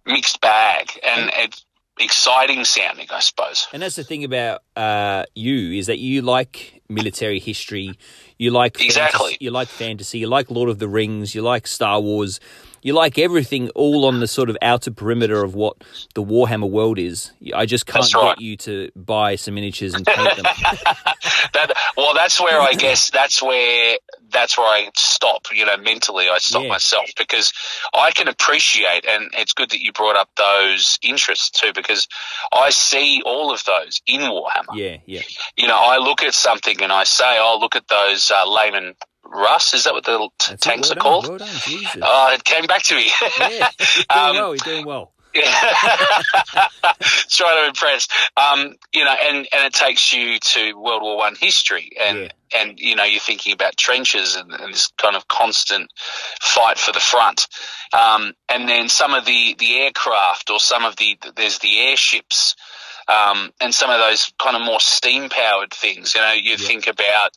mixed 0.06 0.40
bag 0.40 0.90
and 1.02 1.30
it's 1.34 1.64
exciting 1.98 2.64
sounding, 2.64 3.06
I 3.10 3.20
suppose. 3.20 3.68
And 3.72 3.82
that's 3.82 3.94
the 3.96 4.04
thing 4.04 4.24
about 4.24 4.62
uh, 4.76 5.24
you 5.34 5.78
is 5.78 5.86
that 5.86 5.98
you 5.98 6.22
like 6.22 6.82
military 6.88 7.38
history, 7.38 7.94
you 8.38 8.50
like 8.50 8.80
Exactly. 8.80 9.18
fantasy, 9.18 9.36
you 9.40 9.50
like 9.50 9.68
fantasy, 9.68 10.18
you 10.18 10.26
like 10.28 10.50
Lord 10.50 10.68
of 10.68 10.78
the 10.78 10.88
Rings, 10.88 11.34
you 11.34 11.42
like 11.42 11.66
Star 11.66 12.00
Wars, 12.00 12.40
you 12.84 12.92
like 12.92 13.18
everything 13.18 13.70
all 13.70 14.04
on 14.04 14.20
the 14.20 14.28
sort 14.28 14.48
of 14.50 14.56
outer 14.62 14.92
perimeter 14.92 15.42
of 15.42 15.54
what 15.56 15.82
the 16.14 16.22
Warhammer 16.22 16.70
world 16.70 16.98
is. 17.00 17.32
I 17.54 17.66
just 17.66 17.86
can't 17.86 18.02
That's 18.04 18.14
get 18.14 18.40
you 18.40 18.56
to 18.58 18.90
buy 18.94 19.34
some 19.36 19.54
miniatures 19.54 19.94
and 19.94 20.06
paint 20.06 20.36
them. 20.36 20.44
That 21.52 21.72
well, 21.96 22.14
that's 22.14 22.40
where 22.40 22.60
I 22.60 22.72
guess 22.72 23.10
that's 23.10 23.42
where 23.42 23.96
that's 24.30 24.58
where 24.58 24.66
I 24.66 24.90
stop. 24.96 25.46
You 25.52 25.64
know, 25.66 25.76
mentally 25.76 26.28
I 26.28 26.38
stop 26.38 26.62
Yeah. 26.64 26.68
myself 26.68 27.10
because 27.16 27.52
I 27.94 28.10
can 28.10 28.28
appreciate, 28.28 29.06
and 29.06 29.30
it's 29.34 29.52
good 29.52 29.70
that 29.70 29.80
you 29.80 29.92
brought 29.92 30.16
up 30.16 30.30
those 30.36 30.98
interests 31.02 31.50
too, 31.50 31.72
because 31.74 32.08
I 32.52 32.70
see 32.70 33.22
all 33.24 33.52
of 33.52 33.62
those 33.64 34.00
in 34.06 34.20
Warhammer. 34.22 34.74
yeah, 34.74 34.96
yeah. 35.06 35.22
you 35.56 35.68
know, 35.68 35.76
I 35.78 35.98
look 35.98 36.22
at 36.22 36.34
something 36.34 36.82
and 36.82 36.92
I 36.92 37.04
say, 37.04 37.36
"Oh, 37.38 37.58
look 37.60 37.76
at 37.76 37.86
those 37.88 38.30
uh, 38.34 38.48
Leman 38.50 38.94
Russ." 39.34 39.74
Is 39.74 39.84
that 39.84 39.92
what 39.92 40.04
the 40.04 40.18
t- 40.18 40.28
That's 40.38 40.52
it. 40.52 40.60
tanks 40.60 40.88
well 40.90 40.98
are 40.98 41.02
called? 41.02 41.28
Well 41.28 41.38
done. 41.38 41.48
Oh, 42.02 42.32
it 42.32 42.44
came 42.44 42.66
back 42.66 42.82
to 42.84 42.94
me. 42.94 43.10
yeah, 43.38 43.68
you're 43.78 43.78
doing 43.88 44.04
um, 44.10 44.36
well. 44.36 44.48
You're 44.54 44.64
doing 44.64 44.86
well. 44.86 45.10
Trying 45.34 45.46
to 47.64 47.68
impress, 47.68 48.06
um, 48.36 48.74
you 48.92 49.04
know, 49.04 49.14
and, 49.26 49.38
and 49.38 49.66
it 49.66 49.72
takes 49.74 50.12
you 50.12 50.38
to 50.38 50.74
World 50.78 51.02
War 51.02 51.16
One 51.16 51.34
history, 51.34 51.90
and 52.00 52.18
Yeah. 52.18 52.28
and 52.60 52.78
you 52.78 52.94
know, 52.94 53.02
you're 53.04 53.20
thinking 53.20 53.52
about 53.52 53.76
trenches 53.76 54.36
and, 54.36 54.52
and 54.52 54.72
this 54.72 54.92
kind 54.96 55.16
of 55.16 55.26
constant 55.26 55.90
fight 56.40 56.78
for 56.78 56.92
the 56.92 57.00
front, 57.00 57.48
um, 57.92 58.32
and 58.48 58.68
then 58.68 58.88
some 58.88 59.12
of 59.12 59.24
the 59.24 59.56
the 59.58 59.80
aircraft 59.80 60.50
or 60.50 60.60
some 60.60 60.84
of 60.84 60.94
the 60.96 61.18
there's 61.34 61.58
the 61.58 61.78
airships, 61.88 62.54
um, 63.08 63.50
and 63.60 63.74
some 63.74 63.90
of 63.90 63.98
those 63.98 64.32
kind 64.40 64.54
of 64.56 64.62
more 64.62 64.80
steam 64.80 65.28
powered 65.30 65.72
things. 65.72 66.14
You 66.14 66.20
know, 66.20 66.32
you 66.32 66.56
think 66.56 66.86
about. 66.86 67.30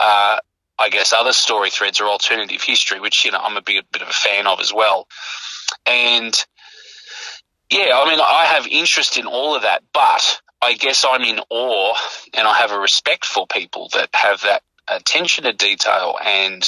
Uh, 0.00 0.38
I 0.78 0.90
guess 0.90 1.12
other 1.12 1.32
story 1.32 1.70
threads 1.70 2.00
or 2.00 2.06
alternative 2.06 2.62
history, 2.62 3.00
which 3.00 3.24
you 3.24 3.32
know 3.32 3.38
I'm 3.42 3.56
a 3.56 3.62
big, 3.62 3.84
bit 3.90 4.02
of 4.02 4.08
a 4.08 4.12
fan 4.12 4.46
of 4.46 4.60
as 4.60 4.72
well. 4.72 5.08
And 5.86 6.34
yeah, 7.70 7.90
I 7.94 8.08
mean, 8.08 8.20
I 8.20 8.44
have 8.54 8.66
interest 8.66 9.18
in 9.18 9.26
all 9.26 9.54
of 9.56 9.62
that, 9.62 9.82
but 9.92 10.40
I 10.62 10.74
guess 10.74 11.04
I'm 11.08 11.22
in 11.22 11.40
awe 11.50 11.94
and 12.34 12.46
I 12.46 12.54
have 12.58 12.72
a 12.72 12.78
respect 12.78 13.24
for 13.24 13.46
people 13.46 13.88
that 13.94 14.08
have 14.14 14.42
that 14.42 14.62
attention 14.88 15.44
to 15.44 15.52
detail 15.52 16.16
and 16.24 16.62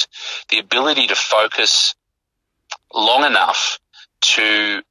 the 0.49 0.59
ability 0.59 1.07
to 1.07 1.15
focus 1.15 1.95
long 2.93 3.25
enough 3.25 3.79
to 4.21 4.81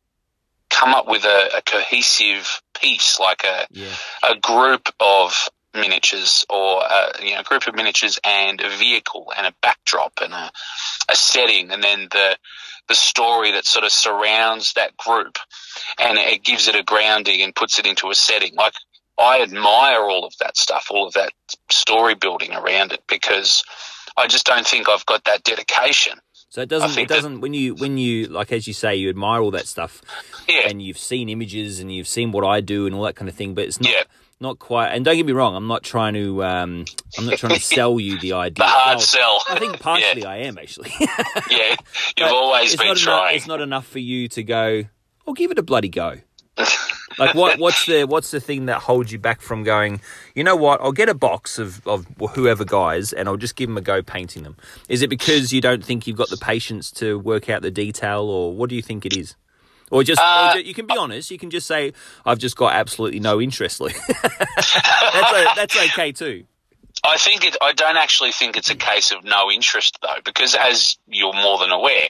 come 0.68 0.94
up 0.94 1.06
with 1.06 1.24
a, 1.24 1.58
a 1.58 1.62
cohesive 1.62 2.60
piece, 2.80 3.20
like 3.20 3.44
a, 3.44 3.66
Yeah. 3.70 3.94
a 4.28 4.36
group 4.36 4.88
of 4.98 5.48
miniatures 5.74 6.44
or 6.50 6.82
a, 6.82 7.22
you 7.24 7.34
know, 7.34 7.40
a 7.40 7.44
group 7.44 7.66
of 7.66 7.74
miniatures 7.74 8.18
and 8.24 8.60
a 8.60 8.68
vehicle 8.76 9.32
and 9.36 9.46
a 9.46 9.54
backdrop 9.62 10.12
and 10.22 10.32
a, 10.32 10.50
a 11.10 11.16
setting 11.16 11.70
and 11.70 11.82
then 11.82 12.08
the, 12.10 12.36
the 12.88 12.94
story 12.94 13.52
that 13.52 13.64
sort 13.64 13.84
of 13.84 13.92
surrounds 13.92 14.72
that 14.74 14.96
group 14.96 15.36
and 15.98 16.18
it 16.18 16.42
gives 16.42 16.66
it 16.68 16.74
a 16.74 16.82
grounding 16.82 17.42
and 17.42 17.54
puts 17.54 17.78
it 17.78 17.86
into 17.86 18.10
a 18.10 18.14
setting. 18.14 18.54
Like 18.54 18.74
I 19.18 19.42
admire 19.42 20.00
all 20.02 20.24
of 20.24 20.32
that 20.40 20.56
stuff, 20.56 20.86
all 20.90 21.06
of 21.06 21.14
that 21.14 21.32
story 21.70 22.14
building 22.14 22.52
around 22.54 22.92
it 22.92 23.02
because 23.08 23.62
I 24.16 24.26
just 24.26 24.46
don't 24.46 24.66
think 24.66 24.88
I've 24.88 25.06
got 25.06 25.24
that 25.24 25.44
dedication. 25.44 26.18
So 26.48 26.62
it 26.62 26.68
doesn't. 26.68 26.98
It 27.00 27.06
doesn't. 27.06 27.40
When 27.40 27.54
you 27.54 27.76
when 27.76 27.96
you 27.96 28.26
like 28.26 28.50
as 28.50 28.66
you 28.66 28.74
say, 28.74 28.96
you 28.96 29.08
admire 29.08 29.40
all 29.40 29.52
that 29.52 29.68
stuff, 29.68 30.02
Yeah. 30.48 30.66
and 30.66 30.82
you've 30.82 30.98
seen 30.98 31.28
images 31.28 31.78
and 31.78 31.94
you've 31.94 32.08
seen 32.08 32.32
what 32.32 32.44
I 32.44 32.60
do 32.60 32.86
and 32.86 32.94
all 32.96 33.04
that 33.04 33.14
kind 33.14 33.28
of 33.28 33.36
thing. 33.36 33.54
But 33.54 33.66
it's 33.66 33.80
not 33.80 33.88
Yeah. 33.92 34.02
Not 34.40 34.58
quite. 34.58 34.88
And 34.88 35.04
don't 35.04 35.16
get 35.16 35.26
me 35.26 35.32
wrong, 35.32 35.54
I'm 35.54 35.66
not 35.66 35.82
trying 35.82 36.14
to. 36.14 36.42
Um, 36.44 36.84
I'm 37.18 37.26
not 37.26 37.38
trying 37.38 37.54
to 37.54 37.60
sell 37.60 38.00
you 38.00 38.18
the 38.18 38.32
idea. 38.44 38.64
The 38.64 38.70
hard 38.70 38.96
Well, 38.96 39.00
sell. 39.00 39.42
I 39.48 39.58
think 39.58 39.78
partially 39.80 40.24
I 40.26 40.38
am 40.38 40.58
actually. 40.58 40.92
yeah. 41.50 41.76
You've 42.16 42.28
always 42.28 42.76
been 42.76 42.96
trying. 42.96 43.18
Enough, 43.22 43.36
it's 43.36 43.46
not 43.46 43.60
enough 43.60 43.86
for 43.86 43.98
you 43.98 44.28
to 44.28 44.42
go. 44.42 44.84
I'll 45.26 45.34
give 45.34 45.50
it 45.50 45.58
a 45.58 45.62
bloody 45.62 45.88
go. 45.88 46.16
like 47.18 47.34
what? 47.34 47.58
What's 47.58 47.86
the 47.86 48.04
what's 48.04 48.30
the 48.30 48.40
thing 48.40 48.66
that 48.66 48.80
holds 48.82 49.12
you 49.12 49.18
back 49.18 49.40
from 49.40 49.62
going? 49.62 50.00
You 50.34 50.44
know 50.44 50.56
what? 50.56 50.80
I'll 50.80 50.92
get 50.92 51.08
a 51.08 51.14
box 51.14 51.58
of 51.58 51.86
of 51.86 52.06
whoever 52.34 52.64
guys, 52.64 53.12
and 53.12 53.28
I'll 53.28 53.36
just 53.36 53.56
give 53.56 53.68
them 53.68 53.76
a 53.78 53.80
go 53.82 54.02
painting 54.02 54.42
them. 54.42 54.56
Is 54.88 55.02
it 55.02 55.08
because 55.08 55.52
you 55.52 55.60
don't 55.60 55.84
think 55.84 56.06
you've 56.06 56.16
got 56.16 56.28
the 56.28 56.36
patience 56.36 56.90
to 56.92 57.18
work 57.18 57.48
out 57.48 57.62
the 57.62 57.70
detail, 57.70 58.22
or 58.22 58.54
what 58.54 58.68
do 58.70 58.76
you 58.76 58.82
think 58.82 59.06
it 59.06 59.16
is? 59.16 59.36
Or 59.90 60.02
just, 60.04 60.20
Uh, 60.20 60.52
or 60.54 60.60
ju- 60.60 60.66
you 60.68 60.72
can 60.74 60.86
be 60.86 60.96
honest. 60.96 61.30
You 61.30 61.38
can 61.38 61.50
just 61.50 61.66
say, 61.66 61.92
"I've 62.24 62.38
just 62.38 62.56
got 62.56 62.72
absolutely 62.74 63.18
no 63.20 63.40
interest." 63.40 63.78
That's 63.80 64.76
o 64.76 65.52
that's 65.56 65.76
okay 65.76 66.12
too. 66.12 66.44
I 67.04 67.16
think 67.16 67.44
it. 67.44 67.56
I 67.62 67.72
don't 67.72 67.96
actually 67.96 68.32
think 68.32 68.56
it's 68.56 68.70
a 68.70 68.74
case 68.74 69.10
of 69.10 69.24
no 69.24 69.50
interest 69.50 69.98
though, 70.02 70.20
because 70.24 70.54
as 70.54 70.98
you're 71.08 71.32
more 71.32 71.58
than 71.58 71.70
aware, 71.70 72.08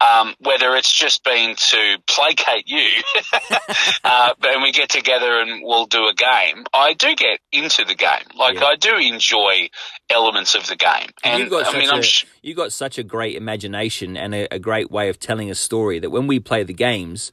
um, 0.00 0.34
whether 0.40 0.74
it's 0.76 0.92
just 0.92 1.24
been 1.24 1.56
to 1.56 1.96
placate 2.06 2.68
you, 2.68 2.88
uh, 4.04 4.34
and 4.44 4.62
we 4.62 4.72
get 4.72 4.88
together 4.90 5.40
and 5.40 5.62
we'll 5.62 5.86
do 5.86 6.06
a 6.06 6.14
game, 6.14 6.64
I 6.74 6.92
do 6.92 7.14
get 7.16 7.40
into 7.52 7.84
the 7.84 7.94
game. 7.94 8.26
Like 8.36 8.56
Yeah. 8.60 8.66
I 8.66 8.76
do 8.76 8.96
enjoy 8.96 9.70
elements 10.10 10.54
of 10.54 10.66
the 10.66 10.76
game, 10.76 11.10
and 11.24 11.40
you've 11.40 11.50
got 11.50 11.62
I 11.66 11.72
such 11.72 11.80
mean, 11.80 11.90
a 11.90 11.94
I'm 11.94 12.02
sh- 12.02 12.24
got 12.54 12.72
such 12.72 12.98
a 12.98 13.02
great 13.02 13.36
imagination 13.36 14.16
and 14.16 14.34
a, 14.34 14.54
a 14.54 14.58
great 14.58 14.90
way 14.90 15.08
of 15.08 15.18
telling 15.18 15.50
a 15.50 15.54
story 15.54 15.98
that 15.98 16.10
when 16.10 16.26
we 16.26 16.40
play 16.40 16.62
the 16.62 16.74
games, 16.74 17.32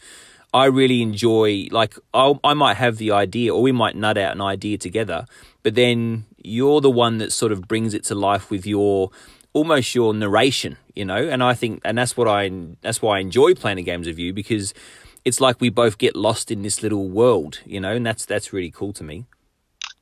I 0.53 0.65
really 0.65 1.01
enjoy. 1.01 1.67
Like 1.71 1.95
I'll, 2.13 2.39
I 2.43 2.53
might 2.53 2.77
have 2.77 2.97
the 2.97 3.11
idea, 3.11 3.53
or 3.53 3.61
we 3.61 3.71
might 3.71 3.95
nut 3.95 4.17
out 4.17 4.33
an 4.33 4.41
idea 4.41 4.77
together, 4.77 5.25
but 5.63 5.75
then 5.75 6.25
you're 6.43 6.81
the 6.81 6.91
one 6.91 7.17
that 7.17 7.31
sort 7.31 7.51
of 7.51 7.67
brings 7.67 7.93
it 7.93 8.03
to 8.05 8.15
life 8.15 8.49
with 8.49 8.65
your 8.65 9.11
almost 9.53 9.95
your 9.95 10.13
narration, 10.13 10.77
you 10.93 11.05
know. 11.05 11.17
And 11.17 11.43
I 11.43 11.53
think, 11.53 11.81
and 11.85 11.97
that's 11.97 12.17
what 12.17 12.27
I 12.27 12.51
that's 12.81 13.01
why 13.01 13.17
I 13.17 13.19
enjoy 13.19 13.53
playing 13.53 13.77
the 13.77 13.83
games 13.83 14.07
with 14.07 14.19
you 14.19 14.33
because 14.33 14.73
it's 15.25 15.39
like 15.39 15.61
we 15.61 15.69
both 15.69 15.97
get 15.97 16.15
lost 16.15 16.51
in 16.51 16.61
this 16.61 16.83
little 16.83 17.07
world, 17.09 17.59
you 17.65 17.79
know, 17.79 17.93
and 17.93 18.05
that's 18.05 18.25
that's 18.25 18.51
really 18.51 18.71
cool 18.71 18.93
to 18.93 19.03
me. 19.03 19.25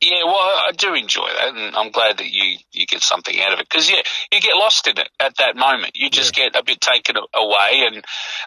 Yeah, 0.04 0.24
well, 0.26 0.34
I 0.34 0.72
do 0.76 0.96
enjoy 0.96 1.28
that, 1.28 1.56
and 1.56 1.76
I'm 1.76 1.92
glad 1.92 2.18
that 2.18 2.28
you 2.28 2.58
you 2.72 2.88
get 2.88 3.04
something 3.04 3.40
out 3.40 3.54
of 3.54 3.60
it 3.60 3.70
because 3.70 3.88
yeah, 3.88 4.02
you 4.32 4.42
get 4.42 4.56
lost 4.56 4.88
in 4.88 4.98
it 4.98 5.10
at 5.20 5.38
that 5.38 5.56
moment. 5.56 5.92
You 5.94 6.10
just 6.10 6.34
get 6.34 6.56
a 6.56 6.64
bit 6.64 6.82
taken 6.82 7.18
away, 7.18 7.84
and 7.86 8.04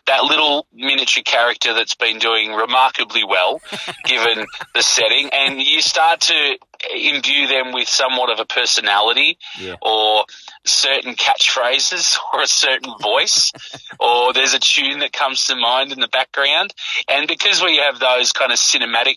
that 0.09 0.24
little 0.24 0.66
miniature 0.74 1.22
character 1.22 1.72
that's 1.72 1.94
been 1.94 2.18
doing 2.18 2.52
remarkably 2.52 3.22
well, 3.22 3.61
given 4.04 4.46
the 4.74 4.83
setting, 4.83 5.30
and 5.33 5.62
you 5.62 5.80
start 5.80 6.22
to 6.22 6.59
imbue 6.94 7.46
them 7.46 7.72
with 7.72 7.88
somewhat 7.88 8.30
of 8.30 8.40
a 8.40 8.44
personality 8.44 9.38
Yeah. 9.60 9.76
or 9.82 10.24
certain 10.64 11.14
catchphrases 11.14 12.16
or 12.32 12.42
a 12.42 12.46
certain 12.46 12.92
voice 13.00 13.52
or 14.00 14.32
there's 14.32 14.54
a 14.54 14.58
tune 14.58 15.00
that 15.00 15.12
comes 15.12 15.46
to 15.46 15.56
mind 15.56 15.92
in 15.92 16.00
the 16.00 16.08
background 16.08 16.72
and 17.08 17.28
because 17.28 17.62
we 17.62 17.76
have 17.76 17.98
those 18.00 18.32
kind 18.32 18.52
of 18.52 18.58
cinematic 18.58 19.16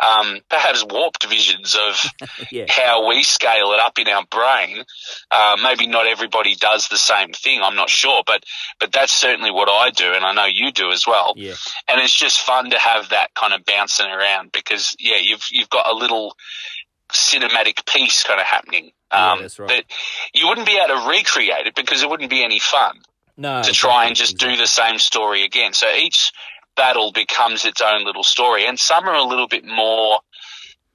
um, 0.00 0.40
perhaps 0.48 0.84
warped 0.88 1.26
visions 1.26 1.74
of 1.76 2.00
Yeah. 2.50 2.66
how 2.68 3.08
we 3.08 3.22
scale 3.22 3.72
it 3.72 3.80
up 3.80 3.98
in 3.98 4.08
our 4.08 4.24
brain 4.26 4.84
uh, 5.30 5.56
maybe 5.62 5.86
not 5.86 6.06
everybody 6.06 6.54
does 6.56 6.88
the 6.88 6.96
same 6.98 7.32
thing 7.32 7.60
i'm 7.62 7.76
not 7.76 7.88
sure 7.90 8.22
but 8.26 8.44
but 8.80 8.92
that's 8.92 9.12
certainly 9.12 9.50
what 9.50 9.68
i 9.68 9.90
do 9.90 10.12
and 10.12 10.24
i 10.24 10.32
know 10.32 10.44
you 10.46 10.70
do 10.72 10.90
as 10.90 11.06
well 11.06 11.32
Yeah. 11.36 11.54
and 11.88 12.00
it's 12.00 12.14
just 12.16 12.40
fun 12.40 12.70
to 12.70 12.78
have 12.78 13.10
that 13.10 13.34
kind 13.34 13.52
of 13.54 13.64
bouncing 13.64 14.06
around 14.06 14.52
because 14.52 14.94
yeah 14.98 15.18
you've 15.20 15.44
you've 15.50 15.70
got 15.70 15.88
a 15.90 15.94
little 15.94 16.36
cinematic 17.14 17.86
piece 17.86 18.24
kind 18.24 18.40
of 18.40 18.46
happening 18.46 18.92
Yeah, 19.12 19.32
um, 19.32 19.42
that's 19.42 19.58
right. 19.58 19.68
that 19.68 19.84
you 20.34 20.48
wouldn't 20.48 20.66
be 20.66 20.76
able 20.76 21.00
to 21.00 21.08
recreate 21.08 21.66
it 21.66 21.74
because 21.74 22.02
it 22.02 22.08
wouldn't 22.10 22.30
be 22.30 22.44
any 22.44 22.58
fun 22.58 23.00
No, 23.36 23.62
to 23.62 23.72
try 23.72 24.06
and 24.06 24.16
just 24.16 24.36
do 24.38 24.56
the 24.56 24.66
same 24.66 24.98
story 24.98 25.44
again. 25.44 25.72
So 25.72 25.86
each 25.94 26.32
battle 26.76 27.12
becomes 27.12 27.64
its 27.64 27.80
own 27.80 28.04
little 28.04 28.24
story, 28.24 28.66
and 28.66 28.78
some 28.78 29.08
are 29.08 29.14
a 29.14 29.22
little 29.24 29.48
bit 29.48 29.64
more, 29.64 30.14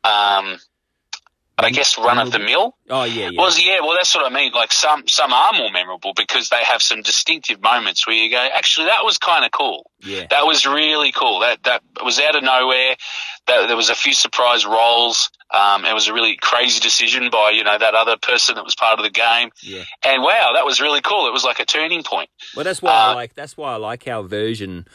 um, 0.04 0.58
I 1.58 1.70
guess, 1.72 1.98
run 1.98 2.20
of 2.20 2.32
the 2.32 2.40
mill. 2.40 2.76
Oh 2.90 3.04
yeah, 3.04 3.30
yeah. 3.30 3.40
Well, 3.40 3.52
yeah, 3.60 3.82
well, 3.82 3.94
that's 3.96 4.16
what 4.16 4.26
I 4.30 4.34
mean. 4.34 4.52
Like 4.52 4.72
some 4.72 5.08
some 5.08 5.32
are 5.32 5.54
more 5.54 5.72
memorable 5.72 6.14
because 6.16 6.50
they 6.50 6.64
have 6.64 6.82
some 6.82 7.02
distinctive 7.02 7.62
moments 7.62 8.08
where 8.08 8.16
you 8.16 8.30
go, 8.32 8.48
actually, 8.54 8.88
that 8.88 9.04
was 9.06 9.18
kind 9.18 9.46
of 9.46 9.52
cool. 9.52 9.92
yeah. 10.02 10.26
That 10.30 10.46
was 10.46 10.66
really 10.66 11.12
cool. 11.12 11.40
That 11.42 11.64
that 11.64 11.82
was 12.04 12.20
out 12.20 12.36
of 12.36 12.44
nowhere. 12.44 12.96
That 13.48 13.68
there 13.68 13.78
was 13.78 13.90
a 13.90 13.96
few 13.96 14.14
surprise 14.14 14.66
rolls. 14.66 15.30
Um, 15.52 15.84
it 15.84 15.94
was 15.96 16.08
a 16.08 16.14
really 16.14 16.38
crazy 16.40 16.80
decision 16.80 17.30
by 17.32 17.50
you 17.52 17.64
know 17.64 17.76
that 17.78 17.96
other 17.96 18.18
person 18.18 18.54
that 18.56 18.64
was 18.64 18.76
part 18.76 19.00
of 19.00 19.04
the 19.04 19.10
game. 19.10 19.50
Yeah. 19.64 19.84
And 20.04 20.22
wow, 20.24 20.52
that 20.54 20.66
was 20.66 20.80
really 20.80 21.02
cool. 21.02 21.28
It 21.28 21.34
was 21.34 21.44
like 21.44 21.60
a 21.60 21.66
turning 21.66 22.04
point. 22.04 22.30
Well, 22.56 22.64
that's 22.64 22.82
why 22.82 22.92
I 22.92 23.12
Uh, 23.12 23.16
like. 23.16 23.34
That's 23.36 23.58
why 23.58 23.74
I 23.74 23.78
like 23.78 24.08
our 24.08 24.22
version 24.24 24.88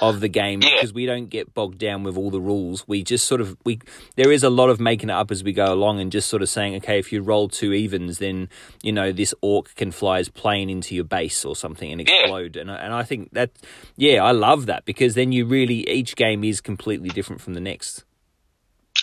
of 0.00 0.20
the 0.20 0.28
game 0.28 0.62
Yeah. 0.62 0.70
because 0.74 0.92
we 0.92 1.06
don't 1.06 1.26
get 1.28 1.54
bogged 1.54 1.78
down 1.78 2.02
with 2.04 2.16
all 2.16 2.30
the 2.30 2.40
rules. 2.40 2.86
We 2.86 3.02
just 3.02 3.26
sort 3.26 3.40
of 3.40 3.56
we. 3.64 3.80
There 4.16 4.30
is 4.30 4.44
a 4.44 4.50
lot 4.50 4.68
of 4.70 4.78
making 4.80 5.10
it 5.10 5.14
up 5.14 5.30
as 5.32 5.42
we 5.42 5.52
go 5.52 5.72
along, 5.72 6.00
and 6.00 6.12
just 6.12 6.28
sort 6.28 6.42
of 6.42 6.48
saying, 6.48 6.76
okay, 6.76 6.98
if 7.00 7.12
you 7.12 7.20
roll 7.20 7.35
two 7.48 7.72
evens, 7.72 8.18
then 8.18 8.48
you 8.82 8.92
know 8.92 9.12
this 9.12 9.34
orc 9.42 9.74
can 9.74 9.92
fly 9.92 10.18
his 10.18 10.28
plane 10.28 10.68
into 10.70 10.94
your 10.94 11.04
base 11.04 11.44
or 11.44 11.54
something 11.54 11.92
and 11.92 12.00
Yeah. 12.00 12.20
explode. 12.22 12.56
And 12.56 12.70
I- 12.70 12.76
and 12.84 12.92
I 12.94 13.02
think 13.02 13.32
that, 13.32 13.50
yeah, 13.96 14.24
I 14.24 14.32
love 14.32 14.66
that 14.66 14.84
because 14.84 15.14
then 15.14 15.30
you 15.32 15.44
really 15.46 15.88
each 15.88 16.16
game 16.16 16.42
is 16.44 16.60
completely 16.60 17.08
different 17.10 17.40
from 17.42 17.54
the 17.54 17.60
next. 17.60 18.04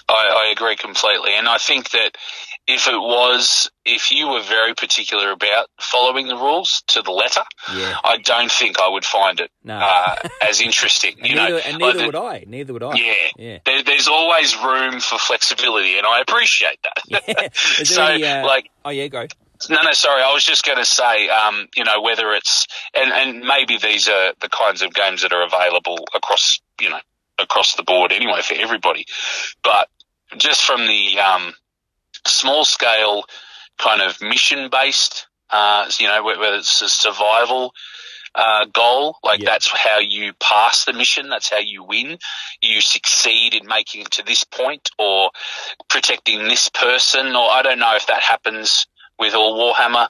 I, 0.10 0.46
I 0.48 0.52
agree 0.52 0.76
completely, 0.76 1.32
and 1.38 1.48
I 1.48 1.58
think 1.58 1.92
that 1.92 2.18
if 2.66 2.88
it 2.88 2.96
was, 2.98 3.70
if 3.84 4.12
you 4.12 4.30
were 4.30 4.42
very 4.42 4.74
particular 4.74 5.32
about 5.32 5.68
following 5.82 6.28
the 6.28 6.36
rules 6.36 6.82
to 6.88 7.02
the 7.02 7.12
letter, 7.12 7.44
Yeah. 7.76 7.98
I 8.04 8.18
don't 8.18 8.50
think 8.52 8.80
I 8.80 8.88
would 8.88 9.04
find 9.04 9.40
it 9.42 9.52
No. 9.64 9.78
uh, 9.78 10.16
as 10.42 10.62
interesting. 10.62 11.16
And 11.20 11.28
you 11.30 11.36
neither, 11.36 11.50
know, 11.56 11.58
and 11.58 11.74
Like 11.74 11.80
neither 11.82 12.00
the- 12.00 12.06
would 12.06 12.16
I. 12.16 12.44
Neither 12.48 12.74
would 12.74 12.84
I. 12.84 12.94
Yeah, 12.96 13.14
Yeah. 13.38 13.58
There, 13.66 13.84
there's 13.84 14.08
always 14.08 14.56
room 14.58 15.02
for 15.02 15.18
flexibility, 15.20 15.98
and 15.98 16.08
I 16.08 16.22
appreciate 16.22 16.80
that. 16.84 17.04
Yeah. 17.28 17.48
So, 17.86 18.04
any, 18.06 18.24
uh, 18.26 18.46
like, 18.46 18.70
oh 18.86 18.90
yeah, 18.92 19.08
go. 19.08 19.28
no, 19.70 19.78
no, 19.84 19.92
sorry. 19.92 20.22
I 20.24 20.34
was 20.34 20.44
just 20.46 20.64
going 20.64 20.78
to 20.78 20.86
say, 20.86 21.28
um, 21.30 21.68
you 21.76 21.84
know, 21.84 22.02
whether 22.02 22.32
it's 22.34 22.66
and 22.94 23.12
and 23.12 23.42
maybe 23.42 23.78
these 23.78 24.08
are 24.08 24.34
the 24.40 24.50
kinds 24.50 24.82
of 24.82 24.94
games 24.94 25.22
that 25.24 25.34
are 25.34 25.44
available 25.44 26.06
across, 26.16 26.62
you 26.80 26.90
know, 26.90 27.00
across 27.40 27.76
the 27.76 27.84
board 27.84 28.12
anyway 28.14 28.42
for 28.42 28.54
everybody. 28.56 29.06
But 29.64 29.90
just 30.38 30.64
from 30.64 30.88
the 30.88 31.20
um, 31.20 31.54
small 32.28 32.66
scale 32.66 33.24
kind 33.78 34.02
of 34.02 34.22
mission 34.22 34.70
based, 34.70 35.28
uh, 35.50 35.90
you 36.00 36.08
know, 36.08 36.24
whether 36.24 36.56
it's 36.56 36.82
a 36.82 36.90
survival 36.90 37.74
uh, 38.36 38.66
goal, 38.66 39.18
like 39.24 39.40
Yeah. 39.42 39.52
that's 39.52 39.70
how 39.70 40.00
you 40.00 40.34
pass 40.34 40.86
the 40.86 40.94
mission. 40.94 41.30
That's 41.30 41.50
how 41.50 41.60
you 41.60 41.84
win. 41.84 42.18
You 42.62 42.82
succeed 42.82 43.54
in 43.54 43.68
making 43.68 44.02
it 44.02 44.12
to 44.12 44.24
this 44.24 44.44
point 44.44 44.90
or 44.98 45.30
protecting 45.88 46.48
this 46.48 46.70
person, 46.70 47.36
or 47.36 47.50
I 47.52 47.62
don't 47.62 47.80
know 47.80 47.96
if 47.96 48.08
that 48.08 48.22
happens 48.22 48.88
with 49.20 49.36
all 49.36 49.74
Warhammer 49.74 50.08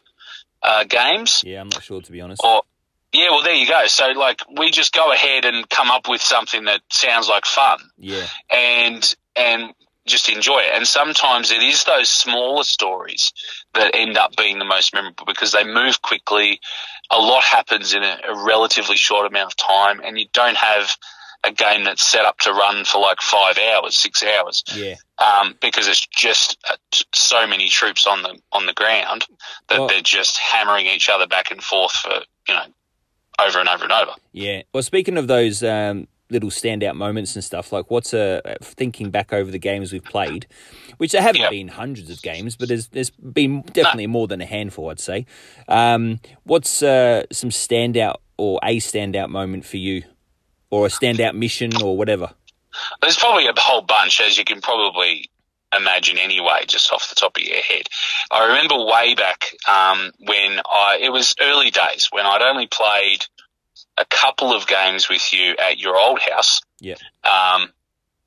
uh, 0.61 0.85
games. 0.85 1.41
Yeah, 1.45 1.59
I'm 1.61 1.69
not 1.69 1.83
sure 1.83 2.01
to 2.01 2.11
be 2.11 2.21
honest. 2.21 2.41
Or 2.43 2.63
yeah, 3.11 3.29
well, 3.29 3.43
there 3.43 3.53
you 3.53 3.67
go. 3.67 3.85
So 3.87 4.07
like, 4.11 4.39
we 4.57 4.71
just 4.71 4.93
go 4.93 5.11
ahead 5.11 5.45
and 5.45 5.69
come 5.69 5.91
up 5.91 6.07
with 6.07 6.21
something 6.21 6.63
that 6.65 6.81
sounds 6.89 7.27
like 7.27 7.45
fun, 7.45 7.79
Yeah. 7.97 8.25
and 8.49 9.15
and 9.35 9.73
just 10.05 10.29
enjoy 10.29 10.59
it. 10.59 10.71
And 10.73 10.87
sometimes 10.87 11.51
it 11.51 11.61
is 11.63 11.83
those 11.85 12.09
smaller 12.09 12.63
stories 12.63 13.31
that 13.73 13.95
end 13.95 14.17
up 14.17 14.35
being 14.35 14.59
the 14.59 14.65
most 14.65 14.93
memorable 14.93 15.25
because 15.25 15.51
they 15.51 15.63
move 15.63 16.01
quickly. 16.01 16.59
A 17.11 17.17
lot 17.19 17.43
happens 17.43 17.93
in 17.93 18.03
a, 18.03 18.17
a 18.27 18.45
relatively 18.45 18.95
short 18.97 19.25
amount 19.27 19.53
of 19.53 19.55
time, 19.57 20.01
and 20.03 20.17
you 20.19 20.25
don't 20.33 20.57
have 20.57 20.95
a 21.45 21.51
game 21.51 21.83
that's 21.83 22.01
set 22.03 22.23
up 22.25 22.37
to 22.39 22.53
run 22.53 22.85
for 22.85 23.01
like 23.01 23.19
five 23.21 23.57
hours, 23.57 23.97
six 23.97 24.23
hours, 24.23 24.63
Yeah. 24.73 24.95
um, 25.19 25.55
because 25.61 25.87
it's 25.89 26.07
just 26.07 26.57
uh, 26.69 26.75
so 27.13 27.45
many 27.45 27.67
troops 27.67 28.07
on 28.07 28.23
the 28.23 28.39
on 28.53 28.65
the 28.65 28.73
ground 28.73 29.25
that 29.67 29.79
Well- 29.79 29.87
they're 29.89 30.01
just 30.01 30.37
hammering 30.37 30.85
each 30.85 31.09
other 31.09 31.27
back 31.27 31.51
and 31.51 31.61
forth 31.61 31.91
for 31.91 32.21
you 32.47 32.53
know 32.53 32.63
over 33.45 33.59
and 33.59 33.67
over 33.67 33.83
and 33.83 33.91
over. 33.91 34.11
Yeah. 34.31 34.61
Well, 34.73 34.83
speaking 34.83 35.17
of 35.17 35.27
those 35.27 35.63
um, 35.63 36.07
little 36.33 36.49
standout 36.49 36.95
moments 36.95 37.35
and 37.35 37.43
stuff, 37.43 37.71
like 37.71 37.89
what's 37.89 38.13
uh, 38.13 38.41
thinking 38.61 39.09
back 39.09 39.31
over 39.31 39.49
the 39.49 39.59
games 39.59 39.93
we've 39.93 40.03
played, 40.03 40.45
which 40.97 41.13
there 41.13 41.21
haven't 41.21 41.41
Yeah. 41.41 41.49
been 41.49 41.69
hundreds 41.69 42.09
of 42.09 42.21
games, 42.21 42.55
but 42.57 42.67
there's 42.67 42.87
there's 42.89 43.11
been 43.11 43.61
definitely 43.61 44.07
more 44.07 44.27
than 44.27 44.41
a 44.41 44.45
handful, 44.45 44.89
I'd 44.89 44.99
say. 44.99 45.25
Um, 45.67 46.19
what's 46.43 46.83
uh, 46.83 47.23
some 47.31 47.49
standout 47.51 48.17
or 48.37 48.59
a 48.63 48.77
standout 48.77 49.29
moment 49.29 49.65
for 49.65 49.77
you, 49.77 50.03
or 50.69 50.85
a 50.85 50.89
standout 50.89 51.35
mission 51.35 51.81
or 51.81 51.95
whatever? 51.95 52.31
There's 53.01 53.17
probably 53.17 53.47
a 53.47 53.53
whole 53.55 53.81
bunch, 53.83 54.19
as 54.19 54.37
you 54.37 54.43
can 54.43 54.59
probably 54.59 55.29
imagine 55.77 56.17
anyway, 56.17 56.61
just 56.67 56.91
off 56.91 57.09
the 57.09 57.15
top 57.15 57.37
of 57.37 57.43
your 57.43 57.57
head. 57.57 57.83
I 58.31 58.45
remember 58.47 58.83
way 58.85 59.15
back 59.15 59.55
um, 59.67 60.11
when 60.19 60.59
I, 60.65 60.99
it 61.01 61.09
was 61.11 61.33
early 61.41 61.71
days 61.71 62.07
when 62.11 62.25
I'd 62.25 62.41
only 62.41 62.67
played 62.67 63.25
a 63.97 64.05
couple 64.05 64.53
of 64.53 64.67
games 64.67 65.09
with 65.09 65.31
you 65.33 65.55
at 65.57 65.77
your 65.79 65.97
old 65.97 66.19
house, 66.19 66.61
Yeah. 66.79 66.95
um, 67.23 67.71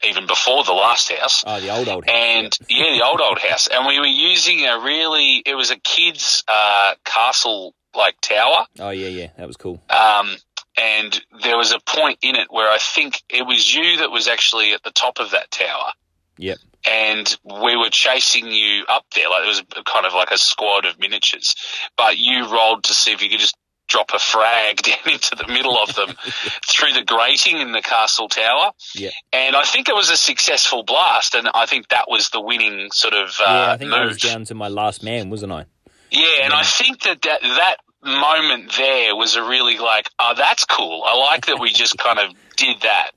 even 0.07 0.27
before 0.27 0.63
the 0.65 0.73
last 0.73 1.11
house. 1.13 1.43
Oh, 1.47 1.61
the 1.61 1.71
old 1.71 1.89
old. 1.89 2.05
house, 2.07 2.15
And 2.17 2.59
yeah. 2.69 2.93
the 2.99 3.05
old 3.05 3.21
old 3.21 3.39
house, 3.39 3.67
and 3.67 3.87
we 3.87 3.99
were 3.99 4.07
using 4.07 4.67
a 4.67 4.79
really. 4.79 5.43
It 5.45 5.55
was 5.55 5.71
a 5.71 5.77
kids' 5.79 6.45
uh, 6.49 6.95
castle 7.05 7.75
like 7.95 8.21
tower, 8.21 8.67
Oh 8.79 8.91
yeah, 8.91 9.09
yeah, 9.09 9.29
that 9.39 9.47
was 9.47 9.57
cool. 9.57 9.81
um, 9.89 10.37
and 10.79 11.19
there 11.43 11.57
was 11.57 11.73
a 11.73 11.79
point 11.81 12.19
in 12.21 12.37
it 12.37 12.49
where 12.51 12.71
I 12.71 12.77
think 12.79 13.23
it 13.31 13.47
was 13.47 13.75
you 13.75 13.97
that 13.99 14.11
was 14.11 14.29
actually 14.29 14.73
at 14.75 14.83
the 14.83 14.91
top 14.91 15.19
of 15.19 15.31
that 15.31 15.51
tower, 15.51 15.93
Yep. 16.37 16.59
and 16.87 17.39
we 17.45 17.75
were 17.75 17.89
chasing 17.89 18.49
you 18.53 18.85
up 18.87 19.07
there. 19.15 19.31
Like 19.31 19.45
it 19.45 19.49
was 19.49 19.63
kind 19.87 20.05
of 20.05 20.13
like 20.13 20.31
a 20.31 20.37
squad 20.37 20.85
of 20.85 20.99
miniatures, 20.99 21.55
but 21.97 22.19
you 22.19 22.47
rolled 22.53 22.85
to 22.85 22.93
see 22.93 23.13
if 23.13 23.23
you 23.23 23.31
could 23.31 23.41
just 23.41 23.57
drop 23.89 24.11
a 24.15 24.19
frag 24.19 24.77
down 24.83 25.13
into 25.13 25.37
the 25.37 25.47
middle 25.49 25.79
of 25.79 25.95
them 25.95 26.17
through 26.69 26.93
the 26.93 27.05
grating 27.05 27.59
in 27.59 27.73
the 27.73 27.83
castle 27.83 28.29
tower. 28.29 28.73
Yeah. 28.95 29.11
And 29.33 29.57
I 29.57 29.65
think 29.65 29.89
it 29.89 29.95
was 29.95 30.11
a 30.11 30.17
successful 30.17 30.83
blast, 30.83 31.35
and 31.35 31.49
I 31.55 31.67
think 31.67 31.89
that 31.89 32.09
was 32.09 32.31
the 32.31 32.41
winning 32.41 32.91
sort 32.93 33.15
of 33.15 33.29
uh, 33.41 33.45
yeah, 33.47 33.73
I 33.73 33.77
think 33.77 33.93
I 33.93 34.05
was 34.05 34.19
down 34.19 34.45
to 34.47 34.55
my 34.55 34.69
last 34.69 35.03
man, 35.03 35.31
wasn't 35.31 35.53
I? 35.53 35.67
Yeah, 36.11 36.45
and 36.45 36.53
I 36.53 36.63
think 36.63 37.03
that, 37.03 37.23
that 37.23 37.43
that 37.43 37.77
moment 38.03 38.73
there 38.77 39.17
was 39.17 39.35
a 39.35 39.43
really 39.43 39.79
like, 39.79 40.09
oh, 40.19 40.35
that's 40.37 40.65
cool. 40.65 41.03
I 41.05 41.17
like 41.17 41.47
that 41.47 41.59
we 41.59 41.73
just 41.73 41.99
kind 41.99 42.19
of 42.19 42.33
did 42.57 42.77
that. 42.83 43.11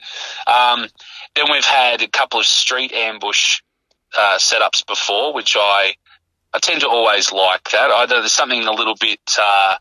Um, 0.48 0.88
then 1.36 1.46
we've 1.52 1.66
had 1.66 2.02
a 2.02 2.08
couple 2.08 2.40
of 2.40 2.46
street 2.46 2.92
ambush 2.92 3.62
uh, 4.18 4.38
setups 4.38 4.86
before, 4.86 5.34
which 5.34 5.56
I 5.58 5.94
I 6.52 6.60
tend 6.60 6.82
to 6.82 6.90
always 6.90 7.32
like 7.32 7.70
that. 7.72 7.92
Either 7.92 8.20
there's 8.20 8.32
something 8.32 8.64
a 8.64 8.72
little 8.72 8.96
bit 9.00 9.20
uh, 9.40 9.76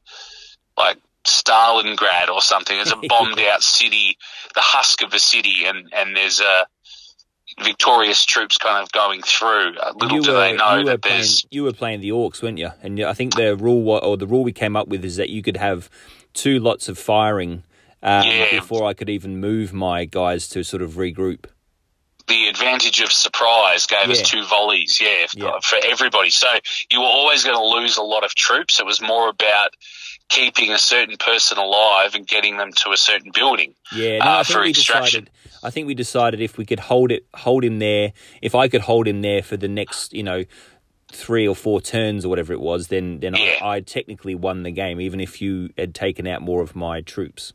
like 0.79 0.97
Stalingrad 1.25 2.29
or 2.33 2.41
something. 2.41 2.79
It's 2.79 2.91
a 2.93 2.97
bombed 3.09 3.39
out 3.41 3.63
city, 3.63 4.17
the 4.55 4.61
husk 4.63 5.03
of 5.03 5.13
a 5.13 5.19
city, 5.19 5.65
and 5.67 5.93
and 5.93 6.17
there's 6.17 6.41
a 6.41 6.67
victorious 7.63 8.25
troops 8.25 8.57
kind 8.59 8.83
of 8.83 8.91
going 8.93 9.23
through. 9.23 9.77
Uh, 9.79 9.93
little 9.97 10.17
you 10.19 10.23
do 10.23 10.33
were, 10.33 10.39
they 10.41 10.53
know 10.57 10.85
that 10.85 11.03
playing, 11.03 11.17
there's 11.19 11.47
you 11.51 11.65
were 11.65 11.73
playing 11.73 12.01
the 12.01 12.11
orcs, 12.11 12.43
weren't 12.43 12.59
you? 12.59 12.71
And 12.83 13.01
I 13.01 13.13
think 13.15 13.35
the 13.35 13.57
rule 13.57 13.91
or 13.91 14.17
the 14.17 14.27
rule 14.27 14.45
we 14.45 14.53
came 14.53 14.77
up 14.77 14.89
with 14.89 15.05
is 15.05 15.17
that 15.17 15.29
you 15.31 15.43
could 15.43 15.57
have 15.57 15.91
two 16.35 16.61
lots 16.61 16.89
of 16.89 16.99
firing 16.99 17.65
um, 18.03 18.23
Yeah. 18.27 18.61
before 18.61 18.87
I 18.87 18.95
could 18.95 19.09
even 19.11 19.39
move 19.41 19.73
my 19.73 20.05
guys 20.05 20.49
to 20.51 20.63
sort 20.63 20.83
of 20.83 20.93
regroup. 20.93 21.47
the 22.29 22.47
advantage 22.49 23.01
of 23.01 23.11
surprise 23.11 23.87
gave 23.87 24.11
us 24.11 24.21
two 24.21 24.45
volleys, 24.45 25.01
yeah, 25.01 25.27
Yeah. 25.35 25.59
for 25.63 25.79
everybody. 25.83 26.29
So 26.29 26.47
you 26.91 27.01
were 27.01 27.07
always 27.07 27.43
going 27.43 27.57
to 27.57 27.65
lose 27.65 27.97
a 27.97 28.03
lot 28.03 28.23
of 28.23 28.35
troops. 28.35 28.79
It 28.81 28.85
was 28.85 29.01
more 29.01 29.31
about 29.31 29.71
keeping 30.29 30.71
a 30.71 30.79
certain 30.79 31.17
person 31.17 31.59
alive 31.59 32.15
and 32.15 32.27
getting 32.27 32.57
them 32.59 32.73
to 32.73 32.91
a 32.93 32.97
certain 32.97 33.31
building. 33.35 33.75
Yeah, 33.93 34.19
no, 34.19 34.25
Uh, 34.27 34.29
I 34.41 34.43
think 34.43 34.57
for 34.57 34.63
we 34.63 34.71
extraction. 34.71 35.25
decided. 35.25 35.31
I 35.63 35.71
think 35.71 35.87
we 35.87 35.95
decided 35.95 36.41
if 36.41 36.57
we 36.59 36.65
could 36.67 36.81
hold 36.81 37.11
it, 37.11 37.27
hold 37.35 37.65
him 37.65 37.79
there. 37.79 38.13
If 38.43 38.55
I 38.55 38.69
could 38.69 38.83
hold 38.83 39.09
him 39.09 39.23
there 39.23 39.43
for 39.43 39.57
the 39.57 39.69
next, 39.69 40.13
you 40.13 40.23
know, 40.23 40.45
three 41.11 41.49
or 41.49 41.57
four 41.57 41.81
turns 41.81 42.25
or 42.25 42.29
whatever 42.29 42.53
it 42.53 42.61
was, 42.61 42.89
then 42.89 43.21
then 43.21 43.35
Yeah. 43.35 43.57
I, 43.63 43.77
I 43.77 43.81
technically 43.81 44.35
won 44.35 44.63
the 44.63 44.71
game, 44.71 45.01
even 45.01 45.21
if 45.21 45.41
you 45.41 45.71
had 45.79 45.95
taken 45.95 46.27
out 46.27 46.43
more 46.43 46.63
of 46.63 46.77
my 46.77 47.01
troops. 47.01 47.53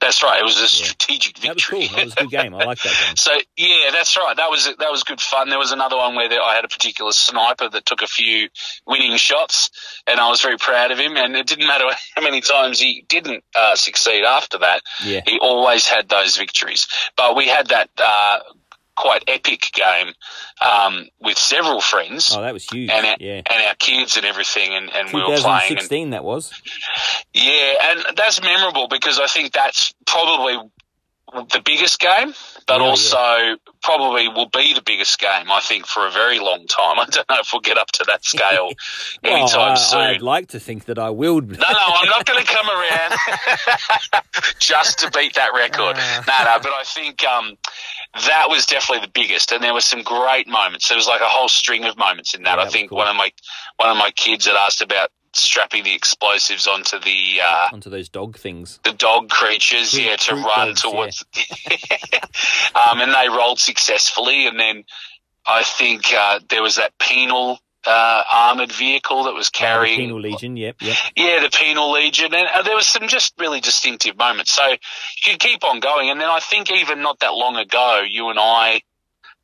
That's 0.00 0.22
right. 0.22 0.40
It 0.40 0.44
was 0.44 0.58
a 0.60 0.66
strategic 0.66 1.36
That 1.40 1.54
was 1.54 1.64
victory. 1.64 1.88
cool. 1.88 1.96
That 1.96 2.04
was 2.04 2.12
a 2.12 2.16
good 2.16 2.30
game. 2.30 2.54
I 2.54 2.64
like 2.64 2.82
that 2.82 2.94
game. 3.06 3.16
So 3.16 3.32
yeah, 3.56 3.90
that's 3.92 4.16
right. 4.16 4.36
That 4.36 4.50
was 4.50 4.66
that 4.66 4.90
was 4.90 5.02
good 5.02 5.20
fun. 5.20 5.48
There 5.48 5.58
was 5.58 5.72
another 5.72 5.96
one 5.96 6.14
where 6.14 6.28
I 6.42 6.54
had 6.54 6.64
a 6.64 6.68
particular 6.68 7.12
sniper 7.12 7.68
that 7.70 7.86
took 7.86 8.02
a 8.02 8.06
few 8.06 8.48
winning 8.86 9.16
shots, 9.16 9.70
and 10.06 10.20
I 10.20 10.28
was 10.28 10.42
very 10.42 10.58
proud 10.58 10.90
of 10.90 10.98
him. 10.98 11.16
And 11.16 11.34
it 11.36 11.46
didn't 11.46 11.66
matter 11.66 11.84
how 12.16 12.22
many 12.22 12.40
times 12.42 12.78
he 12.80 13.04
didn't 13.08 13.44
uh, 13.54 13.76
succeed 13.76 14.24
after 14.24 14.58
that. 14.58 14.82
Yeah. 15.02 15.20
He 15.26 15.38
always 15.40 15.86
had 15.86 16.08
those 16.08 16.36
victories. 16.36 16.86
But 17.16 17.36
we 17.36 17.46
had 17.46 17.68
that 17.68 17.88
uh, 17.98 18.40
quite 18.96 19.24
epic 19.28 19.70
game 19.72 20.12
um, 20.60 21.08
with 21.20 21.38
several 21.38 21.80
friends. 21.80 22.34
Oh, 22.36 22.42
that 22.42 22.52
was 22.52 22.64
huge. 22.64 22.90
and 22.90 23.06
our, 23.06 23.16
yeah. 23.20 23.42
and 23.50 23.66
our 23.68 23.74
kids 23.78 24.16
and 24.16 24.24
everything, 24.24 24.72
and, 24.74 24.90
and 24.92 25.12
we 25.12 25.20
were 25.20 25.26
playing. 25.26 25.36
And, 25.36 25.80
2016, 25.80 26.10
that 26.10 26.24
was. 26.24 26.52
yeah, 27.32 27.74
and 27.82 28.16
that's 28.16 28.42
memorable 28.42 28.88
because 28.88 29.18
I 29.18 29.26
think 29.26 29.52
that's 29.52 29.92
probably 30.06 30.58
the 31.32 31.60
biggest 31.64 31.98
game, 31.98 32.32
but 32.66 32.80
Yeah, 32.80 32.86
also 32.86 33.56
probably 33.82 34.28
will 34.28 34.48
be 34.48 34.72
the 34.74 34.82
biggest 34.84 35.18
game, 35.18 35.50
I 35.50 35.60
think, 35.60 35.86
for 35.86 36.06
a 36.06 36.10
very 36.10 36.38
long 36.38 36.66
time. 36.66 36.98
I 37.00 37.06
don't 37.10 37.28
know 37.28 37.38
if 37.40 37.50
we'll 37.52 37.60
get 37.60 37.76
up 37.76 37.90
to 37.92 38.04
that 38.06 38.24
scale 38.24 38.66
Well, 38.66 38.74
anytime 39.36 39.72
I, 39.72 39.74
soon. 39.74 40.00
I'd 40.00 40.22
like 40.22 40.48
to 40.48 40.60
think 40.60 40.84
that 40.86 40.98
I 40.98 41.10
will. 41.10 41.40
no, 41.40 41.56
no, 41.56 41.66
I'm 41.70 42.08
not 42.08 42.24
going 42.24 42.44
to 42.44 42.52
come 42.52 42.68
around 42.68 43.18
just 44.58 45.00
to 45.00 45.10
beat 45.10 45.34
that 45.34 45.50
record. 45.54 45.96
No, 45.96 46.44
no, 46.44 46.58
but 46.62 46.72
I 46.72 46.82
think 46.84 47.24
um, 47.24 47.56
that 48.14 48.46
was 48.48 48.66
definitely 48.66 49.06
the 49.06 49.12
biggest, 49.12 49.52
and 49.52 49.62
there 49.62 49.74
were 49.74 49.80
some 49.80 50.02
great 50.02 50.46
moments. 50.46 50.88
There 50.88 50.96
was 50.96 51.08
like 51.08 51.20
a 51.20 51.26
whole 51.26 51.48
string 51.48 51.84
of 51.84 51.96
moments 51.96 52.34
in 52.34 52.44
that. 52.44 52.58
Yeah, 52.58 52.64
I 52.64 52.68
think 52.68 52.90
cool. 52.90 52.98
one 52.98 53.08
of 53.08 53.16
my 53.16 53.30
one 53.76 53.90
of 53.90 53.96
my 53.96 54.10
kids 54.12 54.46
had 54.46 54.54
asked 54.56 54.80
about 54.82 55.10
strapping 55.32 55.82
the 55.82 55.94
explosives 55.94 56.66
onto 56.66 56.98
the 57.00 57.40
uh, 57.42 57.68
onto 57.72 57.90
those 57.90 58.08
dog 58.08 58.38
things. 58.38 58.78
the 58.84 58.92
dog 58.92 59.30
creatures, 59.30 59.90
Troop- 59.90 60.04
yeah, 60.04 60.16
to 60.16 60.34
run 60.34 60.68
dogs, 60.68 60.82
towards. 60.82 61.24
um, 62.74 63.00
and 63.00 63.12
they 63.12 63.28
rolled 63.28 63.58
successfully, 63.58 64.46
and 64.46 64.58
then 64.58 64.84
I 65.46 65.64
think 65.64 66.12
uh, 66.12 66.40
there 66.48 66.62
was 66.62 66.76
that 66.76 66.92
penal 66.98 67.58
uh, 67.86 68.22
armored 68.32 68.72
vehicle 68.72 69.24
that 69.24 69.34
was 69.34 69.48
Oh, 69.48 69.50
the 69.54 69.58
carrying. 69.58 69.96
Penal 69.98 70.20
Legion. 70.20 70.56
Yep, 70.56 70.76
yep. 70.80 70.96
Yeah, 71.16 71.40
the 71.40 71.50
penal 71.50 71.92
legion, 71.92 72.34
and 72.34 72.48
uh, 72.54 72.62
there 72.62 72.74
was 72.76 72.86
some 72.86 73.08
just 73.08 73.34
really 73.38 73.60
distinctive 73.60 74.16
moments. 74.16 74.50
So 74.52 74.66
you 74.66 74.76
could 75.24 75.38
keep 75.40 75.64
on 75.64 75.80
going, 75.80 76.10
and 76.10 76.20
then 76.20 76.28
I 76.30 76.40
think 76.40 76.70
even 76.70 77.02
not 77.02 77.20
that 77.20 77.34
long 77.34 77.56
ago, 77.56 78.02
you 78.08 78.28
and 78.30 78.38
I 78.38 78.82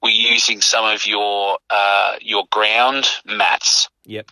were 0.03 0.09
using 0.11 0.61
some 0.63 0.85
of 0.85 1.07
your 1.07 1.59
uh, 1.69 2.15
your 2.21 2.45
ground 2.51 3.07
mats 3.27 3.89
Yep. 4.07 4.31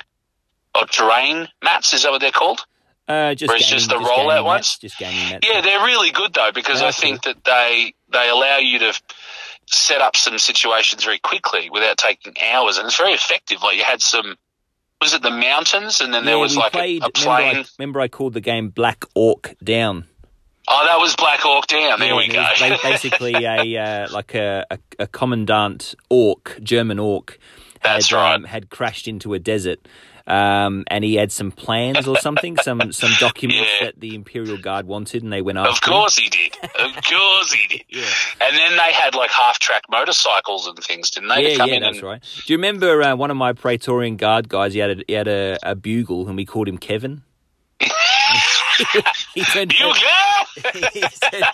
or 0.75 0.87
terrain 0.87 1.49
mats. 1.63 1.93
Is 1.93 2.03
that 2.05 2.11
what 2.11 2.21
they're 2.21 2.31
called? 2.33 2.65
Uh, 3.07 3.35
just 3.35 3.51
Or 3.51 3.57
it's 3.57 3.65
gaming, 3.67 3.79
just 3.79 3.89
the 3.91 3.97
gaming 3.97 4.11
rollout 4.11 4.35
mats, 4.35 4.45
ones? 4.45 4.79
Just 4.79 4.99
gaming 4.99 5.31
mats. 5.31 5.47
Yeah, 5.51 5.61
they're 5.63 5.85
really 5.85 6.11
good 6.11 6.35
though 6.35 6.51
because 6.55 6.81
They 6.81 6.87
I 6.89 6.91
think 6.91 7.23
that 7.23 7.43
they 7.45 7.95
they 8.13 8.29
allow 8.29 8.59
you 8.59 8.79
to 8.81 8.93
set 9.71 10.01
up 10.01 10.17
some 10.17 10.39
situations 10.39 11.05
very 11.05 11.19
quickly 11.19 11.71
without 11.71 11.97
taking 11.99 12.35
hours, 12.53 12.79
and 12.79 12.87
it's 12.87 12.97
very 12.97 13.13
effective. 13.13 13.63
Like 13.63 13.77
you 13.77 13.85
had 13.85 14.01
some, 14.03 14.37
was 15.01 15.15
it 15.15 15.23
the 15.23 15.31
mountains, 15.31 16.01
and 16.01 16.13
then 16.13 16.25
there 16.25 16.39
was 16.39 16.57
like 16.57 16.73
played, 16.73 17.03
a, 17.03 17.07
a 17.07 17.11
remember, 17.15 17.31
I, 17.31 17.53
plane. 17.53 17.65
remember 17.79 18.01
I 18.01 18.09
called 18.09 18.35
the 18.35 18.41
game 18.41 18.71
Black 18.71 19.05
Orc 19.15 19.55
Down. 19.63 20.05
Oh, 20.71 20.85
that 20.85 20.99
was 21.01 21.17
Black 21.17 21.45
Orc 21.47 21.67
Down. 21.67 21.99
There 21.99 22.09
Yeah, 22.09 22.17
we 22.17 22.29
go. 22.29 22.45
basically 22.83 23.33
a 23.35 23.77
uh, 24.05 24.09
like 24.13 24.35
a, 24.35 24.67
a, 24.71 24.79
a 24.99 25.07
commandant 25.07 25.95
orc, 26.11 26.59
German 26.63 26.99
orc. 26.99 27.39
That's 27.83 28.13
right. 28.13 28.35
Um, 28.35 28.45
had 28.45 28.71
crashed 28.71 29.07
into 29.09 29.35
a 29.35 29.39
desert, 29.39 29.79
um, 30.29 30.85
and 30.89 31.03
he 31.03 31.15
had 31.17 31.33
some 31.33 31.51
plans 31.51 32.07
or 32.07 32.17
something, 32.19 32.57
some 32.59 32.93
some 32.93 33.11
documents 33.19 33.69
Yeah. 33.81 33.87
that 33.87 34.01
the 34.01 34.15
Imperial 34.15 34.59
Guard 34.59 34.87
wanted, 34.87 35.23
and 35.23 35.33
they 35.33 35.43
went 35.43 35.59
after. 35.59 35.71
Of 35.71 35.77
him. 35.79 35.93
course 36.01 36.17
he 36.17 36.29
did. 36.29 36.55
Of 36.63 36.93
course 37.05 37.53
he 37.53 37.67
did. 37.69 37.85
Yeah. 37.89 38.05
And 38.41 38.57
then 38.57 38.73
they 38.77 38.93
had 38.93 39.15
like 39.15 39.31
half 39.31 39.59
track 39.59 39.83
motorcycles 39.91 40.67
and 40.67 40.79
things, 40.79 41.11
didn't 41.11 41.31
they? 41.31 41.53
Yeah, 41.53 41.57
come 41.57 41.71
yeah, 41.71 41.77
in 41.77 41.83
that's 41.83 41.99
and, 41.99 42.07
right. 42.07 42.23
Do 42.47 42.53
you 42.53 42.59
remember 42.59 43.03
uh, 43.03 43.17
one 43.17 43.31
of 43.31 43.37
my 43.37 43.53
Praetorian 43.55 44.17
Guard 44.17 44.49
guys? 44.49 44.75
He 44.75 44.81
had 44.81 45.01
a, 45.01 45.05
he 45.09 45.15
had 45.15 45.29
a, 45.29 45.59
a 45.63 45.75
bugle, 45.75 46.29
and 46.29 46.37
we 46.37 46.45
called 46.45 46.69
him 46.69 46.79
Kevin. 46.79 47.23
he 49.35 49.43
turned 49.43 49.73
You 49.79 49.87
out, 49.89 50.47
he, 50.93 51.01
turned, 51.01 51.45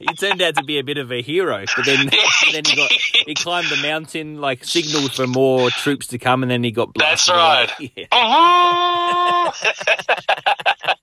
he 0.00 0.06
turned 0.14 0.42
out 0.42 0.56
to 0.56 0.64
be 0.64 0.78
a 0.78 0.84
bit 0.84 0.98
of 0.98 1.10
a 1.12 1.22
hero, 1.22 1.64
but 1.76 1.84
then, 1.86 2.06
then 2.52 2.64
he 2.64 2.76
got 2.76 2.90
he 2.92 3.34
climbed 3.34 3.68
the 3.68 3.76
mountain, 3.82 4.40
like 4.40 4.64
signaled 4.64 5.12
for 5.12 5.26
more 5.26 5.70
troops 5.70 6.06
to 6.08 6.18
come, 6.18 6.42
and 6.42 6.50
then 6.50 6.62
he 6.64 6.70
got 6.70 6.94
That's 6.94 7.26
blasted. 7.26 7.34
away. 7.78 7.90
right. 7.90 7.92
Yeah. 7.96 8.06
Uh-huh! 9.52 10.94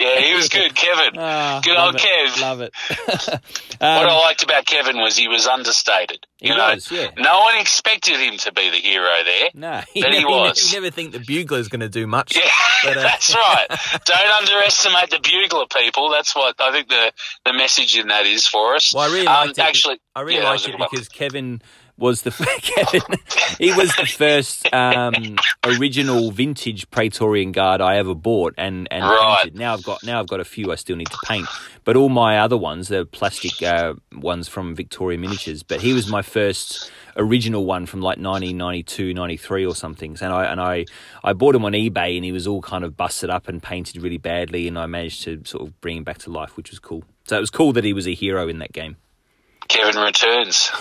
Yeah, 0.00 0.20
he 0.20 0.34
was 0.34 0.48
good, 0.48 0.74
Kevin. 0.74 1.14
Ah, 1.18 1.60
good 1.62 1.76
old 1.76 1.94
it, 1.96 2.00
Kev. 2.00 2.40
Love 2.40 2.60
it. 2.62 2.72
what 3.78 3.80
I 3.80 4.00
Um, 4.10 4.18
liked 4.22 4.42
about 4.42 4.64
Kevin 4.66 4.96
was 4.98 5.16
he 5.16 5.28
was 5.28 5.46
understated. 5.46 6.26
He 6.38 6.48
you 6.48 6.56
know, 6.56 6.74
was, 6.74 6.90
yeah. 6.90 7.10
no 7.18 7.40
one 7.40 7.58
expected 7.58 8.16
him 8.18 8.38
to 8.38 8.52
be 8.52 8.70
the 8.70 8.76
hero 8.78 9.10
there. 9.24 9.48
no, 9.54 9.82
he, 9.92 10.00
But 10.02 10.14
he 10.14 10.24
was. 10.24 10.72
You 10.72 10.80
never 10.80 10.90
think 10.90 11.12
the 11.12 11.18
bugler's 11.20 11.68
going 11.68 11.80
to 11.80 11.88
do 11.90 12.06
much. 12.06 12.34
Yeah, 12.36 12.50
But, 12.84 12.96
uh, 12.96 13.02
that's 13.02 13.34
right. 13.34 13.66
Don't 14.06 14.40
underestimate 14.40 15.10
the 15.10 15.20
bugler, 15.22 15.66
people. 15.66 16.10
That's 16.10 16.34
what 16.34 16.54
I 16.58 16.72
think 16.72 16.88
the, 16.88 17.12
the 17.44 17.52
message 17.52 17.98
in 17.98 18.08
that 18.08 18.24
is 18.26 18.46
for 18.46 18.74
us. 18.74 18.94
Well, 18.94 19.08
I 19.08 19.12
really 19.12 19.26
Um, 19.26 19.46
liked 19.48 19.58
it. 19.58 19.62
Actually, 19.62 20.00
I 20.14 20.22
really 20.22 20.40
yeah, 20.40 20.48
liked 20.50 20.66
it 20.66 20.76
because 20.78 21.08
Kevin 21.10 21.60
was 22.00 22.22
the 22.22 22.30
Kevin. 22.62 23.02
he 23.58 23.72
was 23.72 23.94
the 23.96 24.06
first 24.06 24.72
um, 24.72 25.36
original 25.64 26.30
vintage 26.30 26.90
Praetorian 26.90 27.52
guard 27.52 27.80
I 27.80 27.96
ever 27.98 28.14
bought 28.14 28.54
and 28.58 28.88
and 28.90 29.04
Right. 29.04 29.42
painted. 29.44 29.58
Now 29.58 29.74
I've 29.74 29.82
got 29.84 30.02
now 30.02 30.18
I've 30.20 30.28
got 30.28 30.40
a 30.40 30.44
few 30.44 30.72
I 30.72 30.74
still 30.76 30.96
need 30.96 31.10
to 31.10 31.18
paint, 31.26 31.46
but 31.84 31.96
all 31.96 32.08
my 32.08 32.38
other 32.38 32.56
ones 32.56 32.88
they're 32.88 33.04
plastic 33.04 33.62
uh, 33.62 33.94
ones 34.14 34.48
from 34.48 34.74
Victoria 34.74 35.18
Miniatures. 35.18 35.62
But 35.62 35.80
he 35.80 35.92
was 35.92 36.08
my 36.08 36.22
first 36.22 36.90
original 37.16 37.64
one 37.66 37.86
from 37.86 38.00
like 38.00 38.18
1992, 38.18 39.12
93 39.14 39.66
or 39.66 39.74
something. 39.74 40.16
And 40.20 40.32
I 40.32 40.44
and 40.46 40.60
I 40.60 40.86
I 41.22 41.32
bought 41.34 41.54
him 41.54 41.64
on 41.64 41.72
eBay 41.72 42.16
and 42.16 42.24
he 42.24 42.32
was 42.32 42.46
all 42.46 42.62
kind 42.62 42.84
of 42.84 42.96
busted 42.96 43.30
up 43.30 43.48
and 43.48 43.62
painted 43.62 44.00
really 44.02 44.18
badly, 44.18 44.66
and 44.68 44.78
I 44.78 44.86
managed 44.86 45.22
to 45.24 45.42
sort 45.44 45.66
of 45.66 45.80
bring 45.80 45.98
him 45.98 46.04
back 46.04 46.18
to 46.18 46.30
life, 46.30 46.56
which 46.56 46.70
was 46.70 46.78
cool. 46.78 47.04
So 47.26 47.36
it 47.36 47.40
was 47.40 47.50
cool 47.50 47.72
that 47.74 47.84
he 47.84 47.92
was 47.92 48.08
a 48.08 48.14
hero 48.14 48.48
in 48.48 48.58
that 48.58 48.72
game. 48.72 48.96
Kevin 49.70 50.02
returns. 50.02 50.70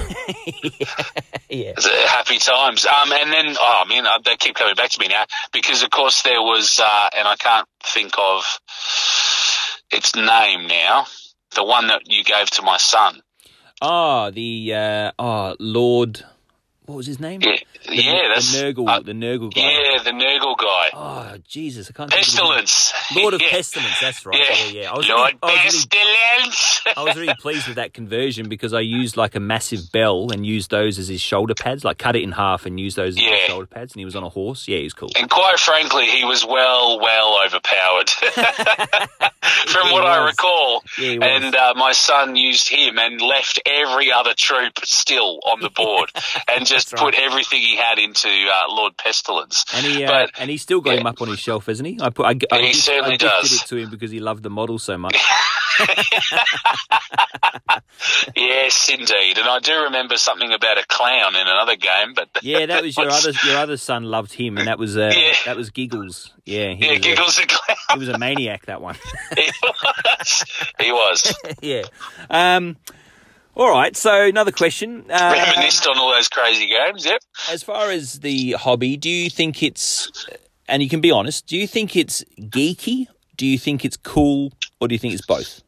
Yeah. 1.52 1.73
Happy 2.06 2.38
times. 2.38 2.86
Um, 2.86 3.12
and 3.12 3.34
then, 3.34 3.56
oh 3.60 3.84
man, 3.89 4.06
they 4.23 4.36
keep 4.38 4.54
coming 4.54 4.75
back 4.75 4.91
to 4.91 4.99
me 4.99 5.08
now 5.08 5.23
because, 5.52 5.82
of 5.82 5.89
course, 5.89 6.21
there 6.21 6.43
was, 6.43 6.80
uh, 6.80 7.10
and 7.17 7.28
I 7.28 7.36
can't 7.38 7.67
think 7.84 8.13
of 8.19 8.43
its 9.91 10.15
name 10.15 10.67
now. 10.67 11.08
The 11.56 11.63
one 11.63 11.88
that 11.88 12.04
you 12.06 12.23
gave 12.23 12.52
to 12.52 12.62
my 12.62 12.78
son. 12.78 13.23
Ah, 13.82 14.30
the 14.30 14.73
uh, 14.75 15.12
oh 15.17 15.56
Lord, 15.60 16.23
what 16.89 16.97
was 16.97 17.06
his 17.06 17.19
name? 17.19 17.39
Yeah, 17.41 17.56
the, 17.88 17.95
yeah, 17.95 18.21
that's 18.34 18.52
the 18.52 18.63
Nurgle, 18.63 18.89
uh, 18.89 18.99
the 19.02 19.12
Nurgle 19.12 19.54
guy. 19.54 19.62
yeah, 19.62 20.02
the 20.04 20.10
Nurgle 20.10 20.58
guy. 20.58 20.89
Oh 20.91 21.38
Jesus, 21.47 21.88
I 21.91 21.93
can't. 21.93 22.10
Pestilence. 22.10 22.91
Lord 23.15 23.36
of 23.36 23.41
Yeah. 23.43 23.49
Pestilence. 23.52 23.99
That's 24.02 24.25
right. 24.25 24.36
Yeah, 24.39 24.56
Yeah, 24.71 24.82
yeah. 24.82 24.91
I 24.91 24.97
was, 24.97 25.08
Lord 25.08 25.19
really, 25.19 25.38
I, 25.43 25.65
was 25.65 25.75
really, 25.75 25.86
Pestilence. 25.86 26.82
I 26.97 27.04
was 27.04 27.15
really 27.15 27.36
pleased 27.39 27.67
with 27.67 27.75
that 27.75 27.93
conversion 27.93 28.49
because 28.49 28.73
I 28.73 28.80
used 28.80 29.17
like 29.17 29.36
a 29.36 29.39
massive 29.39 29.91
bell 29.91 30.32
and 30.34 30.43
used 30.47 30.71
those 30.71 30.97
as 30.97 31.10
his 31.10 31.21
shoulder 31.21 31.54
pads, 31.54 31.86
like 31.86 31.99
cut 31.99 32.15
it 32.15 32.23
in 32.23 32.32
half 32.32 32.65
and 32.65 32.80
used 32.80 32.97
those 32.97 33.15
as 33.17 33.23
his 33.23 33.39
shoulder 33.41 33.67
pads. 33.67 33.93
And 33.93 33.99
he 33.99 34.06
was 34.06 34.15
on 34.15 34.23
a 34.23 34.30
horse. 34.30 34.67
Yeah, 34.67 34.78
he 34.80 34.84
was 34.86 34.95
cool. 34.95 35.10
And 35.15 35.30
quite 35.30 35.60
frankly, 35.60 36.06
he 36.06 36.25
was 36.25 36.43
well, 36.43 36.99
well 36.99 37.38
overpowered 37.45 38.10
from 39.67 39.91
what 39.91 40.06
I 40.08 40.25
recall. 40.25 40.82
Was. 40.97 41.17
and 41.21 41.56
uh, 41.56 41.73
my 41.75 41.91
son 41.91 42.36
used 42.36 42.67
him 42.67 42.97
and 42.97 43.21
left 43.21 43.62
every 43.67 44.12
other 44.12 44.34
troop 44.36 44.80
still 44.84 45.39
on 45.45 45.62
the 45.62 45.69
board 45.69 46.12
and 46.47 46.65
just 46.65 46.79
That's 46.86 46.94
right. 47.02 47.13
put 47.13 47.22
everything 47.22 47.62
he 47.62 47.76
had 47.76 48.00
into 48.00 48.28
uh, 48.30 48.63
Lord 48.70 48.98
Pestilence. 48.98 49.65
And 49.74 49.86
he 49.86 50.04
uh, 50.06 50.08
but 50.08 50.32
and 50.39 50.50
he's 50.50 50.62
still 50.62 50.82
got 50.82 50.94
yeah. 50.96 51.02
him 51.02 51.08
up 51.08 51.22
on 51.22 51.28
his 51.28 51.39
shelf, 51.39 51.68
isn't 51.70 51.86
he? 51.86 51.98
I 52.02 52.10
put 52.10 52.26
I, 52.26 52.36
I, 52.52 52.60
He 52.60 52.68
gift- 52.68 52.84
certainly 52.84 53.13
I 53.15 53.18
does. 53.18 53.54
it 53.54 53.68
to 53.68 53.76
him 53.78 53.89
because 53.89 54.12
he 54.12 54.20
loved 54.20 54.44
the 54.44 54.50
model 54.50 54.80
so 54.80 54.98
much. 54.98 55.15
yes, 58.36 58.89
indeed. 58.89 59.38
And 59.38 59.48
I 59.48 59.60
do 59.62 59.84
remember 59.84 60.18
something 60.18 60.52
about 60.52 60.78
a 60.78 60.86
clown 60.88 61.36
in 61.36 61.42
another 61.48 61.76
game, 61.76 62.13
but 62.15 62.30
Yeah, 62.42 62.65
that 62.65 62.84
was 62.84 62.98
your 62.98 63.10
other 63.10 63.32
your 63.46 63.58
other 63.58 63.78
son 63.78 64.04
loved 64.04 64.34
him, 64.34 64.58
and 64.58 64.68
that 64.68 64.78
was 64.80 64.98
uh, 64.98 65.12
Yeah. 65.15 65.34
that 65.46 65.56
was 65.58 65.70
Giggles. 65.70 66.34
Yeah, 66.46 66.74
he 66.74 66.86
yeah, 66.86 66.92
was 66.92 66.98
a- 66.98 67.02
giggles 67.02 67.38
a 67.39 67.46
clown. 67.48 67.78
he 67.94 68.00
was 68.00 68.10
a 68.10 68.18
maniac. 68.18 68.65
That 68.65 68.82
one. 68.82 68.96
he 69.38 69.52
was. 69.63 70.46
He 70.80 70.92
was. 70.92 71.34
yeah. 71.62 71.84
Um. 72.30 72.78
All 73.60 73.69
right. 73.69 73.93
So 73.98 74.24
another 74.26 74.54
question. 74.54 75.04
Uh, 75.12 75.34
Reminisced 75.36 75.86
on 75.86 75.98
all 75.98 76.13
those 76.13 76.30
crazy 76.30 76.67
games. 76.67 77.06
Yep. 77.06 77.22
as 77.52 77.62
far 77.62 77.91
as 77.91 78.22
the 78.22 78.54
hobby, 78.54 78.95
do 78.95 79.10
you 79.10 79.30
think 79.30 79.62
it's, 79.62 80.10
and 80.69 80.82
you 80.82 80.88
can 80.88 81.02
be 81.02 81.12
honest, 81.12 81.45
do 81.45 81.58
you 81.58 81.67
think 81.67 81.98
it's 81.98 82.24
geeky? 82.39 83.08
Do 83.36 83.45
you 83.45 83.60
think 83.60 83.84
it's 83.84 83.98
cool, 83.98 84.54
or 84.80 84.88
do 84.88 84.95
you 84.95 85.00
think 85.00 85.13
it's 85.13 85.26
both? 85.26 85.62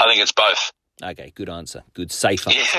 I 0.00 0.08
think 0.08 0.20
it's 0.20 0.32
both. 0.32 0.72
Okay, 1.00 1.32
good 1.36 1.48
answer. 1.48 1.84
Good, 1.94 2.10
safe 2.10 2.48
answer. 2.48 2.78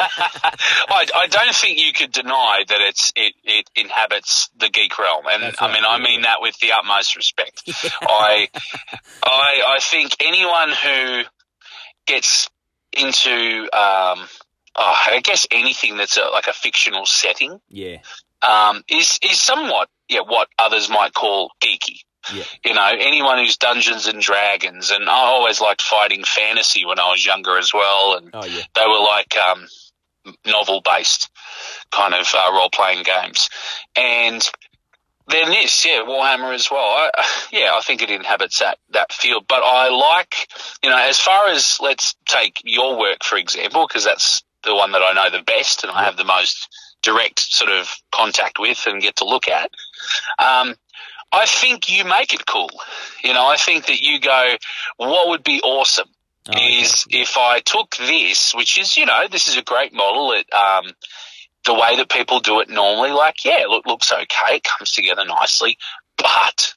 I, 0.00 1.06
I 1.14 1.26
don't 1.28 1.54
think 1.54 1.78
you 1.78 1.92
could 1.92 2.10
deny 2.10 2.64
that 2.68 2.80
it's 2.80 3.12
it, 3.14 3.34
it 3.44 3.70
inhabits 3.76 4.50
the 4.56 4.68
geek 4.68 4.98
realm, 4.98 5.26
and 5.30 5.42
That's 5.44 5.62
I 5.62 5.66
right, 5.66 5.74
mean 5.74 5.82
I 5.88 5.98
mean 5.98 6.22
that 6.22 6.40
with 6.40 6.58
the 6.58 6.72
utmost 6.72 7.14
respect. 7.16 7.62
I 8.02 8.48
I 9.24 9.62
I 9.66 9.78
think 9.80 10.16
anyone 10.20 10.70
who 10.70 11.22
gets 12.06 12.48
into 12.96 13.62
um, 13.72 14.26
oh, 14.76 14.96
I 15.06 15.20
guess 15.22 15.46
anything 15.50 15.96
that's 15.96 16.16
a, 16.16 16.24
like 16.32 16.46
a 16.46 16.52
fictional 16.52 17.06
setting 17.06 17.60
Yeah. 17.68 17.98
um, 18.42 18.82
is 18.88 19.18
is 19.22 19.40
somewhat 19.40 19.88
yeah 20.08 20.20
what 20.20 20.48
others 20.58 20.88
might 20.88 21.14
call 21.14 21.50
geeky. 21.62 22.00
Yeah. 22.32 22.44
You 22.64 22.72
know, 22.72 22.90
anyone 22.98 23.36
who's 23.38 23.58
Dungeons 23.58 24.06
and 24.06 24.20
Dragons, 24.22 24.90
and 24.90 25.10
I 25.10 25.12
always 25.26 25.60
liked 25.60 25.82
fighting 25.82 26.24
fantasy 26.24 26.86
when 26.86 26.98
I 26.98 27.10
was 27.10 27.24
younger 27.24 27.58
as 27.58 27.72
well, 27.74 28.16
and 28.16 28.30
Oh 28.32 28.46
yeah. 28.46 28.62
they 28.74 28.86
were 28.86 28.98
like 29.00 29.36
um, 29.36 29.66
novel 30.46 30.80
based 30.82 31.28
kind 31.90 32.14
of 32.14 32.26
uh, 32.34 32.50
role 32.52 32.70
playing 32.70 33.02
games. 33.02 33.50
And 33.94 34.48
then 35.28 35.50
this, 35.50 35.84
yeah, 35.84 36.04
Warhammer 36.06 36.54
as 36.54 36.70
well. 36.70 36.80
I, 36.80 37.10
yeah, 37.52 37.70
I 37.74 37.80
think 37.80 38.02
it 38.02 38.10
inhabits 38.10 38.60
that, 38.60 38.78
that 38.90 39.12
field. 39.12 39.46
But 39.48 39.62
I 39.64 39.88
like, 39.88 40.48
you 40.82 40.90
know, 40.90 40.98
as 40.98 41.18
far 41.18 41.48
as 41.48 41.78
let's 41.80 42.14
take 42.26 42.60
your 42.64 42.98
work, 42.98 43.24
for 43.24 43.36
example, 43.36 43.86
because 43.86 44.04
that's 44.04 44.42
the 44.64 44.74
one 44.74 44.92
that 44.92 45.02
I 45.02 45.12
know 45.12 45.30
the 45.30 45.44
best 45.44 45.84
and 45.84 45.92
I 45.92 46.04
have 46.04 46.16
the 46.16 46.24
most 46.24 46.68
direct 47.02 47.40
sort 47.40 47.70
of 47.70 47.88
contact 48.12 48.58
with 48.58 48.86
and 48.86 49.00
get 49.00 49.16
to 49.16 49.24
look 49.24 49.48
at. 49.48 49.70
Um, 50.38 50.74
I 51.32 51.46
think 51.46 51.90
you 51.90 52.04
make 52.04 52.32
it 52.32 52.46
cool. 52.46 52.70
You 53.22 53.34
know, 53.34 53.46
I 53.46 53.56
think 53.56 53.86
that 53.86 54.00
you 54.00 54.20
go, 54.20 54.56
what 54.96 55.28
would 55.28 55.44
be 55.44 55.60
awesome? 55.60 56.08
Oh, 56.46 56.52
okay. 56.52 56.80
is 56.80 57.06
if 57.08 57.38
I 57.38 57.60
took 57.60 57.96
this, 57.96 58.54
which 58.54 58.78
is, 58.78 58.98
you 58.98 59.06
know, 59.06 59.26
this 59.30 59.48
is 59.48 59.56
a 59.56 59.62
great 59.62 59.94
model. 59.94 60.32
It, 60.32 60.46
um, 60.52 60.92
the 61.64 61.74
way 61.74 61.96
that 61.96 62.10
people 62.10 62.40
do 62.40 62.60
it 62.60 62.68
normally, 62.68 63.10
like, 63.10 63.44
yeah, 63.44 63.64
look, 63.68 63.86
looks 63.86 64.12
okay. 64.12 64.56
It 64.56 64.64
comes 64.64 64.92
together 64.92 65.24
nicely. 65.24 65.78
But 66.16 66.74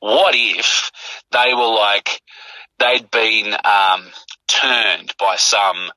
what 0.00 0.34
if 0.36 0.90
they 1.32 1.52
were 1.54 1.74
like, 1.74 2.20
they'd 2.78 3.10
been, 3.10 3.54
um, 3.64 4.06
turned 4.48 5.14
by 5.18 5.36
some 5.36 5.90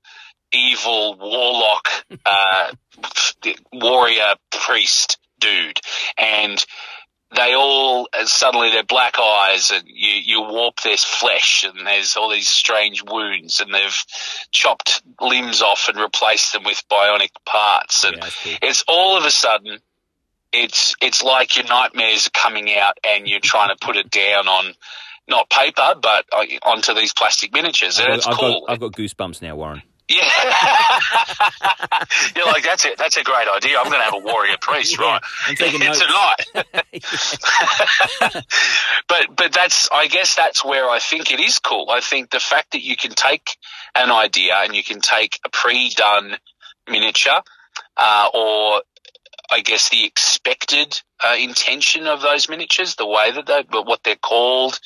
evil 0.52 1.18
warlock, 1.18 1.90
uh, 2.26 2.72
warrior 3.74 4.36
priest 4.52 5.18
dude 5.40 5.80
and 6.18 6.64
they 7.36 7.56
all 7.56 8.08
suddenly 8.26 8.72
they're 8.72 8.84
black 8.84 9.20
eyes 9.20 9.72
and 9.72 9.84
you, 9.88 10.10
you 10.10 10.42
warp 10.42 10.82
their 10.82 10.98
flesh 10.98 11.66
and 11.68 11.86
there's 11.86 12.16
all 12.16 12.30
these 12.30 12.50
strange 12.50 13.04
wounds 13.04 13.60
and 13.60 13.74
they've 13.74 14.04
chopped 14.52 15.02
limbs 15.20 15.62
off 15.62 15.90
and 15.90 15.98
replaced 15.98 16.54
them 16.54 16.64
with 16.64 16.84
bionic 16.92 17.32
parts. 17.46 18.04
And 18.04 18.18
Yeah, 18.18 18.58
it's 18.62 18.84
all 18.88 19.18
of 19.18 19.26
a 19.26 19.32
sudden 19.32 19.80
it's 20.52 20.96
it's 21.02 21.24
like 21.24 21.56
your 21.56 21.66
nightmares 21.66 22.28
are 22.28 22.32
coming 22.32 22.76
out 22.76 22.98
and 23.04 23.28
you're 23.28 23.40
trying 23.40 23.76
to 23.76 23.86
put 23.86 23.96
it 23.96 24.12
down 24.12 24.48
on 24.48 24.74
not 25.28 25.50
paper 25.50 25.96
but 26.00 26.26
uh, 26.32 26.46
onto 26.64 26.94
these 26.94 27.14
plastic 27.14 27.54
miniatures. 27.54 28.00
And 28.00 28.10
I've, 28.10 28.18
it's 28.18 28.28
I've 28.28 28.38
cool. 28.38 28.66
Got 28.68 28.74
I've 28.74 28.80
got 28.80 28.92
goosebumps 28.92 29.42
now, 29.42 29.56
Warren. 29.56 29.82
Yeah. 30.10 30.30
You're 32.36 32.46
like, 32.46 32.64
that's 32.64 32.86
it. 32.86 32.98
That's 32.98 33.18
a 33.18 33.24
great 33.24 33.48
idea. 33.48 33.78
I'm 33.78 33.86
going 33.86 34.00
to 34.00 34.06
have 34.06 34.14
a 34.14 34.20
warrior 34.20 34.58
priest, 34.60 34.98
Yeah, 34.98 35.06
right? 35.06 35.22
I'm 35.48 35.56
taking 35.56 35.80
notes. 35.86 36.00
Tonight. 36.00 36.54
but, 39.08 39.28
but 39.36 39.54
that's, 39.54 39.90
I 39.92 40.08
guess 40.08 40.36
that's 40.36 40.64
where 40.64 40.90
I 40.90 41.00
think 41.00 41.32
it 41.32 41.40
is 41.40 41.60
cool. 41.60 41.90
I 41.90 42.02
think 42.02 42.32
the 42.32 42.40
fact 42.40 42.72
that 42.74 42.84
you 42.84 42.96
can 42.96 43.12
take 43.12 43.58
an 43.96 44.12
idea 44.12 44.56
and 44.58 44.76
you 44.76 44.84
can 44.84 45.02
take 45.02 45.40
a 45.46 45.50
pre-done 45.50 46.38
miniature, 46.90 47.42
uh, 47.98 48.30
or 48.34 48.82
I 49.54 49.60
guess 49.60 49.90
the 49.90 50.04
expected 50.04 51.00
uh, 51.24 51.36
intention 51.40 52.08
of 52.08 52.22
those 52.22 52.50
miniatures, 52.50 52.96
the 52.96 53.06
way 53.06 53.32
that 53.32 53.46
they, 53.46 53.64
but 53.72 53.86
what 53.86 54.00
they're 54.04 54.16
called, 54.16 54.80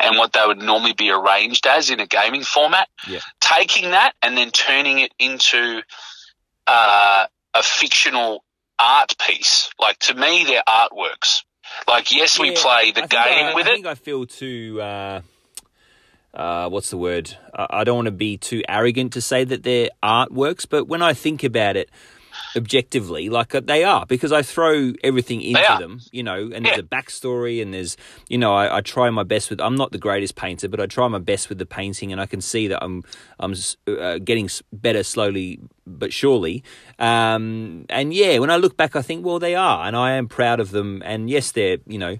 and 0.00 0.16
what 0.16 0.32
they 0.32 0.40
would 0.46 0.62
normally 0.62 0.94
be 0.94 1.10
arranged 1.10 1.66
as 1.66 1.90
in 1.90 2.00
a 2.00 2.06
gaming 2.06 2.42
format. 2.42 2.88
Yeah. 3.06 3.20
Taking 3.40 3.90
that 3.90 4.14
and 4.22 4.34
then 4.34 4.52
turning 4.52 5.00
it 5.00 5.12
into 5.18 5.82
uh, 6.66 7.26
a 7.52 7.62
fictional 7.62 8.42
art 8.78 9.16
piece. 9.18 9.70
Like 9.78 9.98
to 10.00 10.14
me, 10.14 10.44
they're 10.44 10.62
artworks. 10.66 11.42
Like 11.86 12.10
yes, 12.10 12.38
we 12.38 12.52
play 12.52 12.92
the 12.92 13.06
game 13.06 13.10
I, 13.46 13.52
with 13.54 13.66
I 13.66 13.70
it. 13.70 13.74
think 13.74 13.86
I 13.86 13.96
feel 13.96 14.24
too. 14.24 14.80
Uh, 14.80 15.20
uh, 16.32 16.70
what's 16.70 16.88
the 16.88 16.96
word? 16.96 17.36
I, 17.54 17.66
I 17.80 17.84
don't 17.84 17.96
want 17.96 18.06
to 18.06 18.12
be 18.12 18.38
too 18.38 18.62
arrogant 18.66 19.12
to 19.12 19.20
say 19.20 19.44
that 19.44 19.62
they're 19.62 19.90
artworks, 20.02 20.66
but 20.68 20.86
when 20.88 21.02
I 21.02 21.12
think 21.12 21.44
about 21.44 21.76
it, 21.76 21.90
objectively, 22.56 23.28
like 23.28 23.54
uh, 23.54 23.60
they 23.60 23.84
are, 23.84 24.06
because 24.06 24.32
I 24.32 24.42
throw 24.42 24.92
everything 25.04 25.42
into 25.42 25.60
them, 25.78 26.00
you 26.12 26.22
know, 26.22 26.50
and 26.52 26.64
there's 26.64 26.78
a 26.78 26.82
backstory 26.82 27.60
and 27.62 27.72
there's, 27.74 27.96
you 28.28 28.38
know, 28.38 28.54
I, 28.54 28.78
I 28.78 28.80
try 28.80 29.10
my 29.10 29.22
best 29.22 29.50
with. 29.50 29.60
I'm 29.60 29.76
not 29.76 29.92
the 29.92 29.98
greatest 29.98 30.36
painter, 30.36 30.68
but 30.68 30.80
I 30.80 30.86
try 30.86 31.08
my 31.08 31.18
best 31.18 31.48
with 31.48 31.58
the 31.58 31.66
painting, 31.66 32.12
and 32.12 32.20
I 32.20 32.26
can 32.26 32.40
see 32.40 32.68
that 32.68 32.82
I'm 32.82 33.04
I'm 33.38 33.54
uh, 33.86 34.18
getting 34.18 34.48
better 34.72 35.02
slowly 35.02 35.60
but 35.86 36.12
surely. 36.12 36.64
Um, 36.98 37.84
and 37.90 38.12
yeah, 38.14 38.38
when 38.38 38.50
I 38.50 38.56
look 38.56 38.76
back, 38.76 38.96
I 38.96 39.02
think, 39.02 39.24
well, 39.24 39.38
they 39.38 39.54
are, 39.54 39.86
and 39.86 39.94
I 39.96 40.12
am 40.12 40.28
proud 40.28 40.60
of 40.60 40.70
them. 40.70 41.02
And 41.04 41.28
yes, 41.30 41.52
they're 41.52 41.78
you 41.86 41.98
know. 41.98 42.16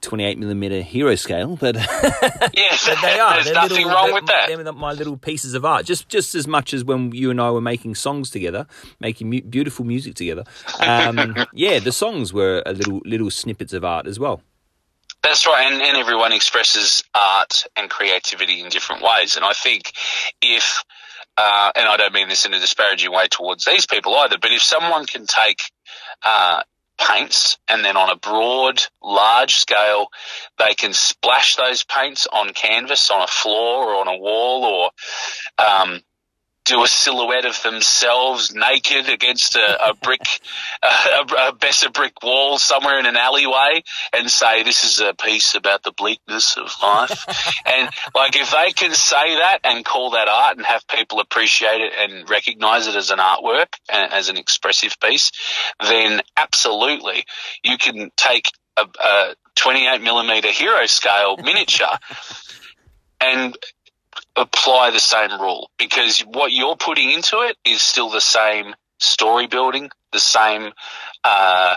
28 0.00 0.38
millimeter 0.38 0.80
hero 0.80 1.16
scale, 1.16 1.56
but 1.56 1.74
Yeah, 1.74 1.80
but 1.82 2.98
they 3.02 3.18
are. 3.18 3.32
There's 3.34 3.46
They're 3.46 3.54
nothing 3.54 3.78
little- 3.78 3.90
wrong 3.90 4.12
with 4.12 4.26
that. 4.26 4.46
They're 4.46 4.72
my 4.72 4.92
little 4.92 5.16
pieces 5.16 5.54
of 5.54 5.64
art, 5.64 5.86
just 5.86 6.08
just 6.08 6.36
as 6.36 6.46
much 6.46 6.72
as 6.72 6.84
when 6.84 7.10
you 7.12 7.32
and 7.32 7.40
I 7.40 7.50
were 7.50 7.60
making 7.60 7.96
songs 7.96 8.30
together, 8.30 8.68
making 9.00 9.28
mu- 9.28 9.42
beautiful 9.42 9.84
music 9.84 10.14
together. 10.14 10.44
Um, 10.78 11.34
yeah, 11.52 11.80
the 11.80 11.90
songs 11.90 12.32
were 12.32 12.62
a 12.64 12.74
little 12.74 13.00
little 13.04 13.28
snippets 13.28 13.72
of 13.72 13.84
art 13.84 14.06
as 14.06 14.20
well. 14.20 14.40
That's 15.24 15.44
right, 15.48 15.66
and, 15.72 15.82
and 15.82 15.96
everyone 15.96 16.30
expresses 16.32 17.02
art 17.12 17.64
and 17.76 17.90
creativity 17.90 18.60
in 18.60 18.68
different 18.68 19.02
ways. 19.02 19.34
And 19.34 19.44
I 19.44 19.52
think 19.52 19.90
if, 20.40 20.84
uh, 21.40 21.70
and 21.76 21.88
I 21.88 21.96
don't 21.96 22.12
mean 22.12 22.28
this 22.28 22.46
in 22.46 22.52
a 22.52 22.58
disparaging 22.58 23.12
way 23.12 23.28
towards 23.28 23.64
these 23.64 23.86
people 23.86 24.12
either, 24.16 24.38
but 24.42 24.50
if 24.50 24.60
someone 24.60 25.06
can 25.06 25.24
take 25.24 25.60
uh, 26.24 26.62
paints 27.00 27.58
and 27.68 27.84
then 27.84 27.96
on 27.96 28.10
a 28.10 28.16
broad, 28.16 28.82
large 29.00 29.54
scale, 29.54 30.08
they 30.58 30.74
can 30.74 30.92
splash 30.92 31.54
those 31.54 31.84
paints 31.84 32.26
on 32.26 32.52
canvas, 32.52 33.10
on 33.12 33.22
a 33.22 33.28
floor 33.28 33.94
or 33.94 34.00
on 34.00 34.08
a 34.08 34.18
wall, 34.18 34.64
or 34.64 35.64
um, 35.64 36.00
do 36.68 36.82
a 36.82 36.86
silhouette 36.86 37.46
of 37.46 37.60
themselves 37.62 38.54
naked 38.54 39.08
against 39.08 39.56
a, 39.56 39.90
a 39.90 39.94
brick, 39.94 40.20
a, 40.82 41.52
a 41.52 41.90
brick 41.90 42.22
wall 42.22 42.58
somewhere 42.58 42.98
in 42.98 43.06
an 43.06 43.16
alleyway, 43.16 43.82
and 44.12 44.30
say 44.30 44.62
this 44.62 44.84
is 44.84 45.00
a 45.00 45.14
piece 45.14 45.54
about 45.54 45.82
the 45.82 45.92
bleakness 45.92 46.56
of 46.56 46.70
life. 46.82 47.24
and 47.66 47.88
like 48.14 48.36
if 48.36 48.50
they 48.50 48.72
can 48.72 48.92
say 48.92 49.36
that 49.36 49.60
and 49.64 49.84
call 49.84 50.10
that 50.10 50.28
art 50.28 50.58
and 50.58 50.66
have 50.66 50.86
people 50.86 51.20
appreciate 51.20 51.80
it 51.80 51.92
and 51.98 52.28
recognize 52.28 52.86
it 52.86 52.94
as 52.94 53.10
an 53.10 53.18
artwork 53.18 53.72
and 53.90 54.12
as 54.12 54.28
an 54.28 54.36
expressive 54.36 55.00
piece, 55.00 55.32
then 55.80 56.20
absolutely 56.36 57.24
you 57.62 57.78
can 57.78 58.10
take 58.16 58.50
a, 58.76 58.86
a 59.02 59.34
28 59.56 60.02
millimeter 60.02 60.48
hero 60.48 60.84
scale 60.86 61.36
miniature 61.38 61.98
and 63.20 63.56
apply 64.36 64.90
the 64.90 65.00
same 65.00 65.40
rule 65.40 65.70
because 65.78 66.20
what 66.20 66.52
you're 66.52 66.76
putting 66.76 67.10
into 67.10 67.38
it 67.40 67.56
is 67.64 67.82
still 67.82 68.10
the 68.10 68.20
same 68.20 68.74
story 68.98 69.46
building, 69.46 69.90
the 70.12 70.20
same, 70.20 70.72
uh, 71.24 71.74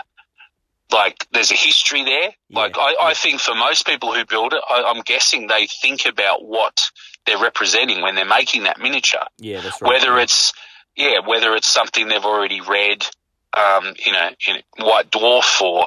like 0.92 1.26
there's 1.32 1.50
a 1.50 1.56
history 1.56 2.04
there. 2.04 2.30
Yeah, 2.48 2.58
like 2.58 2.76
I, 2.78 2.94
I 3.02 3.14
think 3.14 3.40
for 3.40 3.54
most 3.54 3.86
people 3.86 4.14
who 4.14 4.24
build 4.24 4.52
it, 4.52 4.62
I, 4.68 4.84
I'm 4.84 5.02
guessing 5.02 5.46
they 5.46 5.66
think 5.66 6.06
about 6.06 6.44
what 6.44 6.90
they're 7.26 7.38
representing 7.38 8.02
when 8.02 8.14
they're 8.14 8.24
making 8.24 8.64
that 8.64 8.78
miniature. 8.78 9.24
Yeah, 9.38 9.60
that's 9.60 9.80
right. 9.80 9.88
Whether 9.88 10.18
it's 10.18 10.52
yeah, 10.96 11.20
whether 11.26 11.54
it's 11.54 11.68
something 11.68 12.08
they've 12.08 12.24
already 12.24 12.60
read, 12.60 13.06
um, 13.54 13.94
you 14.04 14.12
know, 14.12 14.30
in 14.48 14.84
White 14.84 15.10
Dwarf 15.10 15.60
or 15.60 15.86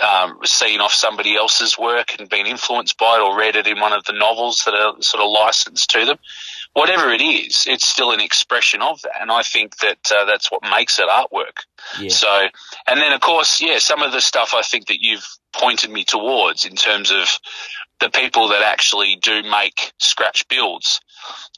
um, 0.00 0.38
seen 0.44 0.80
off 0.80 0.92
somebody 0.92 1.36
else's 1.36 1.78
work 1.78 2.16
and 2.18 2.28
been 2.28 2.46
influenced 2.46 2.98
by 2.98 3.16
it 3.16 3.20
or 3.20 3.38
read 3.38 3.56
it 3.56 3.66
in 3.66 3.78
one 3.78 3.92
of 3.92 4.04
the 4.04 4.12
novels 4.12 4.64
that 4.64 4.74
are 4.74 5.00
sort 5.00 5.22
of 5.22 5.30
licensed 5.30 5.90
to 5.90 6.04
them. 6.04 6.18
Whatever 6.72 7.10
it 7.12 7.20
is, 7.20 7.66
it's 7.68 7.86
still 7.86 8.10
an 8.10 8.20
expression 8.20 8.82
of 8.82 9.00
that, 9.02 9.20
and 9.20 9.30
I 9.30 9.42
think 9.42 9.76
that 9.78 10.10
uh, 10.10 10.24
that's 10.24 10.50
what 10.50 10.62
makes 10.62 10.98
it 10.98 11.08
artwork. 11.08 11.64
yeah. 12.00 12.08
So, 12.08 12.48
and 12.88 13.00
then 13.00 13.12
of 13.12 13.20
course, 13.20 13.60
yeah, 13.60 13.78
some 13.78 14.02
of 14.02 14.12
the 14.12 14.20
stuff 14.20 14.54
I 14.54 14.62
think 14.62 14.88
that 14.88 15.00
you've 15.00 15.26
pointed 15.52 15.90
me 15.90 16.04
towards 16.04 16.64
in 16.64 16.74
terms 16.74 17.12
of 17.12 17.28
the 18.00 18.10
people 18.10 18.48
that 18.48 18.62
actually 18.62 19.16
do 19.22 19.42
make 19.44 19.92
scratch 19.98 20.48
builds, 20.48 21.00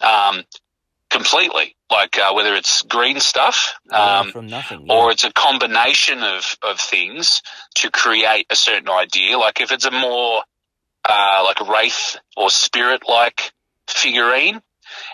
um, 0.03 0.45
completely. 1.17 1.75
Like 1.91 2.19
uh, 2.19 2.33
whether 2.35 2.55
it's 2.55 2.83
green 2.83 3.21
stuff, 3.21 3.75
Yeah, 3.91 4.21
um, 4.21 4.31
from 4.33 4.49
nothing. 4.49 4.87
Yeah. 4.87 4.95
or 4.95 5.11
it's 5.13 5.25
a 5.25 5.33
combination 5.33 6.23
of, 6.23 6.57
of 6.63 6.81
things 6.81 7.43
to 7.77 7.91
create 7.91 8.47
a 8.51 8.57
certain 8.57 8.89
idea. 8.91 9.39
Like 9.39 9.61
if 9.61 9.71
it's 9.73 9.85
a 9.85 9.91
more 9.93 10.43
uh, 11.09 11.43
like 11.45 11.61
wraith 11.69 12.17
or 12.37 12.51
spirit 12.51 13.03
like 13.09 13.53
figurine, 13.87 14.61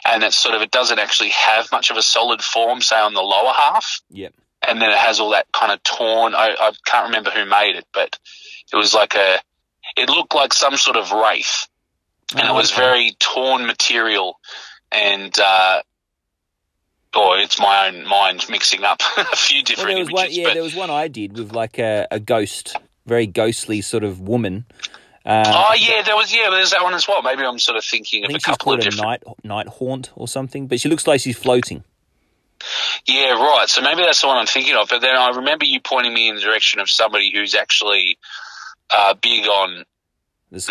and 0.07 0.22
it's 0.24 0.36
sort 0.36 0.55
of 0.55 0.62
it 0.62 0.70
doesn't 0.70 0.98
actually 0.98 1.30
have 1.30 1.70
much 1.72 1.90
of 1.90 1.96
a 1.98 2.03
solid 2.03 2.40
form, 2.42 2.80
say 2.80 2.96
on 2.98 3.12
the 3.14 3.20
lower 3.20 3.53
half, 3.53 4.00
Yep. 4.11 4.32
and 4.66 4.80
then 4.80 4.90
it 4.90 4.96
has 4.98 5.20
all 5.20 5.30
that 5.30 5.46
kind 5.53 5.72
of 5.72 5.82
torn. 5.82 6.34
I, 6.34 6.55
I 6.59 6.72
can't 6.86 7.07
remember 7.09 7.30
who 7.30 7.44
made 7.44 7.76
it, 7.76 7.84
but 7.92 8.18
it 8.72 8.76
was 8.76 8.94
like 8.94 9.14
a. 9.14 9.38
It 9.96 10.09
looked 10.09 10.34
like 10.34 10.55
some 10.55 10.78
sort 10.78 10.96
of 10.96 11.12
wraith, 11.12 11.68
and 12.32 12.40
it 12.40 12.46
Oh, 12.50 12.55
was 12.55 12.72
okay. 12.72 12.80
very 12.80 13.11
torn 13.18 13.66
material, 13.66 14.40
and. 14.90 15.38
uh 15.38 15.82
or 17.16 17.38
it's 17.38 17.58
my 17.60 17.88
own 17.88 18.06
mind 18.06 18.44
mixing 18.48 18.84
up 18.84 19.00
a 19.16 19.36
few 19.36 19.58
Well, 19.58 19.64
different 19.64 19.88
there 19.88 19.98
was 19.98 20.10
one. 20.10 20.26
Yeah, 20.30 20.44
but 20.44 20.54
there 20.54 20.62
was 20.62 20.74
one 20.74 20.90
I 20.90 21.08
did 21.08 21.36
with 21.36 21.52
like 21.52 21.78
a, 21.78 22.06
a 22.10 22.20
ghost, 22.20 22.76
very 23.06 23.26
ghostly 23.26 23.80
sort 23.80 24.04
of 24.04 24.20
woman. 24.20 24.64
Uh, 25.24 25.44
oh 25.46 25.74
yeah, 25.74 26.02
there 26.02 26.16
was 26.16 26.34
yeah, 26.34 26.50
there's 26.50 26.70
that 26.72 26.82
one 26.82 26.94
as 26.94 27.06
well. 27.06 27.22
Maybe 27.22 27.42
I'm 27.44 27.58
sort 27.58 27.76
of 27.78 27.84
thinking 27.84 28.24
I 28.24 28.26
of 28.26 28.30
a 28.30 28.32
think 28.32 28.42
couple 28.44 28.72
of 28.72 28.80
called 28.80 28.80
a 28.80 28.90
different. 28.90 29.24
night 29.44 29.66
Nighthaunt 29.66 30.10
or 30.16 30.26
something, 30.26 30.66
but 30.66 30.80
she 30.80 30.88
looks 30.88 31.06
like 31.06 31.20
she's 31.20 31.38
floating. 31.38 31.84
Yeah, 33.06 33.32
right. 33.32 33.68
So 33.68 33.82
maybe 33.82 34.02
that's 34.02 34.20
the 34.20 34.28
one 34.28 34.36
I'm 34.36 34.46
thinking 34.46 34.76
of. 34.76 34.88
But 34.88 35.00
then 35.00 35.16
I 35.16 35.30
remember 35.30 35.64
you 35.64 35.80
pointing 35.80 36.14
me 36.14 36.28
in 36.28 36.36
the 36.36 36.40
direction 36.40 36.80
of 36.80 36.88
somebody 36.88 37.32
who's 37.32 37.54
actually 37.54 38.18
uh, 38.90 39.14
big 39.14 39.46
on. 39.46 39.84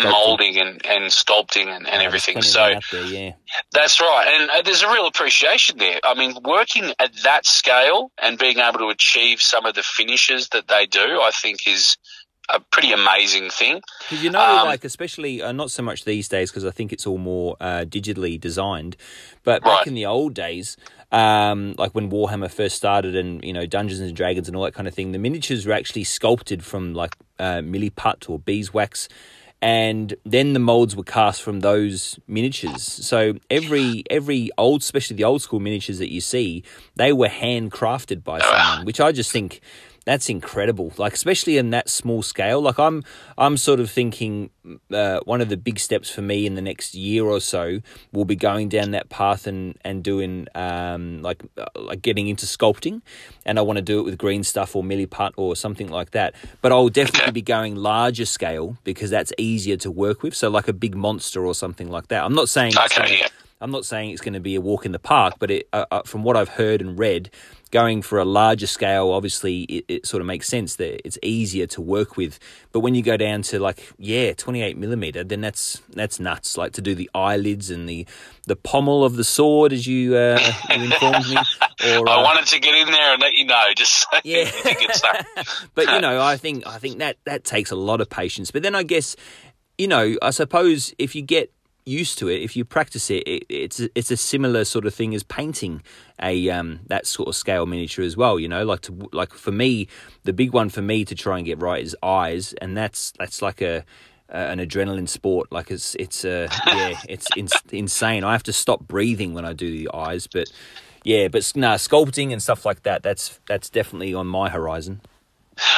Molding 0.02 0.58
and, 0.58 0.84
and 0.86 1.04
sculpting 1.10 1.66
and, 1.66 1.86
and 1.86 2.02
everything. 2.02 2.40
So 2.42 2.78
there, 2.90 3.04
yeah. 3.04 3.32
That's 3.72 4.00
right, 4.00 4.26
and 4.32 4.50
uh, 4.50 4.62
there's 4.62 4.82
a 4.82 4.90
real 4.90 5.06
appreciation 5.06 5.78
there. 5.78 6.00
I 6.04 6.14
mean, 6.14 6.36
working 6.44 6.92
at 6.98 7.12
that 7.24 7.46
scale 7.46 8.12
and 8.22 8.38
being 8.38 8.58
able 8.58 8.78
to 8.78 8.88
achieve 8.88 9.42
some 9.42 9.66
of 9.66 9.74
the 9.74 9.82
finishes 9.82 10.48
that 10.50 10.68
they 10.68 10.86
do, 10.86 11.20
I 11.20 11.30
think 11.34 11.66
is 11.66 11.96
a 12.48 12.60
pretty 12.60 12.92
amazing 12.92 13.50
thing. 13.50 13.80
You 14.10 14.30
know, 14.30 14.40
Um, 14.40 14.66
like 14.66 14.84
especially 14.84 15.42
uh, 15.42 15.52
not 15.52 15.70
so 15.70 15.82
much 15.82 16.04
these 16.04 16.28
days 16.28 16.50
because 16.50 16.64
I 16.64 16.70
think 16.70 16.92
it's 16.92 17.06
all 17.06 17.18
more 17.18 17.56
uh, 17.60 17.84
digitally 17.86 18.38
designed, 18.38 18.96
but 19.44 19.64
Right. 19.64 19.78
back 19.78 19.86
in 19.86 19.94
the 19.94 20.06
old 20.06 20.34
days, 20.34 20.76
um, 21.12 21.74
like 21.78 21.94
when 21.94 22.10
Warhammer 22.10 22.50
first 22.50 22.76
started 22.76 23.14
and 23.16 23.44
you 23.44 23.52
know 23.52 23.66
Dungeons 23.66 24.00
and 24.00 24.14
Dragons 24.14 24.48
and 24.48 24.56
all 24.56 24.64
that 24.64 24.74
kind 24.74 24.88
of 24.88 24.94
thing, 24.94 25.12
the 25.12 25.18
miniatures 25.18 25.66
were 25.66 25.72
actually 25.72 26.04
sculpted 26.04 26.64
from 26.64 26.94
like 26.94 27.16
uh, 27.38 27.60
milliput 27.60 28.28
or 28.28 28.38
beeswax. 28.38 29.08
And 29.62 30.16
then 30.24 30.54
the 30.54 30.58
molds 30.58 30.96
were 30.96 31.04
cast 31.04 31.40
from 31.40 31.60
those 31.60 32.18
miniatures. 32.26 32.82
So 32.82 33.34
every 33.48 34.02
every 34.10 34.50
old, 34.58 34.82
especially 34.82 35.14
the 35.14 35.24
old 35.24 35.40
school 35.40 35.60
miniatures 35.60 35.98
that 35.98 36.10
you 36.10 36.20
see, 36.20 36.64
they 36.96 37.12
were 37.12 37.28
handcrafted 37.28 38.24
by 38.24 38.40
oh, 38.42 38.50
someone, 38.50 38.84
which 38.84 39.00
I 39.00 39.12
just 39.12 39.30
think 39.30 39.60
that's 40.04 40.28
incredible. 40.28 40.92
Like 40.96 41.12
especially 41.12 41.58
in 41.58 41.70
that 41.70 41.88
small 41.88 42.22
scale. 42.22 42.60
Like 42.60 42.78
I'm 42.78 43.02
I'm 43.38 43.56
sort 43.56 43.80
of 43.80 43.90
thinking 43.90 44.50
uh, 44.92 45.20
one 45.24 45.40
of 45.40 45.48
the 45.48 45.56
big 45.56 45.78
steps 45.78 46.10
for 46.10 46.22
me 46.22 46.46
in 46.46 46.54
the 46.54 46.62
next 46.62 46.94
year 46.94 47.24
or 47.24 47.40
so 47.40 47.80
will 48.12 48.24
be 48.24 48.36
going 48.36 48.68
down 48.68 48.92
that 48.92 49.08
path 49.08 49.46
and 49.46 49.78
and 49.84 50.02
doing 50.02 50.46
um 50.54 51.22
like 51.22 51.42
uh, 51.56 51.66
like 51.76 52.02
getting 52.02 52.28
into 52.28 52.46
sculpting, 52.46 53.02
and 53.46 53.58
I 53.58 53.62
want 53.62 53.76
to 53.76 53.82
do 53.82 54.00
it 54.00 54.02
with 54.02 54.18
green 54.18 54.44
stuff 54.44 54.74
or 54.74 54.82
milliput 54.82 55.32
or 55.36 55.56
something 55.56 55.88
like 55.88 56.10
that. 56.12 56.34
But 56.60 56.72
I'll 56.72 56.88
definitely 56.88 57.32
be 57.32 57.42
going 57.42 57.76
larger 57.76 58.24
scale 58.24 58.76
because 58.84 59.10
that's 59.10 59.32
easier 59.38 59.76
to 59.78 59.90
work 59.90 60.22
with. 60.22 60.34
So 60.34 60.48
like 60.50 60.68
a 60.68 60.72
big 60.72 60.94
monster 60.94 61.44
or 61.44 61.54
something 61.54 61.90
like 61.90 62.08
that. 62.08 62.24
I'm 62.24 62.34
not 62.34 62.48
saying 62.48 62.72
Okay, 62.76 63.18
yeah. 63.20 63.28
I'm 63.62 63.70
not 63.70 63.84
saying 63.84 64.10
it's 64.10 64.20
going 64.20 64.34
to 64.34 64.40
be 64.40 64.56
a 64.56 64.60
walk 64.60 64.84
in 64.84 64.92
the 64.92 64.98
park, 64.98 65.34
but 65.38 65.50
it, 65.50 65.68
uh, 65.72 65.86
uh, 65.90 66.02
from 66.02 66.24
what 66.24 66.36
I've 66.36 66.48
heard 66.48 66.80
and 66.80 66.98
read, 66.98 67.30
going 67.70 68.02
for 68.02 68.18
a 68.18 68.24
larger 68.24 68.66
scale, 68.66 69.10
obviously, 69.10 69.62
it, 69.62 69.84
it 69.88 70.06
sort 70.06 70.20
of 70.20 70.26
makes 70.26 70.48
sense 70.48 70.76
that 70.76 71.00
it's 71.06 71.16
easier 71.22 71.66
to 71.68 71.80
work 71.80 72.16
with. 72.16 72.40
But 72.72 72.80
when 72.80 72.96
you 72.96 73.02
go 73.02 73.16
down 73.16 73.42
to 73.42 73.60
like, 73.60 73.92
yeah, 73.98 74.32
28 74.34 74.76
millimeter, 74.76 75.22
then 75.22 75.40
that's 75.40 75.80
that's 75.90 76.18
nuts. 76.18 76.56
Like 76.56 76.72
to 76.72 76.82
do 76.82 76.94
the 76.94 77.08
eyelids 77.14 77.70
and 77.70 77.88
the 77.88 78.04
the 78.46 78.56
pommel 78.56 79.04
of 79.04 79.14
the 79.14 79.24
sword, 79.24 79.72
as 79.72 79.86
you 79.86 80.16
uh, 80.16 80.40
you 80.70 80.84
informed 80.84 81.28
me. 81.28 81.36
Or, 81.84 82.08
I 82.08 82.14
uh, 82.14 82.22
wanted 82.22 82.46
to 82.46 82.60
get 82.60 82.76
in 82.76 82.92
there 82.92 83.14
and 83.14 83.20
let 83.20 83.34
you 83.34 83.44
know, 83.44 83.64
just 83.74 83.92
so 83.92 84.06
yeah. 84.22 84.38
you 84.44 84.46
think 84.46 84.82
it's 84.82 85.00
that. 85.00 85.26
but 85.74 85.86
you 85.86 86.00
know, 86.00 86.20
I 86.20 86.36
think 86.36 86.64
I 86.64 86.78
think 86.78 86.98
that 86.98 87.16
that 87.24 87.42
takes 87.42 87.72
a 87.72 87.76
lot 87.76 88.00
of 88.00 88.08
patience. 88.08 88.52
But 88.52 88.62
then 88.62 88.76
I 88.76 88.84
guess, 88.84 89.16
you 89.78 89.88
know, 89.88 90.14
I 90.22 90.30
suppose 90.30 90.94
if 90.98 91.16
you 91.16 91.22
get 91.22 91.52
used 91.84 92.18
to 92.18 92.28
it, 92.28 92.42
if 92.42 92.56
you 92.56 92.64
practice 92.64 93.10
it, 93.10 93.22
it 93.26 93.44
it's 93.48 93.80
a, 93.80 93.88
it's 93.94 94.10
a 94.10 94.16
similar 94.16 94.64
sort 94.64 94.86
of 94.86 94.94
thing 94.94 95.14
as 95.14 95.22
painting 95.22 95.82
a 96.20 96.50
um 96.50 96.80
that 96.86 97.06
sort 97.06 97.28
of 97.28 97.36
scale 97.36 97.66
miniature 97.66 98.04
as 98.04 98.16
well. 98.16 98.38
You 98.38 98.48
know, 98.48 98.64
like 98.64 98.80
to 98.82 99.08
like 99.12 99.32
for 99.32 99.52
me, 99.52 99.88
the 100.24 100.32
big 100.32 100.52
one 100.52 100.68
for 100.68 100.82
me 100.82 101.04
to 101.04 101.14
try 101.14 101.38
and 101.38 101.46
get 101.46 101.60
right 101.60 101.82
is 101.82 101.96
eyes, 102.02 102.52
and 102.54 102.76
that's 102.76 103.12
that's 103.18 103.42
like 103.42 103.60
a 103.60 103.84
uh, 104.32 104.36
an 104.36 104.58
adrenaline 104.58 105.08
sport. 105.08 105.52
Like 105.52 105.70
it's 105.70 105.94
it's 105.96 106.24
uh, 106.24 106.48
yeah, 106.66 106.98
it's 107.08 107.28
in, 107.36 107.48
insane. 107.70 108.24
I 108.24 108.32
have 108.32 108.42
to 108.44 108.52
stop 108.52 108.86
breathing 108.86 109.34
when 109.34 109.44
I 109.44 109.52
do 109.52 109.70
the 109.70 109.90
eyes, 109.92 110.26
but 110.26 110.50
yeah, 111.04 111.28
but 111.28 111.50
nah, 111.54 111.74
sculpting 111.74 112.32
and 112.32 112.42
stuff 112.42 112.64
like 112.64 112.82
that. 112.84 113.02
That's 113.02 113.40
that's 113.46 113.68
definitely 113.68 114.14
on 114.14 114.26
my 114.26 114.48
horizon. 114.48 115.00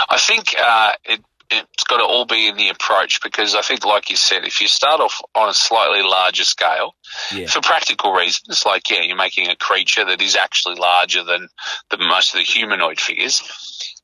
I 0.09 0.18
think 0.18 0.55
uh, 0.64 0.92
it, 1.05 1.24
it's 1.72 1.84
got 1.84 1.98
to 1.98 2.05
all 2.05 2.24
be 2.24 2.48
in 2.48 2.57
the 2.57 2.68
approach 2.68 3.20
because 3.22 3.55
I 3.55 3.62
think, 3.62 3.84
like 3.84 4.11
you 4.11 4.16
said, 4.16 4.44
if 4.44 4.61
you 4.61 4.68
start 4.68 5.00
off 5.00 5.20
on 5.34 5.48
a 5.48 5.55
slightly 5.55 6.02
larger 6.02 6.44
scale, 6.44 6.94
Yeah. 7.32 7.46
for 7.46 7.61
practical 7.61 8.12
reasons, 8.12 8.64
like 8.66 8.90
yeah, 8.90 9.02
you're 9.02 9.16
making 9.16 9.48
a 9.48 9.57
creature 9.57 10.05
that 10.05 10.20
is 10.20 10.36
actually 10.36 10.76
larger 10.76 11.22
than 11.24 11.48
the 11.90 11.98
most 11.98 12.34
of 12.34 12.38
the 12.38 12.44
humanoid 12.44 13.00
figures. 13.00 13.42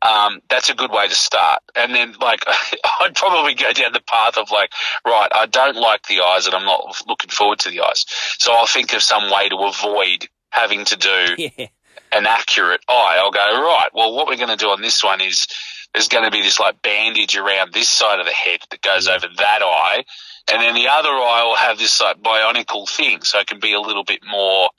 Um, 0.02 0.40
that's 0.48 0.70
a 0.70 0.74
good 0.74 0.90
way 0.90 1.08
to 1.08 1.14
start. 1.14 1.62
And 1.76 1.94
then, 1.94 2.14
like, 2.20 2.44
I'd 3.00 3.14
probably 3.14 3.54
go 3.54 3.72
down 3.72 3.92
the 3.92 4.00
path 4.00 4.38
of 4.38 4.50
like, 4.50 4.70
right, 5.06 5.28
I 5.34 5.46
don't 5.46 5.76
like 5.76 6.06
the 6.06 6.20
eyes, 6.22 6.46
and 6.46 6.54
I'm 6.54 6.64
not 6.64 7.02
looking 7.06 7.30
forward 7.30 7.58
to 7.60 7.70
the 7.70 7.82
eyes. 7.82 8.06
So 8.38 8.52
I'll 8.52 8.66
think 8.66 8.94
of 8.94 9.02
some 9.02 9.30
way 9.30 9.48
to 9.50 9.56
avoid 9.56 10.26
having 10.50 10.84
to 10.86 10.96
do 10.96 11.34
Yeah, 11.56 11.66
an 12.12 12.26
accurate 12.26 12.80
eye, 12.88 13.18
I'll 13.22 13.30
go, 13.30 13.38
right, 13.62 13.88
well, 13.92 14.14
what 14.14 14.26
we're 14.26 14.36
going 14.36 14.48
to 14.48 14.56
do 14.56 14.70
on 14.70 14.80
this 14.80 15.04
one 15.04 15.20
is 15.20 15.46
there's 15.92 16.08
going 16.08 16.24
to 16.24 16.30
be 16.30 16.42
this 16.42 16.60
like 16.60 16.82
bandage 16.82 17.36
around 17.36 17.72
this 17.72 17.88
side 17.88 18.20
of 18.20 18.26
the 18.26 18.32
head 18.32 18.60
that 18.70 18.82
goes 18.82 19.08
over 19.08 19.26
that 19.38 19.62
eye. 19.62 20.04
And 20.50 20.62
then 20.62 20.74
the 20.74 20.88
other 20.88 21.10
eye 21.10 21.44
will 21.44 21.56
have 21.56 21.78
this 21.78 22.00
like 22.00 22.22
bionical 22.22 22.88
thing. 22.88 23.22
So 23.22 23.40
it 23.40 23.46
can 23.46 23.60
be 23.60 23.72
a 23.72 23.80
little 23.80 24.04
bit 24.04 24.20
more 24.28 24.70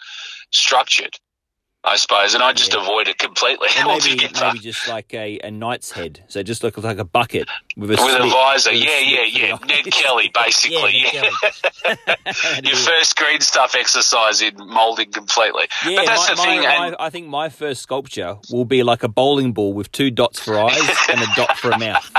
structured, 0.52 1.18
I 1.84 1.96
suppose. 1.98 2.36
And 2.36 2.44
I 2.44 2.54
just 2.54 2.74
Yeah. 2.74 2.82
avoid 2.84 3.08
it 3.08 3.18
completely 3.18 3.68
maybe 3.86 4.16
maybe 4.40 4.60
just 4.60 4.88
like 4.88 5.14
a, 5.16 5.40
a 5.44 5.50
knight's 5.52 5.92
head. 5.92 6.24
So 6.28 6.40
it 6.40 6.44
just 6.44 6.64
looks 6.64 6.78
like 6.78 7.00
a 7.00 7.04
bucket 7.04 7.48
with 7.76 7.90
a 7.90 7.94
With 8.04 8.16
a 8.22 8.30
visor, 8.30 8.72
yeah, 8.72 9.00
yeah, 9.00 9.24
yeah. 9.32 9.58
Ned 9.66 9.86
Kelly, 9.92 10.32
basically. 10.34 11.06
Yeah, 11.12 11.22
Ned 11.22 11.98
Kelly. 12.04 12.62
Your 12.64 12.76
first 12.76 13.16
green 13.18 13.42
stuff 13.42 13.74
exercise 13.76 14.42
in 14.44 14.56
moulding 14.58 15.12
completely. 15.12 15.66
Yeah, 15.86 15.96
but 15.98 16.06
that's 16.06 16.30
my, 16.30 16.36
the 16.36 16.42
thing. 16.42 16.60
my, 16.62 16.86
and- 16.86 16.96
my, 17.00 17.06
I 17.06 17.10
think 17.10 17.28
my 17.28 17.50
first 17.50 17.82
sculpture 17.82 18.38
will 18.52 18.66
be 18.66 18.84
like 18.84 19.02
a 19.04 19.08
bowling 19.10 19.52
ball 19.54 19.74
with 19.74 19.92
two 19.92 20.12
dots 20.12 20.40
for 20.40 20.60
eyes 20.60 20.78
and 21.10 21.20
a 21.22 21.28
dot 21.36 21.58
for 21.58 21.72
a 21.72 21.80
mouth. 21.80 22.12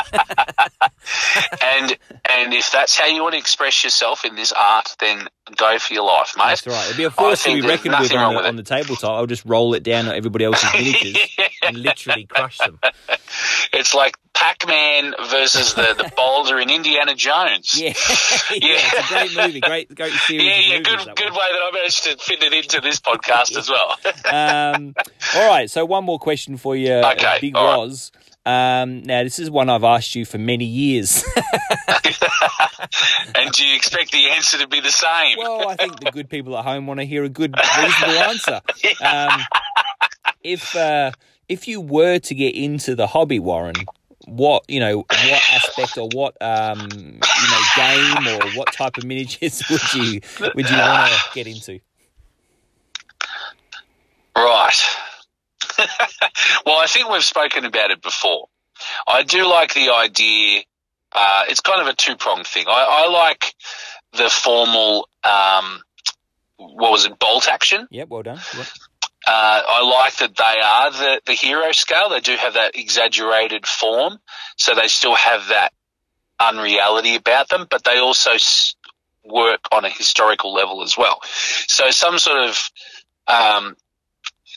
and 1.62 1.96
and 2.28 2.54
if 2.54 2.70
that's 2.72 2.96
how 2.98 3.06
you 3.06 3.22
want 3.22 3.32
to 3.34 3.38
express 3.38 3.84
yourself 3.84 4.24
in 4.24 4.34
this 4.34 4.52
art, 4.52 4.96
then 5.00 5.26
go 5.56 5.78
for 5.78 5.94
your 5.94 6.04
life, 6.04 6.32
mate. 6.36 6.44
That's 6.48 6.66
right. 6.66 6.84
It'd 6.86 6.96
be 6.96 7.04
a 7.04 7.10
force 7.10 7.44
to 7.44 7.54
be 7.54 7.66
reckoned 7.66 7.94
with 8.00 8.12
on 8.14 8.32
the, 8.34 8.38
with 8.38 8.46
on 8.46 8.56
the 8.56 8.62
tabletop. 8.62 9.10
I'll 9.12 9.26
just 9.26 9.44
roll 9.52 9.74
it 9.74 9.82
down 9.82 10.08
at 10.08 10.14
everybody 10.16 10.44
else's 10.46 10.72
miniatures 10.74 11.18
and 11.62 11.76
literally 11.76 12.24
crush 12.24 12.58
them. 12.58 12.78
It's 13.72 13.94
like 13.94 14.16
Pac-Man 14.34 15.14
versus 15.28 15.74
the, 15.74 15.94
the 15.96 16.10
boulder 16.16 16.58
in 16.58 16.70
Indiana 16.70 17.14
Jones. 17.14 17.74
Yeah, 17.78 17.88
yeah, 18.50 18.78
it's 18.80 19.10
a 19.10 19.14
great 19.14 19.36
movie, 19.36 19.60
great, 19.60 19.94
great 19.94 20.12
series. 20.12 20.44
yeah, 20.44 20.58
yeah, 20.58 20.78
movies, 20.78 21.04
good, 21.04 21.16
good 21.16 21.30
one. 21.30 21.34
way 21.34 21.48
that 21.52 21.60
I 21.62 21.70
managed 21.74 22.04
to 22.04 22.16
fit 22.16 22.42
it 22.42 22.52
into 22.52 22.80
this 22.80 22.98
podcast 23.00 23.56
as 23.56 23.68
well. 23.68 23.96
Um, 24.32 24.94
all 25.36 25.48
right, 25.48 25.70
so 25.70 25.84
one 25.84 26.04
more 26.04 26.18
question 26.18 26.56
for 26.56 26.74
you, 26.74 26.92
uh, 26.92 27.12
Okay, 27.16 27.38
Big 27.40 27.56
all 27.56 27.86
right. 27.86 28.10
Um, 28.44 29.02
now, 29.02 29.22
this 29.22 29.38
is 29.38 29.50
one 29.50 29.68
I've 29.68 29.84
asked 29.84 30.14
you 30.16 30.24
for 30.24 30.38
many 30.38 30.64
years. 30.64 31.24
and 33.34 33.52
do 33.52 33.64
you 33.64 33.76
expect 33.76 34.10
the 34.10 34.30
answer 34.30 34.58
to 34.58 34.66
be 34.66 34.80
the 34.80 34.90
same? 34.90 35.38
well, 35.38 35.68
I 35.68 35.76
think 35.76 36.00
the 36.00 36.10
good 36.10 36.28
people 36.28 36.58
at 36.58 36.64
home 36.64 36.86
want 36.86 36.98
to 37.00 37.06
hear 37.06 37.22
a 37.22 37.28
good, 37.28 37.54
reasonable 37.56 38.18
answer. 38.18 38.60
Um, 39.02 39.40
if 40.42 40.74
uh, 40.76 41.12
if 41.48 41.68
you 41.68 41.80
were 41.80 42.18
to 42.18 42.34
get 42.34 42.54
into 42.54 42.94
the 42.94 43.06
hobby, 43.06 43.38
Warren, 43.38 43.74
what 44.26 44.64
you 44.68 44.80
know, 44.80 44.98
what 44.98 45.42
aspect 45.52 45.98
or 45.98 46.08
what 46.12 46.36
um, 46.40 46.88
you 46.92 47.18
know 47.18 47.62
game 47.76 48.28
or 48.28 48.50
what 48.58 48.72
type 48.72 48.96
of 48.96 49.04
miniatures 49.04 49.62
would 49.70 49.94
you 49.94 50.20
would 50.54 50.68
you 50.68 50.76
want 50.76 51.12
to 51.12 51.20
get 51.34 51.46
into? 51.46 51.80
Right. 54.36 54.82
well, 56.66 56.78
I 56.80 56.86
think 56.86 57.10
we've 57.10 57.24
spoken 57.24 57.64
about 57.64 57.90
it 57.90 58.02
before. 58.02 58.48
I 59.06 59.22
do 59.22 59.48
like 59.48 59.74
the 59.74 59.90
idea. 59.90 60.62
Uh, 61.12 61.44
it's 61.48 61.60
kind 61.60 61.80
of 61.80 61.86
a 61.88 61.94
two 61.94 62.16
pronged 62.16 62.46
thing. 62.46 62.66
I, 62.68 63.04
I 63.06 63.10
like 63.10 63.54
the 64.12 64.28
formal. 64.30 65.08
Um, 65.24 65.82
what 66.56 66.90
was 66.92 67.04
it? 67.06 67.18
Bolt 67.18 67.48
action. 67.48 67.86
Yep, 67.90 68.08
well 68.08 68.22
done. 68.22 68.40
Yep. 68.56 68.66
Uh, 69.24 69.62
I 69.68 69.82
like 69.84 70.16
that 70.16 70.36
they 70.36 70.60
are 70.60 70.90
the, 70.90 71.20
the 71.26 71.32
hero 71.32 71.70
scale. 71.72 72.08
They 72.08 72.20
do 72.20 72.34
have 72.36 72.54
that 72.54 72.76
exaggerated 72.76 73.66
form, 73.66 74.18
so 74.56 74.74
they 74.74 74.88
still 74.88 75.14
have 75.14 75.48
that 75.48 75.72
unreality 76.40 77.14
about 77.14 77.48
them, 77.48 77.66
but 77.70 77.84
they 77.84 77.98
also 77.98 78.32
s- 78.32 78.74
work 79.24 79.60
on 79.70 79.84
a 79.84 79.90
historical 79.90 80.52
level 80.52 80.82
as 80.82 80.98
well. 80.98 81.20
So 81.68 81.90
some 81.90 82.18
sort 82.18 82.48
of 82.48 82.70
um, 83.28 83.76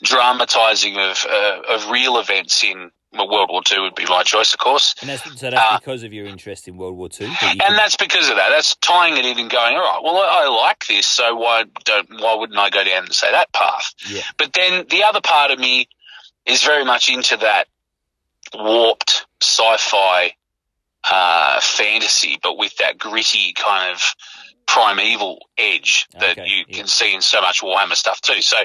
dramatizing 0.04 0.98
of 0.98 1.26
uh, 1.30 1.62
of 1.70 1.90
real 1.90 2.18
events 2.18 2.64
in 2.64 2.92
well, 3.14 3.30
World 3.30 3.50
War 3.50 3.62
II 3.72 3.80
would 3.82 3.96
be 3.96 4.06
my 4.06 4.24
choice, 4.24 4.54
of 4.54 4.60
course. 4.60 4.96
And 5.02 5.10
that's 5.10 5.24
so 5.24 5.50
that's 5.50 5.56
Uh, 5.56 5.80
because 5.80 6.04
of 6.04 6.12
your 6.12 6.26
interest 6.26 6.68
in 6.68 6.78
World 6.78 6.98
War 6.98 7.10
Two. 7.10 7.26
And 7.42 7.78
that's 7.78 7.96
because 7.96 8.30
of 8.30 8.36
that. 8.36 8.50
That's 8.50 8.76
tying 8.78 9.18
it 9.18 9.26
in 9.26 9.40
and 9.40 9.50
going, 9.50 9.76
all 9.76 9.82
right, 9.82 10.02
well, 10.04 10.18
I, 10.18 10.44
I 10.44 10.48
like 10.50 10.86
this, 10.88 11.08
so 11.08 11.36
why 11.36 11.64
don't 11.86 12.22
why 12.22 12.36
wouldn't 12.36 12.60
I 12.60 12.70
go 12.70 12.84
down 12.84 13.06
and 13.06 13.14
say 13.14 13.32
that 13.32 13.52
path? 13.54 13.94
Yeah. 14.10 14.22
But 14.38 14.54
then 14.54 14.86
the 14.90 15.04
other 15.04 15.22
part 15.22 15.52
of 15.52 15.60
me 15.60 15.88
is 16.46 16.64
very 16.64 16.86
much 16.86 17.10
into 17.10 17.38
that 17.38 17.66
warped 18.54 19.26
sci-fi 19.42 20.36
uh, 21.10 21.60
fantasy, 21.62 22.38
but 22.42 22.58
with 22.58 22.76
that 22.78 22.98
gritty 22.98 23.54
kind 23.54 23.94
of 23.94 24.16
primeval 24.68 25.40
edge 25.58 26.08
that 26.20 26.38
Okay, 26.38 26.48
you 26.48 26.66
yeah. 26.68 26.78
can 26.80 26.88
see 26.88 27.14
in 27.14 27.22
so 27.22 27.40
much 27.42 27.62
Warhammer 27.62 27.94
stuff 27.94 28.20
too. 28.22 28.42
So, 28.42 28.58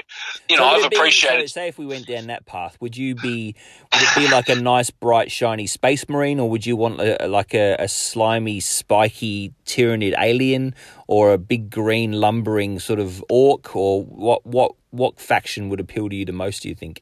you 0.49 0.57
know, 0.57 0.73
would 0.73 0.83
I've 0.85 0.89
be- 0.89 0.97
appreciated. 0.97 1.49
So 1.49 1.53
say 1.61 1.67
if 1.67 1.77
we 1.77 1.85
went 1.85 2.07
down 2.07 2.27
that 2.27 2.45
path, 2.45 2.75
would 2.81 2.97
you 2.97 3.15
be 3.15 3.55
would 3.93 4.01
it 4.01 4.15
be 4.15 4.27
like 4.27 4.49
a 4.49 4.55
nice, 4.55 4.89
bright, 4.89 5.31
shiny 5.31 5.67
space 5.67 6.07
marine, 6.09 6.39
or 6.39 6.49
would 6.49 6.65
you 6.65 6.75
want 6.75 6.99
a, 6.99 7.27
like 7.27 7.53
a, 7.53 7.75
a 7.79 7.87
slimy, 7.87 8.59
spiky, 8.59 9.53
Tyranid 9.65 10.15
alien, 10.19 10.75
or 11.07 11.33
a 11.33 11.37
big 11.37 11.69
green, 11.69 12.13
lumbering 12.13 12.79
sort 12.79 12.99
of 12.99 13.23
orc, 13.29 13.75
or 13.75 14.03
what? 14.03 14.45
What? 14.45 14.73
What 14.89 15.19
faction 15.21 15.69
would 15.69 15.79
appeal 15.79 16.09
to 16.09 16.15
you 16.15 16.25
the 16.25 16.33
most? 16.33 16.63
Do 16.63 16.69
you 16.69 16.75
think? 16.75 17.01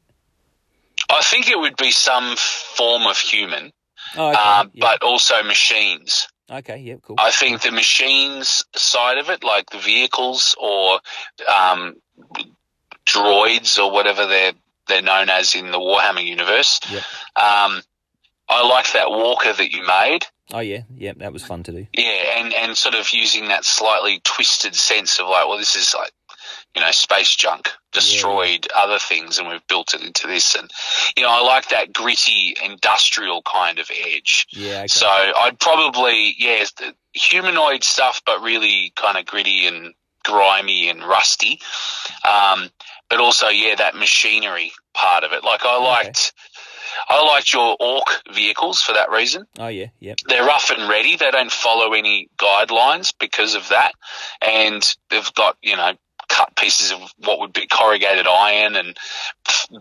I 1.08 1.22
think 1.22 1.48
it 1.50 1.58
would 1.58 1.76
be 1.76 1.90
some 1.90 2.36
form 2.36 3.02
of 3.06 3.18
human, 3.18 3.72
Oh, 4.16 4.28
okay. 4.30 4.38
um, 4.38 4.70
yeah. 4.74 4.80
but 4.86 5.02
also 5.02 5.42
machines. 5.42 6.28
Okay. 6.50 6.78
Yeah. 6.78 6.96
Cool. 7.02 7.16
I 7.18 7.30
think 7.30 7.62
the 7.62 7.72
machines 7.72 8.64
side 8.74 9.18
of 9.18 9.30
it, 9.30 9.44
like 9.44 9.70
the 9.70 9.78
vehicles 9.78 10.56
or 10.58 11.00
um, 11.48 11.96
droids 13.06 13.78
or 13.78 13.90
whatever 13.90 14.26
they're 14.26 14.52
they're 14.88 15.02
known 15.02 15.28
as 15.28 15.54
in 15.54 15.70
the 15.70 15.78
Warhammer 15.78 16.24
universe. 16.24 16.80
Yep. 16.90 17.02
Um, 17.36 17.82
I 18.48 18.66
like 18.66 18.92
that 18.92 19.08
walker 19.10 19.52
that 19.52 19.70
you 19.70 19.86
made. 19.86 20.26
oh 20.52 20.58
yeah. 20.58 20.82
Yeah. 20.96 21.12
That 21.16 21.32
was 21.32 21.44
fun 21.44 21.62
to 21.64 21.72
do. 21.72 21.86
Yeah, 21.92 22.38
and, 22.38 22.52
and 22.52 22.76
sort 22.76 22.96
of 22.96 23.08
using 23.12 23.48
that 23.48 23.64
slightly 23.64 24.20
twisted 24.24 24.74
sense 24.74 25.20
of 25.20 25.28
like, 25.28 25.46
well, 25.46 25.58
this 25.58 25.76
is 25.76 25.94
like, 25.96 26.10
you 26.74 26.80
know, 26.80 26.90
space 26.92 27.34
junk 27.34 27.68
destroyed 27.92 28.68
other 28.76 28.98
things 29.00 29.38
and 29.38 29.48
we've 29.48 29.66
built 29.66 29.94
it 29.94 30.02
into 30.02 30.26
this. 30.28 30.54
And, 30.54 30.70
you 31.16 31.24
know, 31.24 31.28
I 31.30 31.42
like 31.42 31.70
that 31.70 31.92
gritty 31.92 32.54
industrial 32.64 33.42
kind 33.42 33.78
of 33.80 33.90
edge. 33.90 34.46
Yeah. 34.52 34.78
Okay. 34.80 34.86
So 34.86 35.06
I'd 35.08 35.58
probably, 35.58 36.34
yeah, 36.38 36.64
the 36.78 36.94
humanoid 37.12 37.82
stuff, 37.82 38.22
but 38.24 38.42
really 38.42 38.92
kind 38.94 39.18
of 39.18 39.26
gritty 39.26 39.66
and 39.66 39.94
grimy 40.24 40.88
and 40.88 41.02
rusty. 41.02 41.58
Um, 42.28 42.70
but 43.08 43.18
also, 43.18 43.48
yeah, 43.48 43.74
that 43.76 43.96
machinery 43.96 44.70
part 44.94 45.24
of 45.24 45.32
it. 45.32 45.42
Like 45.42 45.64
I 45.64 45.76
Okay. 45.76 45.84
liked, 45.84 46.32
I 47.08 47.24
liked 47.24 47.52
your 47.52 47.76
orc 47.80 48.06
vehicles 48.32 48.80
for 48.82 48.92
that 48.92 49.10
reason. 49.10 49.46
oh 49.58 49.66
yeah. 49.68 49.86
Yep. 49.98 50.18
They're 50.28 50.44
rough 50.44 50.70
and 50.70 50.88
ready. 50.88 51.16
They 51.16 51.30
don't 51.32 51.50
follow 51.50 51.92
any 51.94 52.28
guidelines 52.38 53.12
because 53.18 53.54
of 53.54 53.68
that. 53.70 53.92
And 54.40 54.86
they've 55.08 55.34
got, 55.34 55.56
you 55.62 55.76
know, 55.76 55.92
cut 56.40 56.56
pieces 56.56 56.92
of 56.92 57.00
what 57.18 57.40
would 57.40 57.52
be 57.52 57.66
corrugated 57.66 58.26
iron 58.26 58.76
and 58.76 58.96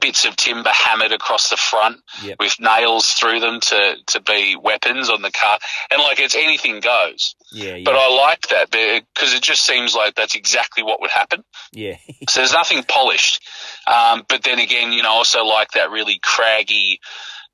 bits 0.01 0.25
of 0.25 0.35
timber 0.35 0.69
hammered 0.69 1.11
across 1.11 1.49
the 1.49 1.57
front 1.57 1.97
Yep. 2.23 2.37
with 2.39 2.59
nails 2.59 3.07
through 3.13 3.39
them 3.39 3.59
to, 3.61 3.95
to 4.07 4.21
be 4.21 4.55
weapons 4.61 5.09
on 5.09 5.21
the 5.21 5.31
car. 5.31 5.57
And 5.91 6.01
like 6.01 6.19
it's 6.19 6.35
anything 6.35 6.79
goes. 6.81 7.35
Yeah. 7.51 7.75
Yeah. 7.75 7.83
But 7.85 7.95
I 7.95 8.09
like 8.15 8.47
that 8.49 8.71
because 8.71 9.33
it 9.33 9.41
just 9.41 9.65
seems 9.65 9.95
like 9.95 10.15
that's 10.15 10.35
exactly 10.35 10.83
what 10.83 11.01
would 11.01 11.11
happen. 11.11 11.43
yeah. 11.71 11.95
So 12.29 12.41
there's 12.41 12.53
nothing 12.53 12.83
polished. 12.83 13.41
Um, 13.87 14.23
but 14.27 14.43
then 14.43 14.59
again, 14.59 14.91
you 14.91 15.01
know, 15.03 15.09
I 15.09 15.13
also 15.13 15.45
like 15.45 15.71
that 15.71 15.89
really 15.89 16.19
craggy 16.21 16.99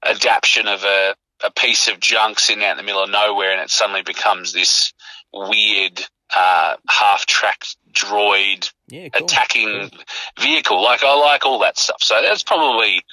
adaptation 0.04 0.68
of 0.68 0.84
a, 0.84 1.16
a 1.44 1.52
piece 1.52 1.88
of 1.88 2.00
junk 2.00 2.40
sitting 2.40 2.64
out 2.64 2.72
in 2.72 2.78
the 2.78 2.84
middle 2.84 3.04
of 3.04 3.10
nowhere 3.10 3.52
and 3.52 3.62
it 3.62 3.70
suddenly 3.70 4.02
becomes 4.02 4.52
this 4.54 4.94
weird, 5.34 6.06
uh, 6.36 6.76
half 6.88 7.26
tracked 7.26 7.76
droid 7.92 8.72
yeah. 8.88 9.10
Cool. 9.10 9.26
attacking 9.26 9.92
vehicle. 10.40 10.82
Like 10.82 11.04
I 11.04 11.16
like 11.16 11.46
all 11.46 11.60
that 11.60 11.78
stuff. 11.78 11.98
So 12.02 12.16
that's 12.22 12.44
probably 12.44 13.04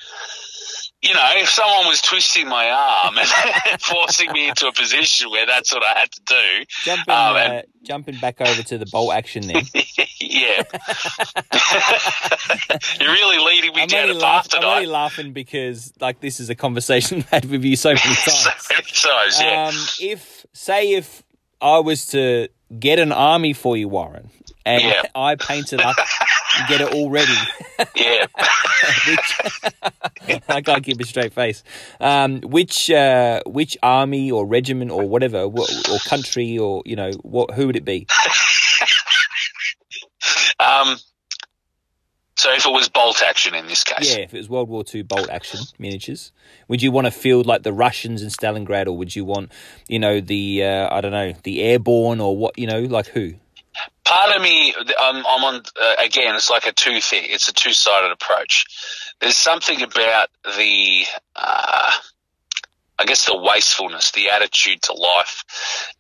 you 1.03 1.13
know, 1.15 1.29
if 1.35 1.49
someone 1.49 1.89
was 1.89 2.01
twisting 2.01 2.49
my 2.49 2.71
arm 2.71 3.19
and 3.19 3.29
forcing 3.81 4.31
me 4.31 4.49
into 4.49 4.69
a 4.69 4.73
position 4.73 5.31
where 5.31 5.45
that's 5.47 5.73
what 5.75 5.83
I 5.83 5.99
had 5.99 6.13
to 6.13 6.21
do, 6.25 6.65
Jumping, 6.85 7.13
Um, 7.13 7.37
uh, 7.37 7.63
jumping 7.83 8.21
back 8.21 8.41
over 8.41 8.63
to 8.63 8.79
the 8.79 8.87
bolt 8.87 9.13
action 9.13 9.49
then. 9.49 9.65
yeah, 10.21 10.63
you're 13.01 13.13
really 13.13 13.45
leading 13.45 13.75
me 13.75 13.83
I'm 13.83 13.89
down 13.89 14.11
a 14.11 14.21
path 14.21 14.49
I'm 14.55 14.65
only 14.65 14.87
laughing 14.87 15.33
because 15.33 15.93
like 16.01 16.21
this 16.21 16.39
is 16.39 16.51
a 16.51 16.55
conversation 16.55 17.19
I've 17.19 17.29
had 17.31 17.45
with 17.47 17.65
you 17.65 17.75
so 17.75 17.89
many 17.89 18.15
so 18.15 18.31
times. 18.31 18.69
many 18.71 18.83
times, 18.85 19.41
yeah. 19.41 19.67
Um, 19.67 19.75
if 20.01 20.47
say 20.53 20.93
if 20.93 21.25
I 21.61 21.81
was 21.81 22.07
to 22.09 22.49
get 22.79 22.99
an 22.99 23.13
army 23.13 23.53
for 23.53 23.77
you, 23.77 23.89
Warren, 23.89 24.31
and 24.65 24.83
Yeah. 24.83 25.03
I 25.15 25.37
painted 25.37 25.81
up, 25.81 25.97
get 26.69 26.81
it 26.81 26.93
all 26.95 27.11
ready. 27.11 27.33
yeah. 27.97 28.27
which, 29.07 30.43
I 30.49 30.61
can't 30.63 30.85
keep 30.85 31.01
a 31.01 31.05
straight 31.05 31.33
face. 31.33 31.63
Um, 32.01 32.41
which 32.43 32.91
uh, 32.91 33.43
which 33.47 33.77
army 33.83 34.31
or 34.31 34.47
regiment 34.47 34.91
or 34.91 35.07
whatever, 35.09 35.49
wh- 35.49 35.91
or 35.91 35.99
country 36.07 36.59
or 36.59 36.83
you 36.85 36.97
know 36.97 37.13
what? 37.23 37.53
Who 37.53 37.67
would 37.67 37.77
it 37.77 37.85
be? 37.85 38.07
Um, 40.61 40.97
so 42.43 42.53
if 42.53 42.67
it 42.67 42.73
was 42.73 42.89
bolt 42.89 43.23
action 43.23 43.55
in 43.55 43.69
this 43.69 43.85
case, 43.85 44.13
Yeah, 44.17 44.23
if 44.25 44.35
it 44.35 44.39
was 44.39 44.49
World 44.49 44.69
War 44.69 44.83
II 44.93 45.03
bolt 45.03 45.29
action 45.31 45.61
miniatures, 45.79 46.33
would 46.67 46.83
you 46.83 46.91
want 46.91 47.05
to 47.07 47.13
field 47.13 47.47
like 47.47 47.63
the 47.63 47.73
Russians 47.73 48.21
in 48.21 48.31
Stalingrad, 48.31 48.89
or 48.89 48.97
would 48.97 49.15
you 49.15 49.25
want, 49.25 49.53
you 49.87 50.01
know, 50.01 50.21
the 50.21 50.65
uh, 50.65 50.93
I 50.93 51.01
don't 51.01 51.13
know, 51.13 51.33
the 51.45 51.63
airborne, 51.63 52.21
or 52.21 52.37
what? 52.37 52.59
You 52.59 52.67
know, 52.67 52.81
like 52.81 53.07
who? 53.07 53.35
part 54.05 54.35
of 54.37 54.43
me, 54.43 54.75
I'm, 55.01 55.17
I'm 55.25 55.45
on 55.45 55.63
uh, 55.81 55.95
again. 56.05 56.35
It's 56.35 56.51
like 56.51 56.67
a 56.67 56.73
two 56.73 57.01
thing. 57.01 57.27
It's 57.29 57.49
a 57.49 57.53
two 57.53 57.73
sided 57.73 58.11
approach. 58.11 58.67
There's 59.21 59.37
something 59.37 59.81
about 59.83 60.29
the, 60.45 61.05
uh, 61.37 61.93
I 62.99 63.05
guess, 63.05 63.25
the 63.27 63.37
wastefulness, 63.39 64.11
the 64.11 64.31
attitude 64.31 64.83
to 64.83 64.95
life 64.95 65.45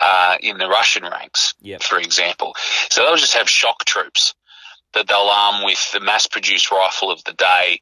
uh, 0.01 0.37
in 0.41 0.59
the 0.59 0.67
Russian 0.67 1.05
ranks, 1.05 1.55
Yep. 1.63 1.83
for 1.85 1.99
example. 1.99 2.55
So 2.91 3.05
they'll 3.05 3.17
just 3.17 3.35
have 3.35 3.49
shock 3.49 3.85
troops 3.85 4.35
that 4.95 5.07
they'll 5.09 5.17
arm 5.19 5.65
with 5.65 5.93
the 5.93 6.01
mass 6.01 6.27
produced 6.27 6.71
rifle 6.71 7.11
of 7.11 7.23
the 7.25 7.33
day, 7.33 7.81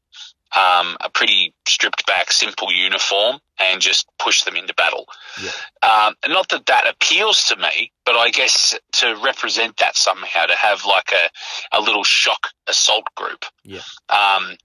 um, 0.57 0.97
a 1.01 1.09
pretty 1.13 1.55
stripped 1.67 2.07
back, 2.07 2.33
simple 2.33 2.73
uniform, 2.73 3.39
and 3.61 3.81
just 3.81 4.07
push 4.19 4.43
them 4.43 4.57
into 4.57 4.75
battle. 4.75 5.07
Yeah. 5.41 5.51
Um, 5.83 6.15
not 6.29 6.49
that 6.49 6.67
that 6.67 6.89
appeals 6.89 7.45
to 7.45 7.57
me, 7.57 7.93
but 8.05 8.17
I 8.17 8.31
guess 8.31 8.77
to 8.95 9.17
represent 9.23 9.77
that 9.77 9.97
somehow, 9.97 10.47
to 10.47 10.57
have 10.57 10.85
like 10.87 11.13
a, 11.13 11.79
a 11.79 11.81
little 11.81 12.05
shock 12.05 12.49
assault 12.69 13.05
group. 13.15 13.45
Yeah. 13.65 13.83
Um, 14.09 14.57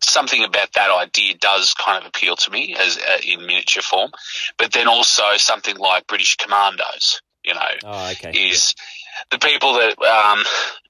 something 0.00 0.44
about 0.44 0.72
that 0.74 0.90
idea 0.90 1.34
does 1.38 1.74
kind 1.74 2.00
of 2.00 2.06
appeal 2.06 2.36
to 2.36 2.50
me 2.50 2.76
as 2.78 2.98
uh, 2.98 3.18
in 3.24 3.40
miniature 3.40 3.82
form, 3.82 4.10
but 4.58 4.72
then 4.72 4.86
also 4.86 5.24
something 5.36 5.76
like 5.76 6.06
British 6.06 6.36
Commandos, 6.36 7.20
you 7.42 7.54
know, 7.54 7.60
Oh, 7.82 8.10
okay. 8.12 8.30
is 8.30 8.74
the 9.30 9.38
people 9.38 9.74
that 9.74 9.98
um, 10.02 10.44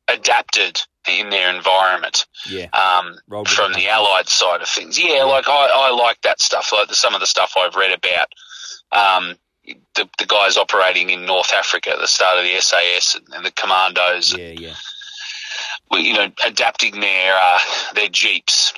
adapted 0.09 0.81
in 1.09 1.31
their 1.31 1.55
environment 1.55 2.27
yeah. 2.49 2.67
um, 2.73 3.17
from 3.47 3.73
the. 3.73 3.89
Allied 3.89 4.29
side 4.29 4.61
of 4.63 4.69
things. 4.69 4.99
Yeah, 4.99 5.25
like 5.25 5.49
I, 5.49 5.71
I 5.73 5.91
like 5.91 6.21
that 6.23 6.41
stuff. 6.41 6.73
Like 6.73 6.89
the, 6.89 6.95
some 6.95 7.15
of 7.15 7.21
the 7.21 7.27
stuff 7.27 7.55
I've 7.57 7.77
read 7.77 7.93
about 7.93 8.29
um, 8.93 9.37
the, 9.95 10.09
the 10.19 10.27
guys 10.27 10.57
operating 10.57 11.11
in 11.11 11.27
North 11.27 11.53
Africa 11.53 11.91
at 11.91 11.99
the 11.99 12.07
start 12.07 12.39
of 12.39 12.45
the 12.45 12.61
SAS 12.61 13.15
and, 13.15 13.27
and 13.35 13.45
the 13.45 13.53
commandos, 13.53 14.37
Yeah, 14.37 14.53
yeah. 14.59 14.75
you 15.93 16.15
know, 16.15 16.31
adapting 16.45 17.01
their 17.01 17.35
uh, 17.41 17.59
their 17.95 18.09
jeeps. 18.09 18.75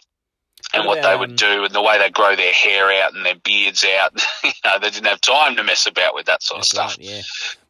And 0.75 0.85
What 0.85 0.99
what 0.99 1.03
they 1.03 1.17
would 1.17 1.31
um, 1.31 1.37
do, 1.37 1.65
and 1.65 1.75
the 1.75 1.81
way 1.81 1.99
they 1.99 2.11
grow 2.11 2.37
their 2.37 2.53
hair 2.53 2.91
out 3.03 3.15
and 3.15 3.25
their 3.25 3.37
beards 3.37 3.85
out, 3.99 4.13
you 4.45 4.51
know, 4.67 4.79
they 4.79 4.91
didn't 4.91 5.07
have 5.07 5.21
time 5.21 5.57
to 5.57 5.65
mess 5.65 5.87
about 5.87 6.15
with 6.15 6.27
that 6.27 6.43
sort 6.43 6.61
of 6.61 6.67
stuff. 6.67 6.97
right. 6.99 7.07
Yeah. 7.07 7.23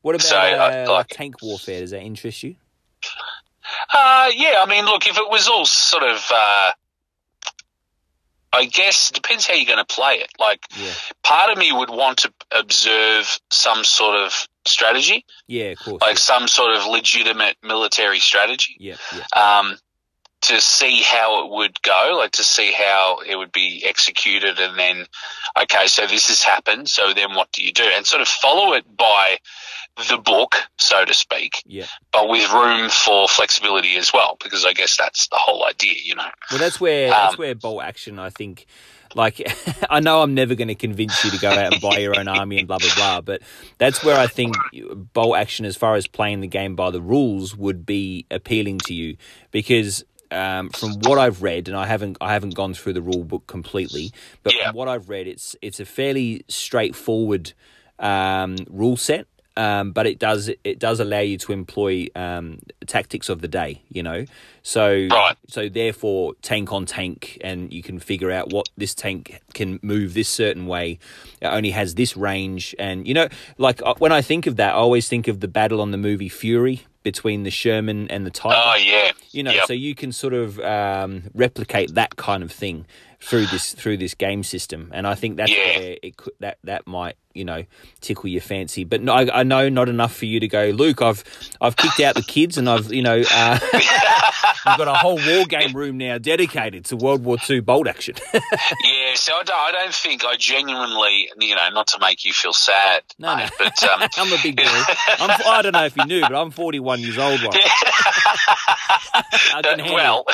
What 0.03 0.17
about 0.17 0.23
So, 0.25 0.37
uh, 0.37 0.87
like 0.89 1.11
it. 1.13 1.15
tank 1.17 1.37
warfare? 1.43 1.81
Does 1.81 1.91
that 1.93 2.01
interest 2.03 2.43
you? 2.43 2.57
Uh, 3.95 4.31
yeah, 4.35 4.55
I 4.63 4.67
mean, 4.69 4.85
look, 4.85 5.07
if 5.07 5.17
it 5.17 5.31
was 5.31 5.47
all 5.47 5.65
sort 5.67 6.03
of, 6.03 6.25
uh, 6.35 6.71
I 8.53 8.65
guess 8.65 9.11
it 9.11 9.15
depends 9.15 9.47
how 9.47 9.55
you're 9.55 9.67
going 9.67 9.79
to 9.79 9.85
play 9.95 10.15
it. 10.15 10.31
Like, 10.39 10.61
Yeah. 10.75 10.93
part 11.23 11.51
of 11.53 11.59
me 11.59 11.71
would 11.71 11.91
want 11.91 12.19
to 12.21 12.33
observe 12.51 13.39
some 13.51 13.85
sort 13.85 14.17
of 14.17 14.49
strategy, 14.67 15.25
Yeah, 15.47 15.67
of 15.67 15.79
course. 15.79 16.01
like 16.01 16.13
yeah. 16.17 16.17
some 16.21 16.49
sort 16.49 16.75
of 16.75 16.87
legitimate 16.87 17.57
military 17.63 18.21
strategy, 18.21 18.77
yeah, 18.81 18.97
yeah. 19.15 19.59
um, 19.59 19.79
to 20.43 20.61
see 20.61 21.03
how 21.03 21.45
it 21.45 21.51
would 21.51 21.83
go, 21.83 22.15
like 22.19 22.33
to 22.33 22.45
see 22.45 22.73
how 22.73 23.19
it 23.27 23.37
would 23.37 23.51
be 23.53 23.83
executed, 23.85 24.59
and 24.61 24.79
then, 24.79 25.07
okay, 25.63 25.87
so 25.89 26.07
this 26.07 26.29
has 26.29 26.43
happened, 26.43 26.89
so 26.89 27.13
then 27.13 27.35
what 27.35 27.51
do 27.53 27.63
you 27.65 27.73
do? 27.73 27.83
And 27.83 28.07
sort 28.07 28.23
of 28.23 28.29
follow 28.29 28.73
it 28.75 28.85
by 28.97 29.39
the 30.09 30.17
book, 30.17 30.55
so 30.77 31.05
to 31.05 31.13
speak, 31.13 31.63
Yeah. 31.67 31.87
but 32.13 32.29
with 32.29 32.49
room 32.53 32.89
for 32.89 33.27
flexibility 33.27 33.97
as 33.97 34.13
well, 34.13 34.37
because 34.41 34.65
I 34.65 34.73
guess 34.75 34.97
that's 34.97 35.27
the 35.27 35.37
whole 35.37 35.65
idea, 35.67 35.95
you 36.05 36.15
know. 36.15 36.29
Well, 36.53 36.61
that's 36.61 36.81
where 36.81 37.11
that's 37.11 37.35
Um, 37.35 37.39
where 37.39 37.55
bolt 37.57 37.83
action. 37.83 38.21
I 38.21 38.31
think, 38.31 38.67
like, 39.17 39.43
I 39.91 39.99
know 39.99 40.23
I'm 40.23 40.35
never 40.35 40.55
going 40.55 40.69
to 40.69 40.77
convince 40.77 41.25
you 41.25 41.33
to 41.33 41.39
go 41.39 41.51
out 41.51 41.73
and 41.73 41.83
buy 41.83 41.99
your 41.99 42.17
own 42.17 42.29
army 42.41 42.59
and 42.59 42.69
blah 42.69 42.79
blah 42.79 42.95
blah, 42.95 43.21
but 43.23 43.43
that's 43.79 44.05
where 44.05 44.17
I 44.17 44.29
think 44.29 44.55
bolt 45.13 45.37
action, 45.37 45.67
as 45.67 45.77
far 45.77 45.97
as 45.97 46.07
playing 46.07 46.43
the 46.43 46.47
game 46.47 46.77
by 46.77 46.93
the 46.93 47.01
rules, 47.03 47.57
would 47.57 47.85
be 47.85 48.25
appealing 48.31 48.79
to 48.87 48.95
you 48.95 49.17
because. 49.51 50.05
Um, 50.31 50.69
from 50.71 51.01
what 51.01 51.19
I've 51.19 51.43
read, 51.43 51.69
and 51.69 51.77
I 51.77 51.87
haven't, 51.87 52.17
I 52.21 52.33
haven't 52.33 52.55
gone 52.55 52.75
through 52.75 52.93
the 52.95 53.03
rule 53.03 53.25
book 53.25 53.47
completely, 53.47 54.13
but 54.43 54.55
Yeah. 54.55 54.67
from 54.67 54.75
what 54.75 54.89
I've 54.89 55.09
read, 55.09 55.27
it's 55.27 55.57
it's 55.63 55.81
a 55.81 55.85
fairly 55.85 56.45
straightforward 56.49 57.53
um, 57.99 58.57
rule 58.69 58.97
set. 58.97 59.27
Um, 59.57 59.91
but 59.91 60.07
it 60.07 60.21
does 60.21 60.49
it 60.63 60.79
does 60.79 61.01
allow 61.01 61.19
you 61.19 61.37
to 61.39 61.53
employ 61.53 62.07
um, 62.15 62.61
tactics 62.87 63.29
of 63.29 63.41
the 63.41 63.49
day, 63.49 63.83
you 63.89 64.05
know. 64.05 64.25
So 64.63 65.09
Right. 65.11 65.37
so 65.49 65.69
therefore 65.69 66.35
tank 66.43 66.73
on 66.73 66.87
tank 66.87 67.39
and 67.41 67.73
you 67.73 67.83
can 67.83 67.99
figure 67.99 68.31
out 68.31 68.51
what 68.51 68.69
this 68.77 68.95
tank 68.95 69.41
can 69.55 69.81
move 69.83 70.15
this 70.15 70.29
certain 70.29 70.67
way 70.67 70.99
it 71.41 71.47
only 71.47 71.71
has 71.71 71.95
this 71.97 72.17
range 72.17 72.75
and 72.79 73.09
you 73.09 73.15
know 73.15 73.29
like 73.57 73.81
uh, 73.83 73.95
when 73.99 74.13
i 74.13 74.21
think 74.21 74.47
of 74.47 74.57
that 74.57 74.71
i 74.75 74.77
always 74.77 75.09
think 75.09 75.27
of 75.27 75.41
the 75.41 75.49
battle 75.49 75.81
on 75.81 75.91
the 75.91 75.97
movie 75.97 76.29
fury 76.29 76.83
between 77.11 77.43
the 77.45 77.51
sherman 77.51 78.01
and 78.15 78.27
the 78.27 78.31
tiger 78.31 78.61
Oh 78.63 78.77
yeah, 78.77 79.13
you 79.37 79.43
know 79.43 79.53
Yep. 79.59 79.67
so 79.67 79.73
you 79.87 79.95
can 79.95 80.11
sort 80.13 80.35
of 80.35 80.59
um, 80.61 81.13
replicate 81.35 81.95
that 81.95 82.13
kind 82.17 82.43
of 82.43 82.51
thing 82.63 82.85
through 83.21 83.47
this 83.47 83.73
through 83.73 83.97
this 83.97 84.15
game 84.15 84.43
system 84.45 84.91
and 84.95 85.07
i 85.07 85.15
think 85.15 85.37
that's 85.37 85.51
Yeah. 85.51 85.79
where 85.79 85.97
it 86.03 86.17
could 86.17 86.33
that 86.41 86.59
that 86.65 86.87
might 86.87 87.17
you 87.35 87.45
know 87.45 87.65
tickle 88.01 88.29
your 88.29 88.41
fancy 88.43 88.85
but 88.85 89.03
no, 89.03 89.13
I, 89.13 89.41
I 89.41 89.43
know 89.43 89.69
not 89.69 89.89
enough 89.89 90.15
for 90.15 90.27
you 90.27 90.39
to 90.41 90.47
go 90.49 90.67
luke 90.67 91.03
i've 91.03 91.25
i've 91.61 91.77
kicked 91.77 91.99
out 92.01 92.15
the 92.15 92.23
kids 92.23 92.59
and 92.59 92.69
i've 92.69 92.93
you 92.93 93.03
know 93.03 93.23
uh, 93.33 93.59
We've 94.67 94.77
got 94.77 94.89
a 94.89 94.95
whole 94.95 95.15
war 95.17 95.47
game 95.47 95.73
room 95.73 95.97
now 95.97 96.19
dedicated 96.19 96.85
to 96.87 96.97
World 96.97 97.25
War 97.25 97.39
II 97.49 97.61
bolt 97.61 97.87
action. 97.87 98.17
yeah. 98.35 98.41
So 99.15 99.33
I 99.35 99.43
don't, 99.45 99.57
I 99.57 99.71
don't 99.73 99.95
think 99.95 100.25
I 100.27 100.37
genuinely, 100.37 101.31
you 101.41 101.55
know, 101.55 101.71
not 101.73 101.87
to 101.89 101.99
make 102.01 102.25
you 102.27 102.35
feel 102.35 102.53
sad, 102.53 103.03
No, 103.19 103.35
mate, 103.37 103.51
no. 103.59 103.67
but 103.67 103.83
um, 103.85 104.03
I'm 104.19 104.33
a 104.33 104.37
big 104.43 104.57
boy. 104.57 104.65
I'm, 104.67 105.41
I 105.47 105.63
don't 105.63 105.73
know 105.73 105.87
if 105.87 105.97
you 105.97 106.05
knew, 106.05 106.21
but 106.21 106.35
I'm 106.35 106.51
41 106.51 107.01
years 107.01 107.17
old. 107.17 107.41
Well, 109.91 110.25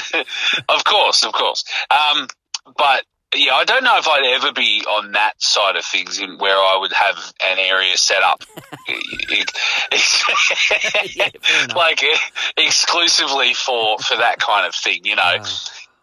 of 0.69 0.85
course, 0.85 1.25
of 1.25 1.33
course. 1.33 1.65
Um, 1.91 2.27
but 2.65 3.05
yeah, 3.37 3.55
I 3.55 3.65
don't 3.65 3.83
know 3.83 3.99
if 3.99 4.07
I'd 4.07 4.33
ever 4.37 4.53
be 4.53 4.85
on 4.89 5.13
that 5.13 5.43
side 5.43 5.75
of 5.77 5.85
things 5.85 6.21
in 6.21 6.39
where 6.39 6.57
I 6.57 6.77
would 6.81 6.93
have 6.93 7.17
an 7.45 7.59
area 7.59 7.97
set 7.97 8.23
up, 8.23 8.45
Yeah, 11.15 11.29
like 11.75 12.03
eh, 12.03 12.19
exclusively 12.57 13.55
for 13.55 13.99
for 13.99 14.17
that 14.17 14.39
kind 14.39 14.67
of 14.67 14.75
thing, 14.75 15.01
you 15.05 15.17
know. 15.17 15.37
Oh. 15.41 15.45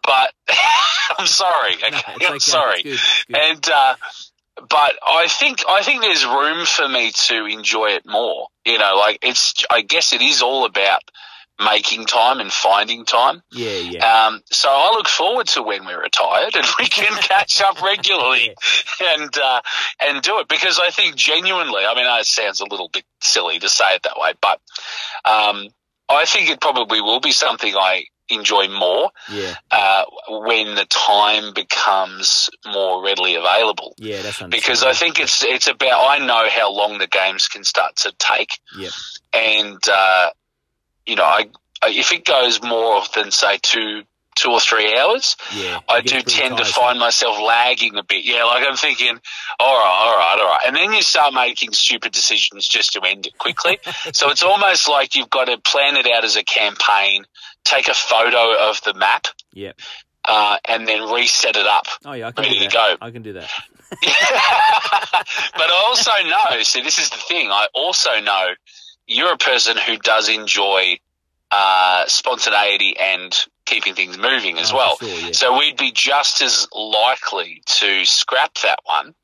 But 0.04 0.32
I'm 1.18 1.26
sorry, 1.26 1.76
No, 1.80 1.86
okay, 1.88 2.12
okay. 2.16 2.26
I'm 2.26 2.40
sorry, 2.40 2.80
It's 2.80 2.84
good, 2.84 2.92
it's 2.94 3.24
good. 3.24 3.36
and 3.36 3.68
uh, 3.72 3.94
but 4.68 4.94
I 5.06 5.28
think 5.28 5.62
I 5.68 5.82
think 5.82 6.02
there's 6.02 6.26
room 6.26 6.66
for 6.66 6.88
me 6.88 7.12
to 7.28 7.46
enjoy 7.46 7.90
it 7.90 8.04
more. 8.04 8.48
You 8.66 8.78
know, 8.78 8.96
like 8.96 9.18
it's 9.22 9.54
I 9.70 9.82
guess 9.82 10.12
it 10.12 10.20
is 10.20 10.42
all 10.42 10.64
about 10.64 11.02
making 11.64 12.06
time 12.06 12.40
and 12.40 12.52
finding 12.52 13.04
time. 13.04 13.42
Yeah, 13.52 13.76
yeah. 13.78 14.26
Um, 14.26 14.42
so 14.50 14.68
I 14.68 14.92
look 14.94 15.08
forward 15.08 15.46
to 15.48 15.62
when 15.62 15.84
we're 15.84 16.00
retired 16.02 16.54
and 16.56 16.66
we 16.78 16.86
can 16.86 17.16
catch 17.22 17.60
up 17.62 17.80
regularly 17.82 18.54
and 19.14 19.38
uh, 19.38 19.60
and 20.00 20.22
do 20.22 20.38
it 20.40 20.48
because 20.48 20.78
I 20.78 20.90
think 20.90 21.16
genuinely. 21.16 21.84
I 21.84 21.94
mean, 21.94 22.06
it 22.06 22.26
sounds 22.26 22.60
a 22.60 22.66
little 22.66 22.88
bit 22.92 23.04
silly 23.20 23.58
to 23.58 23.68
say 23.68 23.94
it 23.94 24.02
that 24.04 24.16
way, 24.16 24.32
but 24.40 24.60
um, 25.24 25.68
I 26.08 26.24
think 26.24 26.50
it 26.50 26.60
probably 26.60 27.00
will 27.00 27.20
be 27.20 27.32
something 27.32 27.74
I 27.74 28.04
enjoy 28.28 28.68
more 28.68 29.10
Yeah, 29.28 29.54
uh, 29.70 30.04
when 30.28 30.74
the 30.74 30.86
time 30.86 31.52
becomes 31.52 32.48
more 32.66 33.04
readily 33.04 33.34
available. 33.34 33.94
yeah, 33.98 34.22
that's 34.22 34.42
Because 34.42 34.82
I 34.84 34.94
think 34.94 35.20
it's 35.20 35.44
it's 35.44 35.66
about 35.66 36.08
I 36.08 36.24
know 36.24 36.48
how 36.48 36.72
long 36.72 36.98
the 36.98 37.06
games 37.08 37.48
can 37.48 37.64
start 37.64 37.96
to 37.96 38.12
take, 38.18 38.58
Yep. 38.78 38.92
and 39.34 39.88
uh, 39.88 40.30
you 41.06 41.16
know, 41.16 41.24
I, 41.24 41.46
I 41.82 41.90
if 41.90 42.12
it 42.12 42.24
goes 42.24 42.62
more 42.62 43.02
than 43.14 43.30
say 43.30 43.58
two 43.62 44.02
two 44.34 44.50
or 44.50 44.60
three 44.60 44.96
hours, 44.96 45.36
Yeah, 45.54 45.80
I 45.88 46.00
do 46.00 46.22
tend 46.22 46.56
to 46.56 46.64
find 46.64 46.98
myself 46.98 47.38
lagging 47.38 47.96
a 47.96 48.02
bit. 48.02 48.24
Yeah, 48.24 48.44
like 48.44 48.64
I'm 48.66 48.76
thinking, 48.76 49.18
all 49.60 49.74
right, 49.78 49.98
all 50.00 50.16
right, 50.16 50.38
all 50.40 50.46
right. 50.48 50.60
And 50.66 50.74
then 50.74 50.92
you 50.94 51.02
start 51.02 51.34
making 51.34 51.72
stupid 51.72 52.12
decisions 52.12 52.66
just 52.66 52.94
to 52.94 53.02
end 53.06 53.26
it 53.26 53.36
quickly. 53.36 53.78
so 54.14 54.30
it's 54.30 54.42
almost 54.42 54.88
like 54.88 55.16
you've 55.16 55.28
got 55.28 55.44
to 55.48 55.58
plan 55.58 55.96
it 55.96 56.06
out 56.10 56.24
as 56.24 56.36
a 56.36 56.42
campaign, 56.44 57.24
take 57.64 57.88
a 57.88 57.94
photo 57.94 58.70
of 58.70 58.80
the 58.82 58.94
map, 58.94 59.26
Yeah. 59.52 59.72
uh, 60.24 60.56
and 60.66 60.88
then 60.88 61.10
reset 61.12 61.56
it 61.56 61.66
up. 61.66 61.84
Oh 62.06 62.12
yeah, 62.14 62.28
I 62.28 62.32
can 62.32 62.44
Ready 62.44 62.58
do 62.60 62.64
to 62.68 62.70
go. 62.72 62.96
I 63.02 63.10
can 63.10 63.20
do 63.22 63.34
that. 63.34 63.50
but 63.92 64.06
I 65.70 65.84
also 65.86 66.10
know, 66.56 66.62
see, 66.62 66.80
this 66.82 66.98
is 66.98 67.10
the 67.10 67.18
thing. 67.18 67.50
I 67.50 67.66
also 67.74 68.18
know 68.20 68.48
you're 69.06 69.32
a 69.32 69.38
person 69.38 69.76
who 69.76 69.96
does 69.98 70.28
enjoy 70.28 70.98
uh, 71.50 72.06
spontaneity 72.06 72.96
and 72.98 73.36
keeping 73.66 73.94
things 73.94 74.16
moving 74.16 74.58
as 74.58 74.72
Oh, 74.72 74.76
well. 74.76 74.96
sure, 74.96 75.08
yeah. 75.08 75.32
So 75.32 75.58
we'd 75.58 75.76
be 75.76 75.92
just 75.92 76.40
as 76.40 76.66
likely 76.74 77.62
to 77.78 78.04
scrap 78.04 78.54
that 78.62 78.78
one 78.84 79.14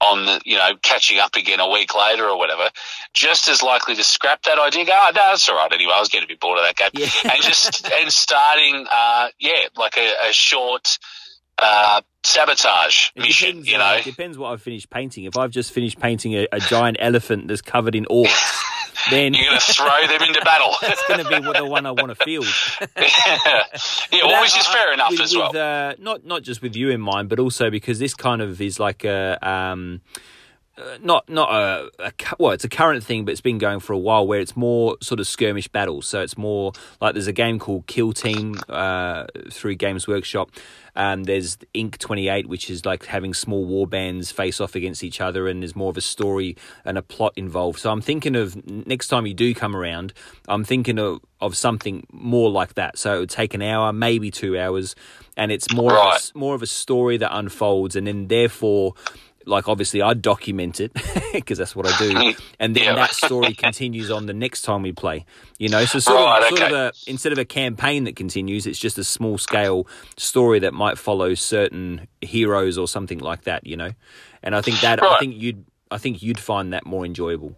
on 0.00 0.26
the, 0.26 0.40
you 0.44 0.56
know, 0.56 0.70
catching 0.82 1.18
up 1.18 1.34
again 1.34 1.60
a 1.60 1.70
week 1.70 1.94
later 1.94 2.28
or 2.28 2.36
whatever, 2.38 2.68
just 3.14 3.48
as 3.48 3.62
likely 3.62 3.94
to 3.96 4.04
scrap 4.04 4.42
that 4.42 4.58
idea. 4.58 4.84
Go, 4.84 4.92
oh, 4.94 5.06
no, 5.06 5.12
that's 5.30 5.48
all 5.48 5.56
right 5.56 5.72
anyway. 5.72 5.92
I 5.94 6.00
was 6.00 6.08
getting 6.10 6.26
a 6.26 6.28
bit 6.28 6.40
bored 6.40 6.58
of 6.58 6.64
that 6.64 6.76
game. 6.76 6.90
Yeah. 6.94 7.32
And 7.32 7.42
just, 7.42 7.88
and 7.90 8.12
starting, 8.12 8.86
uh, 8.90 9.28
yeah, 9.38 9.68
like 9.76 9.96
a, 9.96 10.28
a 10.28 10.32
short, 10.32 10.98
uh, 11.58 12.00
sabotage 12.22 13.10
It 13.14 13.22
mission, 13.22 13.48
depends, 13.48 13.70
you 13.70 13.78
know. 13.78 13.84
uh, 13.84 14.02
depends 14.02 14.38
what 14.38 14.52
I've 14.52 14.62
finished 14.62 14.90
painting. 14.90 15.24
If 15.24 15.36
I've 15.36 15.50
just 15.50 15.72
finished 15.72 15.98
painting 16.00 16.34
a, 16.34 16.46
a 16.52 16.60
giant 16.60 16.96
elephant 17.00 17.48
that's 17.48 17.62
covered 17.62 17.94
in 17.94 18.04
orcs, 18.06 18.60
then 19.10 19.34
You're 19.34 19.44
going 19.46 19.60
to 19.60 19.72
throw 19.72 20.06
them 20.08 20.22
into 20.22 20.40
battle. 20.44 20.74
that's 20.80 21.02
going 21.06 21.22
to 21.24 21.28
be 21.28 21.46
what 21.46 21.56
the 21.56 21.64
one 21.66 21.86
I 21.86 21.90
want 21.90 22.08
to 22.08 22.14
field. 22.16 22.46
yeah, 22.96 24.24
well, 24.24 24.40
which 24.42 24.56
is 24.56 24.66
fair 24.66 24.92
enough 24.92 25.10
with, 25.10 25.20
as 25.20 25.36
well. 25.36 25.48
with, 25.48 25.56
uh, 25.56 25.94
not 25.98 26.24
not 26.24 26.42
just 26.42 26.62
with 26.62 26.74
you 26.76 26.90
in 26.90 27.00
mind, 27.00 27.28
but 27.28 27.38
also 27.38 27.70
because 27.70 27.98
this 27.98 28.14
kind 28.14 28.40
of 28.42 28.60
is 28.60 28.80
like 28.80 29.04
a 29.04 29.38
um, 29.46 30.00
uh, 30.76 30.98
not 31.02 31.28
not 31.28 31.52
a, 31.52 31.90
a 31.98 32.12
well, 32.38 32.52
it's 32.52 32.64
a 32.64 32.68
current 32.68 33.04
thing, 33.04 33.24
but 33.24 33.32
it's 33.32 33.40
been 33.40 33.58
going 33.58 33.80
for 33.80 33.92
a 33.92 33.98
while. 33.98 34.26
Where 34.26 34.40
it's 34.40 34.56
more 34.56 34.96
sort 35.00 35.20
of 35.20 35.26
skirmish 35.26 35.68
battles. 35.68 36.06
So 36.06 36.20
it's 36.20 36.36
more 36.36 36.72
like 37.00 37.14
there's 37.14 37.26
a 37.26 37.32
game 37.32 37.58
called 37.58 37.86
Kill 37.86 38.12
Team 38.12 38.56
uh, 38.68 39.26
through 39.50 39.76
Games 39.76 40.08
Workshop. 40.08 40.50
Um, 40.96 41.24
there's 41.24 41.56
Inq28, 41.74 42.46
which 42.46 42.70
is 42.70 42.84
like 42.84 43.04
having 43.06 43.34
small 43.34 43.64
war 43.64 43.86
bands 43.86 44.30
face 44.30 44.60
off 44.60 44.74
against 44.74 45.02
each 45.02 45.20
other, 45.20 45.48
and 45.48 45.62
there's 45.62 45.74
more 45.74 45.90
of 45.90 45.96
a 45.96 46.00
story 46.00 46.56
and 46.84 46.96
a 46.96 47.02
plot 47.02 47.32
involved. 47.36 47.80
So 47.80 47.90
I'm 47.90 48.00
thinking 48.00 48.36
of 48.36 48.64
next 48.68 49.08
time 49.08 49.26
you 49.26 49.34
do 49.34 49.54
come 49.54 49.74
around, 49.74 50.12
I'm 50.48 50.64
thinking 50.64 50.98
of, 50.98 51.20
of 51.40 51.56
something 51.56 52.06
more 52.12 52.50
like 52.50 52.74
that. 52.74 52.98
So 52.98 53.16
it 53.16 53.18
would 53.20 53.30
take 53.30 53.54
an 53.54 53.62
hour, 53.62 53.92
maybe 53.92 54.30
two 54.30 54.58
hours, 54.58 54.94
and 55.36 55.50
it's 55.50 55.72
more 55.72 55.92
of 55.92 56.14
a, 56.34 56.38
more 56.38 56.54
of 56.54 56.62
a 56.62 56.66
story 56.66 57.16
that 57.18 57.36
unfolds, 57.36 57.96
and 57.96 58.06
then 58.06 58.28
therefore. 58.28 58.94
Like 59.46 59.68
obviously, 59.68 60.02
I 60.02 60.14
document 60.14 60.80
it 60.80 60.92
because 61.32 61.58
that's 61.58 61.74
what 61.76 61.86
I 61.86 61.92
do, 61.92 62.22
and 62.60 62.74
then 62.74 62.84
Yeah. 62.84 62.94
that 62.94 63.14
story 63.14 63.54
continues 63.54 64.10
on 64.10 64.26
the 64.26 64.32
next 64.34 64.62
time 64.62 64.82
we 64.82 64.92
play. 64.92 65.24
You 65.58 65.68
know, 65.68 65.84
so 65.84 65.98
sort 65.98 66.18
Right, 66.20 66.38
of, 66.42 66.48
sort 66.48 66.62
of 66.62 66.72
a 66.72 66.92
instead 67.06 67.32
of 67.32 67.38
a 67.38 67.44
campaign 67.44 68.04
that 68.04 68.16
continues, 68.16 68.66
it's 68.66 68.78
just 68.78 68.98
a 68.98 69.04
small 69.04 69.38
scale 69.38 69.86
story 70.16 70.58
that 70.60 70.74
might 70.74 70.98
follow 70.98 71.34
certain 71.34 72.08
heroes 72.20 72.78
or 72.78 72.88
something 72.88 73.18
like 73.18 73.42
that. 73.44 73.66
You 73.66 73.76
know, 73.76 73.90
and 74.42 74.54
I 74.56 74.60
think 74.62 74.80
that 74.80 75.00
I 75.08 75.14
think 75.14 75.36
you'd 75.40 75.64
I 75.90 75.98
think 75.98 76.22
you'd 76.22 76.40
find 76.40 76.72
that 76.72 76.86
more 76.86 77.04
enjoyable. 77.04 77.56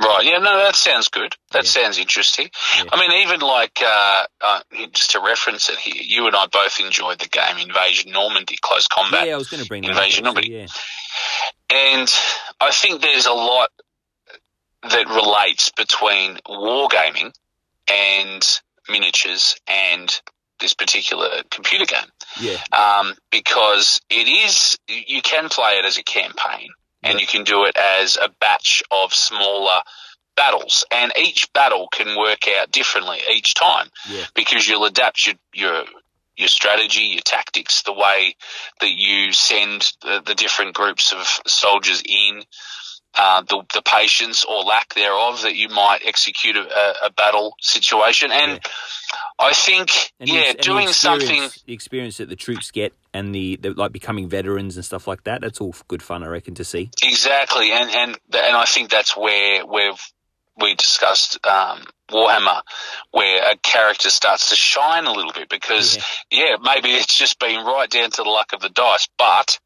Right. 0.00 0.24
Yeah. 0.24 0.38
No, 0.38 0.56
that 0.64 0.74
sounds 0.76 1.08
good. 1.08 1.34
That 1.52 1.64
Yeah. 1.64 1.70
sounds 1.70 1.98
interesting. 1.98 2.50
Yeah. 2.76 2.84
I 2.92 2.98
mean, 3.00 3.22
even 3.22 3.40
like 3.40 3.78
uh, 3.84 4.24
uh, 4.40 4.60
just 4.92 5.10
to 5.12 5.20
reference 5.20 5.68
it 5.68 5.78
here, 5.78 6.02
you 6.02 6.26
and 6.26 6.34
I 6.34 6.46
both 6.46 6.80
enjoyed 6.80 7.18
the 7.18 7.28
game 7.28 7.58
Invasion 7.58 8.12
Normandy, 8.12 8.56
Close 8.60 8.86
Combat, 8.88 9.26
yeah, 9.26 9.34
I 9.34 9.36
was 9.36 9.48
going 9.48 9.62
to 9.62 9.68
bring 9.68 9.82
that 9.82 9.90
Invasion 9.90 10.26
up. 10.26 10.34
Normandy. 10.34 10.56
Yeah, 10.56 10.66
and 11.70 12.12
I 12.60 12.70
think 12.72 13.02
there's 13.02 13.26
a 13.26 13.32
lot 13.32 13.68
that 14.82 15.06
relates 15.08 15.70
between 15.76 16.38
wargaming 16.48 17.32
and 17.88 18.58
miniatures 18.88 19.56
and 19.68 20.20
this 20.60 20.74
particular 20.74 21.42
computer 21.50 21.86
game 21.86 22.08
yeah, 22.40 22.56
um, 22.72 23.14
because 23.30 24.00
it 24.10 24.28
is 24.28 24.78
you 24.88 25.22
can 25.22 25.48
play 25.48 25.72
it 25.78 25.84
as 25.84 25.96
a 25.98 26.02
campaign 26.02 26.68
and 27.02 27.14
Yeah. 27.14 27.20
you 27.20 27.26
can 27.26 27.44
do 27.44 27.64
it 27.64 27.76
as 27.76 28.16
a 28.16 28.28
batch 28.28 28.82
of 28.90 29.14
smaller 29.14 29.82
battles. 30.36 30.84
And 30.90 31.12
each 31.16 31.52
battle 31.52 31.88
can 31.88 32.16
work 32.16 32.48
out 32.48 32.70
differently 32.70 33.20
each 33.30 33.54
time 33.54 33.90
yeah, 34.08 34.26
because 34.34 34.66
you'll 34.66 34.84
adapt 34.84 35.26
your 35.26 35.36
your 35.52 35.84
your 36.36 36.48
strategy, 36.48 37.02
your 37.02 37.20
tactics, 37.20 37.82
the 37.82 37.92
way 37.92 38.34
that 38.80 38.90
you 38.90 39.32
send 39.32 39.92
the, 40.00 40.22
the 40.24 40.34
different 40.34 40.74
groups 40.74 41.12
of 41.12 41.26
soldiers 41.46 42.02
in, 42.06 42.42
uh, 43.18 43.42
the, 43.42 43.62
the 43.74 43.82
patience 43.82 44.44
or 44.44 44.62
lack 44.62 44.94
thereof 44.94 45.42
that 45.42 45.56
you 45.56 45.68
might 45.68 46.00
execute 46.04 46.56
a, 46.56 47.06
a 47.06 47.10
battle 47.10 47.54
situation. 47.60 48.30
And 48.32 48.52
Yeah. 48.52 48.70
I 49.38 49.52
think, 49.52 49.90
And 50.20 50.28
yeah, 50.28 50.40
ex- 50.40 50.48
and 50.50 50.58
the 50.58 50.62
doing 50.62 50.88
something. 50.88 51.48
the 51.66 51.72
experience 51.72 52.18
that 52.18 52.28
the 52.28 52.36
troops 52.36 52.70
get, 52.70 52.92
and 53.12 53.34
the, 53.34 53.56
the 53.56 53.70
like 53.70 53.90
becoming 53.90 54.28
veterans 54.28 54.76
and 54.76 54.84
stuff 54.84 55.06
like 55.08 55.24
that. 55.24 55.40
That's 55.40 55.60
all 55.60 55.74
good 55.88 56.02
fun, 56.02 56.22
I 56.22 56.26
reckon, 56.28 56.54
to 56.56 56.64
see. 56.64 56.90
Exactly, 57.02 57.72
and 57.72 57.90
and 57.90 58.18
and 58.32 58.56
I 58.56 58.64
think 58.66 58.90
that's 58.90 59.16
where 59.16 59.66
we've 59.66 60.00
we 60.60 60.74
discussed 60.74 61.44
um, 61.46 61.84
Warhammer, 62.10 62.60
where 63.12 63.50
a 63.50 63.56
character 63.56 64.10
starts 64.10 64.50
to 64.50 64.56
shine 64.56 65.06
a 65.06 65.12
little 65.12 65.32
bit 65.32 65.48
because 65.48 65.96
yeah. 66.30 66.56
maybe 66.62 66.90
it's 66.90 67.16
just 67.16 67.38
been 67.40 67.64
right 67.64 67.88
down 67.88 68.10
to 68.10 68.22
the 68.22 68.28
luck 68.28 68.52
of 68.52 68.60
the 68.60 68.68
dice, 68.68 69.08
but 69.16 69.58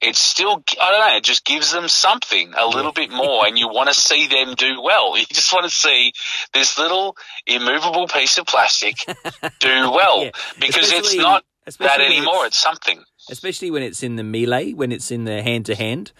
it's 0.00 0.18
still 0.18 0.62
I 0.80 0.90
don't 0.90 1.00
know, 1.10 1.16
it 1.16 1.24
just 1.24 1.44
gives 1.44 1.72
them 1.72 1.88
something 1.88 2.52
a 2.58 2.66
little 2.66 2.92
bit 2.92 3.10
more, 3.10 3.46
and 3.46 3.58
you 3.58 3.68
want 3.68 3.88
to 3.88 3.94
see 3.94 4.26
them 4.26 4.54
do 4.54 4.80
well. 4.82 5.16
You 5.18 5.26
just 5.26 5.52
want 5.52 5.64
to 5.64 5.70
see 5.70 6.12
this 6.54 6.78
little 6.78 7.16
immovable 7.46 8.06
piece 8.08 8.38
of 8.38 8.46
plastic 8.46 8.96
do 9.60 9.90
well 9.90 10.24
Yeah. 10.24 10.30
because 10.60 10.90
it's 10.92 11.14
not 11.16 11.44
that 11.78 12.00
anymore. 12.00 12.46
it's- 12.46 12.48
It's 12.48 12.56
something. 12.58 13.04
especially 13.30 13.70
when 13.70 13.82
it's 13.82 14.02
in 14.02 14.16
the 14.16 14.24
melee, 14.24 14.72
when 14.72 14.90
it's 14.90 15.10
in 15.10 15.24
the 15.24 15.42
hand 15.42 15.66
to 15.66 15.74
hand. 15.76 16.10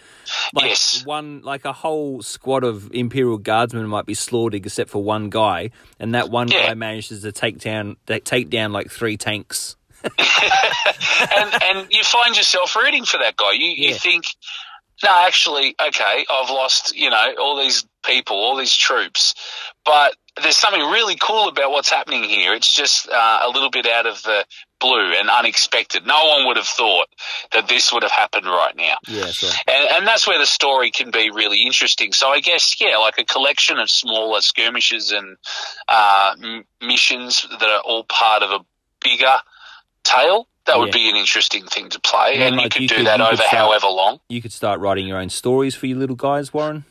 Like 0.53 0.67
Yes. 0.69 1.03
one, 1.05 1.41
like 1.41 1.65
a 1.65 1.73
whole 1.73 2.21
squad 2.21 2.63
of 2.63 2.89
Imperial 2.93 3.37
Guardsmen 3.39 3.87
might 3.87 4.05
be 4.05 4.13
slaughtered 4.13 4.63
except 4.65 4.89
for 4.91 5.03
one 5.03 5.29
guy, 5.29 5.71
and 5.99 6.13
that 6.15 6.29
one 6.29 6.47
Yeah. 6.47 6.67
guy 6.67 6.73
manages 6.75 7.23
to 7.23 7.31
take 7.31 7.57
down, 7.57 7.97
take 8.23 8.49
down 8.49 8.71
like 8.71 8.89
three 8.91 9.17
tanks. 9.17 9.75
and 11.35 11.63
and 11.63 11.87
you 11.91 12.03
find 12.03 12.35
yourself 12.35 12.75
rooting 12.75 13.05
for 13.05 13.17
that 13.17 13.35
guy. 13.37 13.51
You 13.53 13.67
you 13.67 13.89
Yeah. 13.91 13.97
think, 13.97 14.25
no, 15.03 15.09
actually, 15.25 15.75
okay, 15.81 16.25
I've 16.29 16.49
lost, 16.49 16.95
you 16.95 17.09
know, 17.09 17.33
all 17.39 17.57
these 17.57 17.85
people, 18.03 18.37
all 18.37 18.55
these 18.57 18.75
troops, 18.75 19.33
but 19.85 20.15
there's 20.41 20.57
something 20.57 20.81
really 20.81 21.15
cool 21.15 21.49
about 21.49 21.71
what's 21.71 21.89
happening 21.89 22.23
here. 22.23 22.53
It's 22.53 22.73
just 22.73 23.09
uh, 23.09 23.39
a 23.43 23.49
little 23.49 23.69
bit 23.69 23.85
out 23.85 24.05
of 24.05 24.21
the 24.23 24.45
blue 24.79 25.11
and 25.13 25.29
unexpected. 25.29 26.05
No 26.05 26.25
one 26.25 26.47
would 26.47 26.57
have 26.57 26.65
thought 26.67 27.07
that 27.51 27.67
this 27.67 27.91
would 27.91 28.03
have 28.03 28.13
happened 28.13 28.45
right 28.45 28.75
now. 28.75 28.95
Yeah, 29.07 29.25
right. 29.25 29.63
And, 29.67 29.87
and 29.97 30.07
that's 30.07 30.25
where 30.27 30.39
the 30.39 30.45
story 30.45 30.89
can 30.91 31.11
be 31.11 31.31
really 31.31 31.63
interesting. 31.63 32.13
So 32.13 32.29
I 32.29 32.39
guess, 32.39 32.79
yeah, 32.79 32.97
like 32.97 33.17
a 33.17 33.25
collection 33.25 33.77
of 33.77 33.89
smaller 33.89 34.39
skirmishes 34.39 35.11
and 35.11 35.35
uh, 35.89 36.35
m- 36.41 36.63
missions 36.81 37.45
that 37.49 37.69
are 37.69 37.81
all 37.81 38.05
part 38.05 38.41
of 38.41 38.51
a 38.51 38.59
bigger 39.03 39.33
tale. 40.03 40.47
That 40.65 40.77
would 40.77 40.87
Yeah. 40.89 40.93
be 40.93 41.09
an 41.09 41.15
interesting 41.15 41.65
thing 41.65 41.89
to 41.89 41.99
play, 41.99 42.35
and 42.35 42.55
you 42.55 42.61
like 42.61 42.71
could 42.73 42.83
you 42.83 42.87
do 42.87 42.95
could- 42.97 43.07
that 43.07 43.19
over 43.19 43.35
start- 43.37 43.49
however 43.49 43.87
long. 43.87 44.19
You 44.29 44.41
could 44.43 44.53
start 44.53 44.79
writing 44.79 45.07
your 45.07 45.17
own 45.17 45.29
stories 45.29 45.73
for 45.75 45.87
your 45.87 45.97
little 45.97 46.15
guys, 46.15 46.53
Warren. 46.53 46.85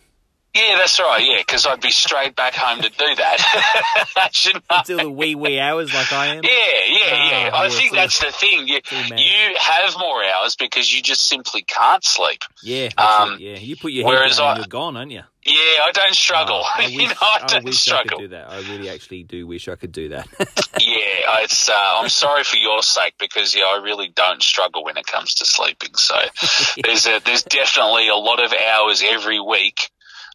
Yeah, 0.53 0.75
that's 0.79 0.99
right. 0.99 1.23
Yeah, 1.25 1.39
because 1.39 1.65
I'd 1.65 1.81
be 1.81 1.93
straight 1.93 2.35
back 2.35 2.57
home 2.57 2.83
to 2.83 2.89
do 2.89 3.15
that. 3.15 4.61
Until 4.71 4.99
the 4.99 5.09
wee 5.11 5.37
wee 5.37 5.61
hours, 5.61 5.95
like 5.95 6.13
I 6.13 6.27
am. 6.35 6.41
Yeah, 6.43 6.51
yeah, 6.89 7.31
yeah. 7.31 7.51
Ah, 7.53 7.61
I 7.63 7.69
think 7.69 7.93
that's 7.93 8.19
the 8.19 8.33
thing. 8.33 8.67
You, 8.67 8.81
you 9.17 9.55
have 9.61 9.97
more 9.97 10.25
hours 10.25 10.57
because 10.57 10.93
you 10.93 11.03
just 11.03 11.29
simply 11.29 11.63
can't 11.63 12.05
sleep. 12.05 12.43
Yeah, 12.65 12.89
Um, 12.99 13.37
yeah. 13.39 13.59
You 13.59 13.77
put 13.77 13.93
your 13.93 14.05
head 14.07 14.13
whereas 14.13 14.39
down 14.39 14.47
I- 14.47 14.51
and 14.51 14.59
you're 14.59 14.67
gone, 14.67 14.97
aren't 14.97 15.13
you? 15.13 15.23
Yeah, 15.51 15.83
I 15.85 15.91
don't 15.93 16.15
struggle. 16.15 16.63
Oh, 16.65 16.71
I 16.77 16.87
you 16.87 16.99
wish, 16.99 17.09
know, 17.09 17.15
I 17.21 17.39
I 17.43 17.47
don't 17.47 17.65
wish 17.65 17.89
I 17.91 18.03
could 18.05 18.19
do 18.19 18.29
that. 18.29 18.51
I 18.51 18.59
really 18.61 18.89
actually 18.89 19.25
do 19.25 19.47
wish 19.47 19.69
I 19.69 19.75
could 19.77 19.93
do 19.93 20.11
that. 20.11 20.29
Yeah, 20.81 21.43
it's. 21.43 21.69
Uh, 21.69 21.75
I'm 21.77 22.09
sorry 22.09 22.43
for 22.43 22.57
your 22.57 22.83
sake 22.83 23.15
because 23.19 23.55
yeah, 23.55 23.65
I 23.65 23.83
really 23.83 24.09
don't 24.09 24.43
struggle 24.43 24.83
when 24.83 24.97
it 24.97 25.07
comes 25.07 25.35
to 25.35 25.45
sleeping. 25.45 25.95
So 25.95 26.15
there's 26.83 27.07
a, 27.07 27.21
there's 27.25 27.43
definitely 27.43 28.09
a 28.09 28.15
lot 28.15 28.43
of 28.43 28.53
hours 28.55 29.03
every 29.07 29.41
week 29.41 29.91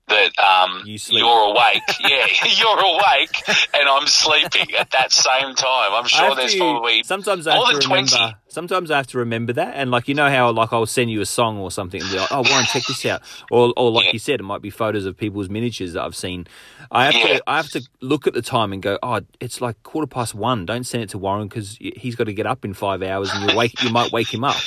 that 0.07 0.37
um, 0.37 0.83
you 0.85 0.99
you're 1.09 1.49
awake. 1.49 1.81
yeah, 1.99 2.27
you're 2.57 2.79
awake 2.79 3.41
and 3.73 3.89
I'm 3.89 4.05
sleeping 4.05 4.75
at 4.75 4.91
that 4.91 5.11
same 5.11 5.55
time. 5.55 5.93
I'm 5.93 6.05
sure 6.05 6.35
there's 6.35 6.51
to- 6.53 6.59
probably 6.59 7.01
sometimes 7.03 7.47
I 7.47 7.55
more 7.55 7.65
than 7.73 7.77
remember. 7.89 8.11
20. 8.11 8.35
Sometimes 8.55 8.89
I 8.89 8.95
have 8.95 9.07
to 9.07 9.17
remember 9.17 9.51
that, 9.51 9.73
and 9.75 9.91
like 9.91 10.07
you 10.07 10.15
know 10.15 10.29
how 10.29 10.49
like 10.51 10.71
I'll 10.71 10.85
send 10.85 11.11
you 11.11 11.19
a 11.19 11.25
song 11.25 11.57
or 11.57 11.69
something, 11.69 11.99
and 11.99 12.09
be 12.09 12.17
like, 12.17 12.29
"Oh, 12.31 12.41
Warren, 12.41 12.65
check 12.65 12.83
this 12.87 13.05
out," 13.05 13.21
or 13.49 13.73
or 13.75 13.91
like 13.91 14.05
Yeah. 14.05 14.11
you 14.13 14.19
said, 14.19 14.39
it 14.39 14.43
might 14.43 14.61
be 14.61 14.69
photos 14.69 15.05
of 15.05 15.17
people's 15.17 15.49
miniatures 15.49 15.91
that 15.91 16.03
I've 16.03 16.15
seen. 16.15 16.47
I 16.89 17.03
have 17.03 17.15
Yeah. 17.15 17.27
to 17.39 17.43
I 17.47 17.57
have 17.57 17.69
to 17.71 17.81
look 17.99 18.27
at 18.27 18.33
the 18.33 18.41
time 18.41 18.71
and 18.71 18.81
go, 18.81 18.97
"Oh, 19.03 19.19
it's 19.41 19.59
like 19.59 19.83
quarter 19.83 20.07
past 20.07 20.33
one. 20.33 20.65
Don't 20.65 20.85
send 20.85 21.03
it 21.03 21.09
to 21.09 21.17
Warren 21.17 21.49
because 21.49 21.77
he's 21.97 22.15
got 22.15 22.23
to 22.23 22.33
get 22.33 22.45
up 22.47 22.63
in 22.63 22.73
five 22.73 23.03
hours, 23.03 23.29
and 23.33 23.41
you 23.43 23.57
wake 23.57 23.75
you 23.81 23.89
might 23.89 24.13
wake 24.13 24.33
him 24.33 24.45
up." 24.45 24.55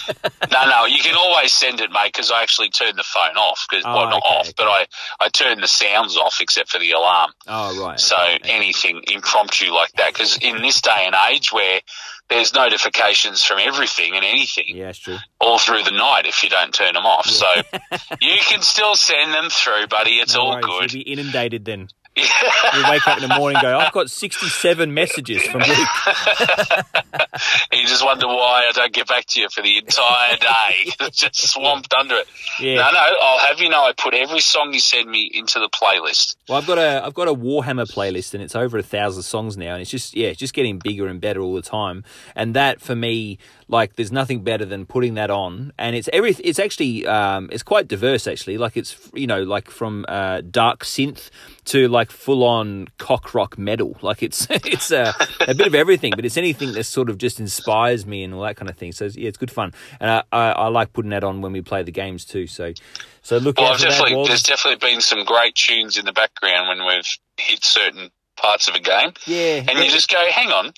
No, 0.50 0.64
no, 0.68 0.86
you 0.86 1.02
can 1.02 1.14
always 1.14 1.52
send 1.52 1.80
it, 1.80 1.90
mate, 1.90 2.12
because 2.14 2.30
I 2.30 2.42
actually 2.42 2.70
turn 2.70 2.96
the 2.96 3.02
phone 3.02 3.36
off. 3.36 3.66
Cause, 3.70 3.82
Oh, 3.84 3.94
well, 3.94 4.08
not 4.08 4.22
okay, 4.24 4.34
off, 4.34 4.46
okay. 4.46 4.54
but 4.56 4.66
I, 4.66 4.86
I 5.20 5.28
turn 5.28 5.60
the 5.60 5.68
sounds 5.68 6.16
off 6.16 6.38
except 6.40 6.70
for 6.70 6.78
the 6.78 6.90
alarm. 6.92 7.32
oh 7.46 7.78
right. 7.84 8.00
So 8.00 8.16
okay. 8.16 8.38
anything 8.50 9.02
impromptu 9.12 9.70
like 9.72 9.92
that, 9.98 10.14
because 10.14 10.38
in 10.38 10.62
this 10.62 10.80
day 10.80 11.04
and 11.06 11.14
age 11.30 11.52
where 11.52 11.80
there's 12.28 12.54
notifications 12.54 13.42
from 13.42 13.58
everything 13.58 14.14
and 14.14 14.24
anything 14.24 14.64
yeah, 14.68 14.92
true. 14.92 15.16
all 15.40 15.58
through 15.58 15.82
the 15.82 15.90
night 15.90 16.26
if 16.26 16.42
you 16.42 16.50
don't 16.50 16.72
turn 16.72 16.94
them 16.94 17.06
off. 17.06 17.26
So 17.26 17.46
you 18.20 18.36
can 18.48 18.62
still 18.62 18.94
send 18.96 19.32
them 19.32 19.48
through, 19.50 19.86
buddy. 19.88 20.12
It's 20.12 20.34
No 20.34 20.40
all 20.42 20.50
worries, 20.52 20.64
good. 20.64 20.92
You'll 20.92 21.04
be 21.04 21.12
inundated 21.12 21.64
then. 21.64 21.88
You 22.74 22.84
wake 22.88 23.06
up 23.08 23.20
in 23.20 23.28
the 23.28 23.34
morning 23.34 23.56
and 23.56 23.62
go, 23.62 23.78
I've 23.78 23.92
got 23.92 24.10
67 24.10 24.92
messages 24.92 25.42
from 25.42 25.62
Luke. 25.62 25.68
you 27.72 27.86
just 27.86 28.04
wonder 28.04 28.26
why 28.26 28.66
I 28.68 28.72
don't 28.72 28.92
get 28.92 29.08
back 29.08 29.26
to 29.26 29.40
you 29.40 29.48
for 29.48 29.62
the 29.62 29.78
entire 29.78 30.36
day. 30.36 30.92
just 31.12 31.48
swamped 31.48 31.92
under 31.94 32.16
it. 32.16 32.26
Yeah. 32.60 32.76
No, 32.76 32.90
no, 32.92 33.00
I'll 33.22 33.38
have 33.38 33.60
you 33.60 33.68
know 33.68 33.84
I 33.84 33.92
put 33.92 34.14
every 34.14 34.40
song 34.40 34.72
you 34.72 34.80
send 34.80 35.10
me 35.10 35.30
into 35.32 35.58
the 35.58 35.68
playlist. 35.68 36.36
Well, 36.48 36.58
I've 36.58 36.66
got 36.66 36.78
a 36.78 37.04
I've 37.04 37.14
got 37.14 37.28
a 37.28 37.34
Warhammer 37.34 37.90
playlist, 37.90 38.34
and 38.34 38.42
it's 38.42 38.54
over 38.54 38.78
a 38.78 38.82
thousand 38.82 39.22
songs 39.22 39.56
now, 39.56 39.72
and 39.72 39.82
it's 39.82 39.90
just 39.90 40.14
yeah, 40.14 40.28
it's 40.28 40.38
just 40.38 40.54
getting 40.54 40.78
bigger 40.78 41.06
and 41.06 41.20
better 41.20 41.40
all 41.40 41.54
the 41.54 41.62
time. 41.62 42.04
And 42.36 42.54
that 42.54 42.80
for 42.80 42.94
me, 42.94 43.38
like, 43.68 43.96
there's 43.96 44.12
nothing 44.12 44.42
better 44.42 44.64
than 44.64 44.86
putting 44.86 45.14
that 45.14 45.30
on, 45.30 45.72
and 45.78 45.94
it's 45.94 46.08
every 46.12 46.34
it's 46.42 46.58
actually 46.58 47.06
um, 47.06 47.48
it's 47.52 47.62
quite 47.62 47.88
diverse 47.88 48.26
actually. 48.26 48.58
Like 48.58 48.76
it's 48.76 48.96
you 49.14 49.26
know 49.26 49.42
like 49.42 49.70
from 49.70 50.04
uh, 50.08 50.42
dark 50.50 50.84
synth 50.84 51.30
to 51.68 51.88
like 51.88 52.10
full 52.10 52.44
on 52.44 52.88
cock 52.98 53.34
rock 53.34 53.58
metal. 53.58 53.96
Like 54.02 54.22
it's 54.22 54.46
it's 54.50 54.90
a, 54.90 55.14
a 55.40 55.54
bit 55.54 55.66
of 55.66 55.74
everything, 55.74 56.12
but 56.16 56.24
it's 56.24 56.36
anything 56.36 56.72
that 56.72 56.84
sort 56.84 57.10
of 57.10 57.18
just 57.18 57.40
inspires 57.40 58.06
me 58.06 58.24
and 58.24 58.34
all 58.34 58.42
that 58.42 58.56
kind 58.56 58.68
of 58.70 58.76
thing. 58.76 58.92
So 58.92 59.04
it's, 59.06 59.16
yeah, 59.16 59.28
it's 59.28 59.38
good 59.38 59.50
fun, 59.50 59.72
and 60.00 60.10
I, 60.10 60.22
I, 60.32 60.50
I 60.52 60.68
like 60.68 60.92
putting 60.92 61.10
that 61.10 61.24
on 61.24 61.40
when 61.40 61.52
we 61.52 61.60
play 61.60 61.82
the 61.82 61.92
games 61.92 62.24
too. 62.24 62.46
So 62.46 62.72
so 63.22 63.38
look 63.38 63.56
oh, 63.58 63.62
Well, 63.62 63.72
I've 63.72 63.80
for 63.80 63.86
that. 63.86 64.24
there's 64.28 64.42
definitely 64.42 64.88
been 64.88 65.00
some 65.00 65.24
great 65.24 65.54
tunes 65.54 65.96
in 65.96 66.04
the 66.04 66.12
background 66.12 66.68
when 66.68 66.86
we've 66.86 67.06
hit 67.36 67.64
certain 67.64 68.10
parts 68.36 68.68
of 68.68 68.74
a 68.74 68.80
game, 68.80 69.12
yeah, 69.26 69.64
and 69.68 69.78
you 69.78 69.90
just 69.90 70.08
go, 70.08 70.24
"Hang 70.30 70.50
on, 70.50 70.72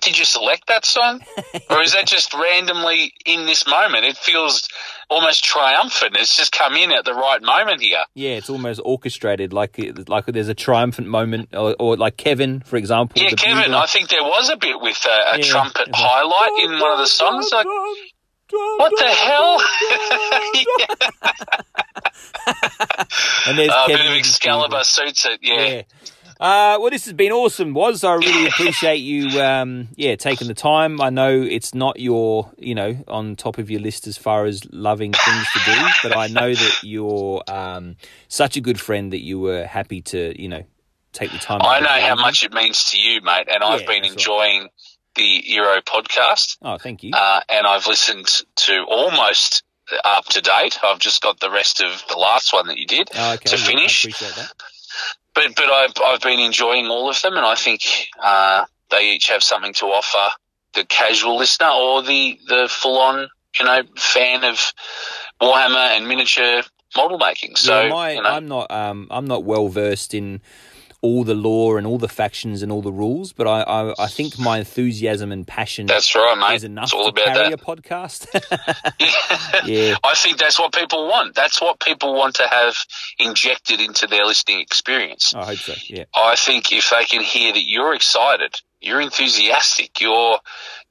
did 0.00 0.18
you 0.18 0.24
select 0.24 0.66
that 0.68 0.84
song, 0.84 1.20
or 1.70 1.82
is 1.82 1.92
that 1.94 2.06
just 2.06 2.34
randomly 2.34 3.12
in 3.26 3.46
this 3.46 3.66
moment?" 3.66 4.04
It 4.04 4.16
feels 4.16 4.68
almost 5.10 5.42
triumphant. 5.44 6.16
It's 6.16 6.36
just 6.36 6.52
come 6.52 6.74
in 6.74 6.90
at 6.92 7.04
the 7.04 7.14
right 7.14 7.42
moment 7.42 7.80
here. 7.80 8.04
Yeah, 8.14 8.30
it's 8.30 8.50
almost 8.50 8.80
orchestrated, 8.84 9.52
like 9.52 9.78
like 10.08 10.26
there's 10.26 10.48
a 10.48 10.54
triumphant 10.54 11.08
moment, 11.08 11.54
or, 11.54 11.74
or 11.78 11.96
like 11.96 12.16
Kevin, 12.16 12.60
for 12.60 12.76
example. 12.76 13.22
Yeah, 13.22 13.30
Kevin, 13.30 13.64
bugler. 13.64 13.78
I 13.78 13.86
think 13.86 14.08
there 14.08 14.22
was 14.22 14.50
a 14.50 14.56
bit 14.56 14.80
with 14.80 15.04
a, 15.06 15.34
a 15.34 15.38
Yeah, 15.38 15.44
trumpet 15.44 15.88
like, 15.88 15.94
highlight 15.96 16.64
in 16.64 16.78
one 16.80 16.92
of 16.92 16.98
the 16.98 17.06
songs. 17.06 17.50
Like, 17.52 17.66
what 17.66 18.92
the 18.96 19.04
hell? 19.06 19.60
and 23.46 23.58
there's 23.58 23.70
Uh, 23.70 23.82
a 23.84 23.86
Kevin 23.86 24.06
bit 24.06 24.12
of 24.12 24.18
Excalibur 24.18 24.84
suits 24.84 25.24
it. 25.26 25.40
Yeah. 25.42 25.60
Yeah. 25.66 25.82
Uh, 26.40 26.78
well, 26.80 26.90
this 26.90 27.04
has 27.04 27.14
been 27.14 27.32
awesome, 27.32 27.74
Waz. 27.74 28.04
I 28.04 28.14
really 28.14 28.46
appreciate 28.46 28.98
you, 28.98 29.40
um, 29.42 29.88
yeah, 29.96 30.14
taking 30.14 30.46
the 30.46 30.54
time. 30.54 31.00
I 31.00 31.10
know 31.10 31.42
it's 31.42 31.74
not 31.74 31.98
your, 31.98 32.52
you 32.56 32.76
know, 32.76 32.96
on 33.08 33.34
top 33.34 33.58
of 33.58 33.70
your 33.70 33.80
list 33.80 34.06
as 34.06 34.16
far 34.16 34.44
as 34.44 34.62
loving 34.70 35.12
things 35.12 35.46
to 35.54 35.58
do, 35.64 35.86
but 36.04 36.16
I 36.16 36.28
know 36.28 36.54
that 36.54 36.78
you're 36.84 37.42
um, 37.48 37.96
such 38.28 38.56
a 38.56 38.60
good 38.60 38.80
friend 38.80 39.12
that 39.12 39.22
you 39.24 39.40
were 39.40 39.64
happy 39.66 40.00
to, 40.02 40.40
you 40.40 40.48
know, 40.48 40.62
take 41.12 41.32
the 41.32 41.38
time. 41.38 41.60
I 41.62 41.80
know 41.80 41.88
how 41.88 41.96
evening. 42.12 42.20
much 42.20 42.44
it 42.44 42.52
means 42.52 42.90
to 42.92 43.00
you, 43.00 43.20
mate, 43.20 43.48
and 43.52 43.64
I've 43.64 43.80
been 43.86 44.02
that's 44.02 44.10
right. 44.10 44.12
enjoying 44.12 44.68
the 45.16 45.42
Euro 45.46 45.80
podcast, 45.82 46.56
Oh, 46.62 46.78
thank 46.78 47.02
you. 47.02 47.10
uh, 47.14 47.40
and 47.48 47.66
I've 47.66 47.88
listened 47.88 48.28
to 48.56 48.84
almost 48.84 49.64
up 50.04 50.26
to 50.26 50.40
date. 50.40 50.78
I've 50.84 51.00
just 51.00 51.20
got 51.22 51.40
the 51.40 51.50
rest 51.50 51.80
of 51.80 52.04
the 52.08 52.16
last 52.16 52.52
one 52.52 52.68
that 52.68 52.78
you 52.78 52.86
did 52.86 53.08
Oh, 53.16 53.32
okay, 53.34 53.48
to 53.50 53.56
yeah, 53.56 53.62
I 53.64 53.66
finish. 53.66 54.04
appreciate 54.04 54.34
that. 54.36 54.52
But 55.38 55.54
but 55.54 55.70
I've 55.70 55.92
I've 56.04 56.20
been 56.20 56.40
enjoying 56.40 56.88
all 56.88 57.08
of 57.08 57.22
them, 57.22 57.36
and 57.36 57.46
I 57.46 57.54
think 57.54 57.82
uh, 58.20 58.64
they 58.90 59.12
each 59.12 59.28
have 59.28 59.44
something 59.44 59.72
to 59.74 59.86
offer 59.86 60.34
the 60.74 60.84
casual 60.84 61.36
listener 61.36 61.68
or 61.68 62.02
the 62.02 62.36
the 62.48 62.66
full 62.68 62.98
on 62.98 63.28
you 63.56 63.64
know 63.64 63.82
fan 63.96 64.42
of 64.42 64.72
Warhammer 65.40 65.96
and 65.96 66.08
miniature 66.08 66.62
model 66.96 67.18
making. 67.18 67.54
So 67.54 67.82
yeah, 67.82 67.88
my, 67.88 68.12
you 68.14 68.22
know, 68.22 68.28
I'm 68.28 68.48
not 68.48 68.70
um, 68.72 69.06
I'm 69.12 69.26
not 69.26 69.44
well 69.44 69.68
versed 69.68 70.12
in 70.12 70.40
all 71.00 71.22
the 71.22 71.34
lore 71.34 71.78
and 71.78 71.86
all 71.86 71.96
the 71.98 72.08
factions 72.08 72.62
and 72.62 72.72
all 72.72 72.82
the 72.82 72.92
rules, 72.92 73.32
but 73.32 73.46
I 73.46 73.60
I, 73.62 74.04
I 74.04 74.06
think 74.08 74.38
my 74.38 74.58
enthusiasm 74.58 75.30
and 75.30 75.46
passion 75.46 75.86
that's 75.86 76.14
right, 76.14 76.36
mate. 76.36 76.56
is 76.56 76.64
enough 76.64 76.84
It's 76.86 76.92
all 76.94 77.04
to 77.12 77.22
about 77.22 77.34
carry 77.34 77.50
that. 77.50 77.60
a 77.60 77.64
podcast. 77.64 78.26
yeah, 79.64 79.94
I 80.02 80.14
think 80.14 80.38
that's 80.38 80.58
what 80.58 80.72
people 80.72 81.06
want. 81.06 81.34
That's 81.34 81.60
what 81.60 81.78
people 81.80 82.14
want 82.14 82.36
to 82.36 82.48
have 82.48 82.74
injected 83.18 83.80
into 83.80 84.06
their 84.06 84.24
listening 84.24 84.60
experience. 84.60 85.34
I 85.34 85.44
hope 85.44 85.58
so. 85.58 85.74
Yeah, 85.86 86.04
I 86.14 86.36
think 86.36 86.72
if 86.72 86.90
they 86.90 87.04
can 87.04 87.22
hear 87.22 87.52
that 87.52 87.64
you're 87.64 87.94
excited, 87.94 88.54
you're 88.80 89.00
enthusiastic, 89.00 90.00
you're 90.00 90.38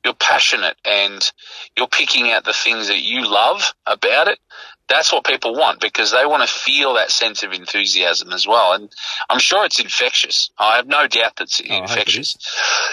you're 0.06 0.14
passionate, 0.14 0.78
and 0.86 1.32
you're 1.78 1.88
picking 1.88 2.32
out 2.32 2.46
the 2.46 2.54
things 2.54 2.88
that 2.88 3.02
you 3.02 3.28
love 3.30 3.74
about 3.86 4.28
it, 4.30 4.40
that's 4.90 5.12
what 5.12 5.26
people 5.26 5.54
want 5.54 5.82
because 5.82 6.12
they 6.12 6.26
want 6.26 6.48
to 6.48 6.54
feel 6.54 6.94
that 6.96 7.12
sense 7.12 7.44
of 7.44 7.52
enthusiasm 7.52 8.32
as 8.32 8.48
well. 8.48 8.74
And 8.74 8.90
I'm 9.30 9.40
sure 9.40 9.66
it's 9.66 9.80
infectious. 9.80 10.50
I 10.58 10.78
have 10.78 10.88
no 10.88 11.08
doubt 11.08 11.34
that's 11.38 11.62
Oh, 11.70 11.74
I 11.74 11.78
infectious. 11.82 12.38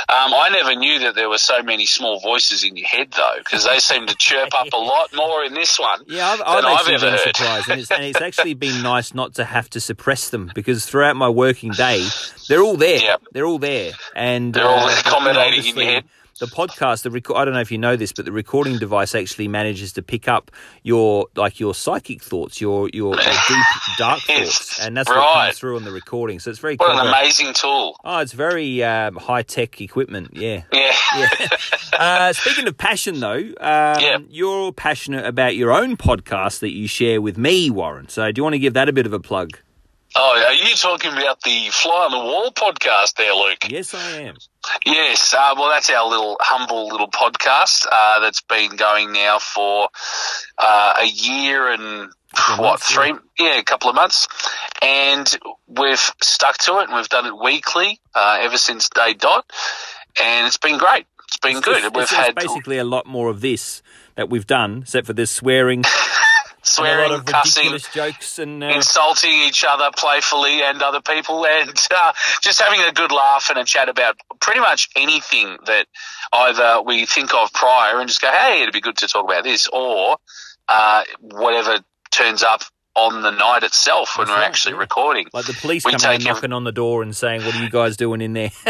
Um, 0.09 0.35
I 0.35 0.49
never 0.51 0.75
knew 0.75 1.01
that 1.01 1.15
there 1.15 1.29
were 1.29 1.39
so 1.39 1.63
many 1.63 1.87
small 1.87 2.21
voices 2.21 2.65
in 2.65 2.77
your 2.77 2.87
head 2.87 3.13
though, 3.17 3.37
because 3.39 3.65
they 3.65 3.79
seem 3.79 4.07
to 4.07 4.15
chirp 4.17 4.49
up 4.59 4.73
a 4.73 4.77
lot 4.77 5.11
more 5.15 5.45
in 5.45 5.55
this 5.55 5.79
one. 5.79 6.03
yeah. 6.07 6.31
I've, 6.31 6.39
than 6.39 6.47
I've 6.49 6.65
I've 6.65 6.89
ever 6.89 6.99
been 7.01 7.11
heard. 7.13 7.37
surprised, 7.37 7.69
and 7.69 7.81
it's, 7.81 7.91
and 7.91 8.05
it's 8.05 8.21
actually 8.21 8.55
been 8.67 8.83
nice 8.83 9.15
not 9.15 9.35
to 9.35 9.45
have 9.45 9.71
to 9.71 9.81
suppress 9.81 10.31
them 10.31 10.51
because 10.55 10.87
throughout 10.87 11.17
my 11.17 11.29
working 11.29 11.71
day, 11.73 12.07
they're 12.49 12.63
all 12.63 12.77
there. 12.77 13.19
They're 13.33 13.47
all 13.47 13.59
there, 13.59 13.93
and 14.17 14.53
They're 14.53 14.65
all 14.65 14.79
uh, 14.79 14.87
but, 14.87 14.91
you 14.91 14.95
know, 14.95 15.01
accommodating 15.01 15.67
in 15.67 15.77
your 15.77 15.87
head. 15.87 16.05
The 16.41 16.47
podcast, 16.47 17.03
the 17.05 17.11
reco- 17.11 17.37
I 17.37 17.45
don't 17.45 17.55
know 17.55 17.61
if 17.61 17.71
you 17.71 17.79
know 17.79 17.95
this, 17.95 18.13
but 18.13 18.25
the 18.25 18.33
recording 18.33 18.79
device 18.79 19.15
actually 19.15 19.47
manages 19.47 19.93
to 19.93 20.03
pick 20.03 20.27
up 20.27 20.51
your 20.83 21.29
like 21.37 21.61
your 21.61 21.75
psychic 21.75 22.21
thoughts, 22.23 22.61
your 22.61 22.89
your, 22.93 23.15
your 23.15 23.23
deep 23.49 23.65
dark 23.99 24.21
thoughts, 24.23 24.81
and 24.81 24.97
that's 24.97 25.09
what 25.09 25.17
right. 25.19 25.47
comes 25.47 25.59
through 25.61 25.77
on 25.77 25.85
the 25.85 25.93
recording. 25.93 26.41
So 26.41 26.51
it's 26.51 26.59
very 26.59 26.75
What 26.75 26.91
an 26.91 27.07
amazing 27.07 27.53
tool. 27.55 27.97
Oh, 28.05 28.19
it's 28.19 28.33
very 28.33 28.83
um, 28.83 29.15
high 29.17 29.43
tech 29.43 29.81
equipment. 29.81 30.31
Yeah. 30.33 30.63
Yeah. 30.73 30.93
yeah. 31.17 31.29
Uh, 31.97 32.33
speaking 32.33 32.67
of 32.67 32.77
passion, 32.77 33.21
though, 33.21 33.37
um, 33.39 33.55
Yeah. 33.61 34.19
you're 34.29 34.51
all 34.53 34.73
passionate 34.73 35.25
about 35.27 35.55
your 35.55 35.71
own 35.71 35.97
podcast 35.97 36.59
that 36.59 36.73
you 36.73 36.89
share 36.89 37.21
with 37.23 37.39
me, 37.39 37.71
Warren. 37.71 38.09
So, 38.09 38.33
do 38.33 38.41
you 38.41 38.43
want 38.43 38.55
to 38.55 38.59
give 38.59 38.75
that 38.75 38.89
a 38.89 38.93
bit 38.93 39.07
of 39.07 39.13
a 39.13 39.21
plug? 39.21 39.57
Oh, 40.17 40.45
are 40.47 40.53
you 40.55 40.77
talking 40.77 41.11
about 41.13 41.41
the 41.43 41.69
Fly 41.73 42.05
on 42.05 42.13
the 42.13 42.19
Wall 42.19 42.53
podcast 42.53 43.15
there, 43.17 43.33
Luke? 43.35 43.59
Yes, 43.69 43.95
I 43.95 44.21
am. 44.21 44.37
Yes. 44.87 45.35
Uh, 45.37 45.55
well, 45.59 45.71
that's 45.71 45.91
our 45.91 46.09
little 46.09 46.37
humble 46.41 46.87
little 46.89 47.11
podcast 47.11 47.85
uh, 47.91 48.21
that's 48.21 48.41
been 48.43 48.77
going 48.77 49.13
now 49.13 49.41
for 49.41 49.89
uh, 50.57 50.95
a 51.03 51.07
year 51.07 51.69
and 51.73 52.11
what 52.57 52.59
months, 52.61 52.93
three? 52.93 53.13
Yeah. 53.41 53.59
a 53.59 53.65
couple 53.65 53.91
of 53.91 53.97
months, 53.97 54.29
and 54.83 55.37
we've 55.67 55.99
stuck 56.23 56.59
to 56.59 56.79
it, 56.79 56.85
and 56.89 56.95
we've 56.97 57.09
done 57.09 57.27
it 57.27 57.37
weekly 57.37 58.01
uh, 58.15 58.39
ever 58.41 58.57
since 58.57 58.89
day 58.91 59.15
dot, 59.15 59.51
and 60.23 60.47
it's 60.47 60.57
been 60.59 60.79
great. 60.79 61.07
It's 61.27 61.39
been 61.39 61.57
It's 61.57 61.65
good. 61.67 61.93
we've 61.95 62.03
it's 62.05 62.13
had 62.13 62.37
basically 62.37 62.79
a 62.79 62.85
lot 62.85 63.07
more 63.07 63.29
of 63.31 63.41
this 63.41 63.83
that 64.15 64.31
we've 64.31 64.47
done, 64.47 64.83
except 64.83 65.09
for 65.09 65.13
this 65.13 65.33
swearing, 65.33 65.83
swearing, 66.65 67.23
cussing, 67.23 67.79
jokes, 67.93 68.39
and 68.39 68.63
uh, 68.63 68.69
insulting 68.69 69.33
each 69.33 69.65
other 69.69 69.91
playfully 69.97 70.63
and 70.63 70.83
other 70.83 71.01
people, 71.01 71.47
and 71.47 71.71
uh, 71.95 72.13
just 72.41 72.61
having 72.61 72.81
a 72.81 72.93
good 72.93 73.13
laugh 73.13 73.51
and 73.51 73.59
a 73.59 73.65
chat 73.65 73.89
about 73.89 74.17
pretty 74.41 74.61
much 74.61 74.89
anything 74.97 75.57
that 75.67 75.87
either 76.33 76.83
we 76.83 77.07
think 77.07 77.35
of 77.35 77.53
prior 77.53 78.01
and 78.01 78.09
just 78.09 78.21
go, 78.21 78.31
hey, 78.31 78.63
it'd 78.63 78.73
be 78.73 78.81
good 78.81 78.97
to 78.99 79.07
talk 79.07 79.25
about 79.25 79.45
this, 79.45 79.69
or 79.73 80.17
uh, 80.69 81.05
whatever 81.21 81.79
turns 82.11 82.43
up 82.43 82.63
on 82.97 83.23
the 83.23 83.31
night 83.31 83.63
itself 83.65 84.17
when 84.17 84.27
That's 84.27 84.37
we're 84.37 84.41
right, 84.43 84.47
actually 84.49 84.75
recording. 84.75 85.27
like 85.33 85.47
the 85.47 85.53
police 85.55 85.85
we 85.85 85.93
coming 85.93 86.17
and 86.17 86.25
knocking 86.25 86.53
on 86.53 86.65
the 86.65 86.73
door 86.73 87.03
and 87.03 87.15
saying, 87.17 87.45
"What 87.45 87.55
are 87.57 87.63
you 87.63 87.69
guys 87.71 87.97
doing 87.97 88.21
in 88.21 88.33
there?" 88.35 88.51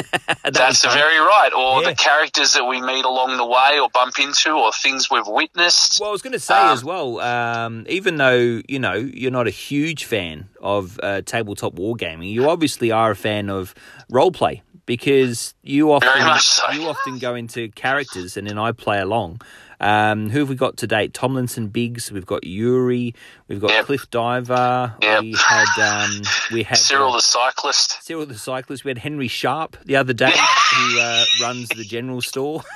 That 0.45 0.53
That's 0.55 0.85
very 0.85 1.19
right. 1.19 1.51
Or 1.57 1.83
Yeah. 1.83 1.91
the 1.91 1.95
characters 1.97 2.53
that 2.55 2.65
we 2.65 2.81
meet 2.81 3.05
along 3.05 3.37
the 3.37 3.45
way 3.47 3.79
or 3.81 3.89
bump 3.91 4.19
into 4.19 4.51
or 4.53 4.73
things 4.73 5.11
we've 5.11 5.27
witnessed. 5.27 5.99
Well, 6.01 6.09
I 6.09 6.13
was 6.13 6.23
going 6.23 6.33
to 6.35 6.39
say 6.39 6.55
Um, 6.55 6.73
as 6.73 6.85
well, 6.85 7.21
um, 7.21 7.87
even 7.89 8.17
though 8.17 8.61
you 8.69 8.79
know 8.79 8.95
you're 8.95 9.31
not 9.31 9.47
a 9.47 9.51
huge 9.51 10.05
fan 10.05 10.49
of 10.61 10.99
uh, 11.03 11.21
tabletop 11.23 11.75
wargaming, 11.75 12.31
you 12.31 12.49
obviously 12.49 12.91
are 12.91 13.11
a 13.11 13.17
fan 13.17 13.51
of 13.51 13.75
role 14.11 14.31
play 14.33 14.63
because 14.87 15.55
you 15.63 15.93
often 15.93 16.39
so. 16.41 16.71
you 16.73 16.89
often 16.89 17.19
go 17.19 17.35
into 17.35 17.69
characters 17.71 18.37
and 18.37 18.47
then 18.47 18.59
I 18.59 18.73
play 18.73 19.01
along. 19.01 19.41
Um, 19.85 20.31
who 20.31 20.39
have 20.39 20.49
we 20.49 20.55
got 20.55 20.79
to 20.79 20.87
date? 20.87 21.13
Tomlinson 21.13 21.69
Biggs. 21.69 22.11
We've 22.11 22.25
got 22.25 22.45
Yuri. 22.47 23.15
We've 23.49 23.61
got 23.61 23.71
Yep. 23.71 23.85
Cliff 23.85 24.11
Diver. 24.11 24.95
Yep. 25.03 25.23
We 25.23 25.35
had 25.37 25.79
um, 26.05 26.23
we 26.53 26.63
had 26.63 26.79
Cyril 26.79 27.11
uh, 27.13 27.17
the 27.17 27.21
cyclist. 27.23 28.03
Cyril 28.03 28.25
the 28.25 28.39
cyclist. 28.39 28.85
We 28.85 28.91
had 28.91 28.99
Henry 28.99 29.29
Sharp 29.29 29.77
the 29.85 29.97
other 29.97 30.15
day, 30.15 30.31
who 30.33 30.99
uh, 31.01 31.25
runs 31.43 31.69
the 31.69 31.85
general 31.85 32.21
store. 32.23 32.63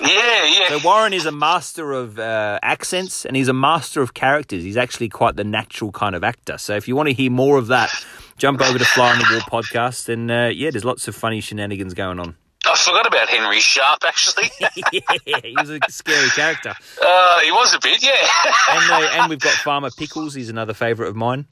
Yeah, 0.00 0.44
yeah. 0.46 0.68
So 0.68 0.78
Warren 0.84 1.12
is 1.12 1.26
a 1.26 1.32
master 1.32 1.92
of 1.92 2.18
uh, 2.18 2.58
accents 2.62 3.26
and 3.26 3.36
he's 3.36 3.48
a 3.48 3.52
master 3.52 4.00
of 4.00 4.14
characters. 4.14 4.62
He's 4.62 4.76
actually 4.76 5.08
quite 5.08 5.36
the 5.36 5.44
natural 5.44 5.90
kind 5.92 6.14
of 6.14 6.22
actor. 6.24 6.56
So 6.56 6.76
if 6.76 6.86
you 6.88 6.94
want 6.96 7.08
to 7.08 7.12
hear 7.14 7.30
more 7.30 7.58
of 7.58 7.66
that, 7.66 7.90
jump 8.38 8.60
over 8.62 8.78
to 8.78 8.84
Fly 8.84 9.12
on 9.12 9.18
the 9.18 9.24
Wall 9.30 9.62
podcast. 9.62 10.08
And 10.08 10.30
uh, 10.30 10.50
yeah, 10.54 10.70
there's 10.70 10.84
lots 10.84 11.08
of 11.08 11.14
funny 11.16 11.40
shenanigans 11.40 11.94
going 11.94 12.20
on. 12.20 12.36
I 12.66 12.76
forgot 12.76 13.06
about 13.06 13.28
Henry 13.28 13.60
Sharp, 13.60 14.00
actually. 14.06 14.50
yeah, 14.92 15.40
he 15.42 15.54
was 15.56 15.70
a 15.70 15.78
scary 15.88 16.28
character. 16.30 16.74
uh, 17.02 17.40
he 17.40 17.50
was 17.52 17.72
a 17.74 17.78
bit, 17.80 18.02
yeah. 18.02 18.12
And, 18.70 18.90
uh, 18.90 19.08
and 19.12 19.30
we've 19.30 19.40
got 19.40 19.52
Farmer 19.64 19.90
Pickles. 19.96 20.34
He's 20.34 20.50
another 20.50 20.74
favourite 20.74 21.08
of 21.08 21.16
mine. 21.16 21.46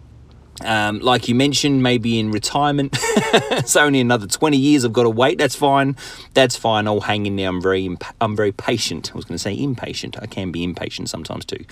Um, 0.64 1.00
like 1.00 1.28
you 1.28 1.34
mentioned, 1.34 1.82
maybe 1.82 2.18
in 2.18 2.30
retirement, 2.30 2.96
it's 3.02 3.74
only 3.76 4.00
another 4.00 4.26
20 4.26 4.56
years 4.56 4.84
I've 4.84 4.92
got 4.92 5.02
to 5.02 5.10
wait. 5.10 5.36
That's 5.38 5.56
fine. 5.56 5.96
That's 6.34 6.56
fine. 6.56 6.86
I'll 6.86 7.00
hang 7.00 7.26
in 7.26 7.36
there. 7.36 7.48
I'm 7.48 7.60
very, 7.60 7.84
imp- 7.86 8.04
I'm 8.20 8.36
very 8.36 8.52
patient. 8.52 9.10
I 9.12 9.16
was 9.16 9.24
going 9.24 9.34
to 9.34 9.42
say 9.42 9.58
impatient. 9.58 10.16
I 10.22 10.26
can 10.26 10.52
be 10.52 10.62
impatient 10.62 11.10
sometimes 11.10 11.44
too. 11.44 11.64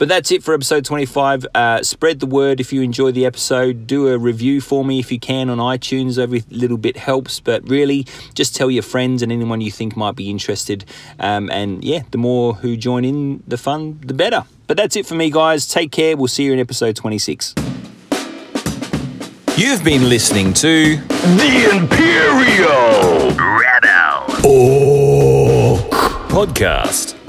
But 0.00 0.08
that's 0.08 0.32
it 0.32 0.42
for 0.42 0.54
episode 0.54 0.86
25. 0.86 1.46
Uh, 1.54 1.82
spread 1.82 2.20
the 2.20 2.26
word 2.26 2.58
if 2.58 2.72
you 2.72 2.80
enjoy 2.80 3.12
the 3.12 3.26
episode. 3.26 3.86
Do 3.86 4.08
a 4.08 4.16
review 4.16 4.62
for 4.62 4.82
me 4.82 4.98
if 4.98 5.12
you 5.12 5.20
can 5.20 5.50
on 5.50 5.58
iTunes. 5.58 6.18
Every 6.18 6.42
little 6.48 6.78
bit 6.78 6.96
helps. 6.96 7.38
But 7.38 7.68
really, 7.68 8.06
just 8.32 8.56
tell 8.56 8.70
your 8.70 8.82
friends 8.82 9.20
and 9.22 9.30
anyone 9.30 9.60
you 9.60 9.70
think 9.70 9.98
might 9.98 10.16
be 10.16 10.30
interested. 10.30 10.86
Um, 11.18 11.50
and 11.50 11.84
yeah, 11.84 12.04
the 12.12 12.16
more 12.16 12.54
who 12.54 12.78
join 12.78 13.04
in 13.04 13.42
the 13.46 13.58
fun, 13.58 14.00
the 14.02 14.14
better. 14.14 14.44
But 14.66 14.78
that's 14.78 14.96
it 14.96 15.04
for 15.04 15.16
me, 15.16 15.30
guys. 15.30 15.68
Take 15.68 15.92
care. 15.92 16.16
We'll 16.16 16.28
see 16.28 16.44
you 16.44 16.54
in 16.54 16.60
episode 16.60 16.96
26. 16.96 17.54
You've 19.58 19.84
been 19.84 20.08
listening 20.08 20.54
to 20.54 20.96
The 20.96 21.76
Imperial 21.76 23.32
Rebel 23.36 24.48
Orc 24.48 25.90
Podcast. 26.30 27.19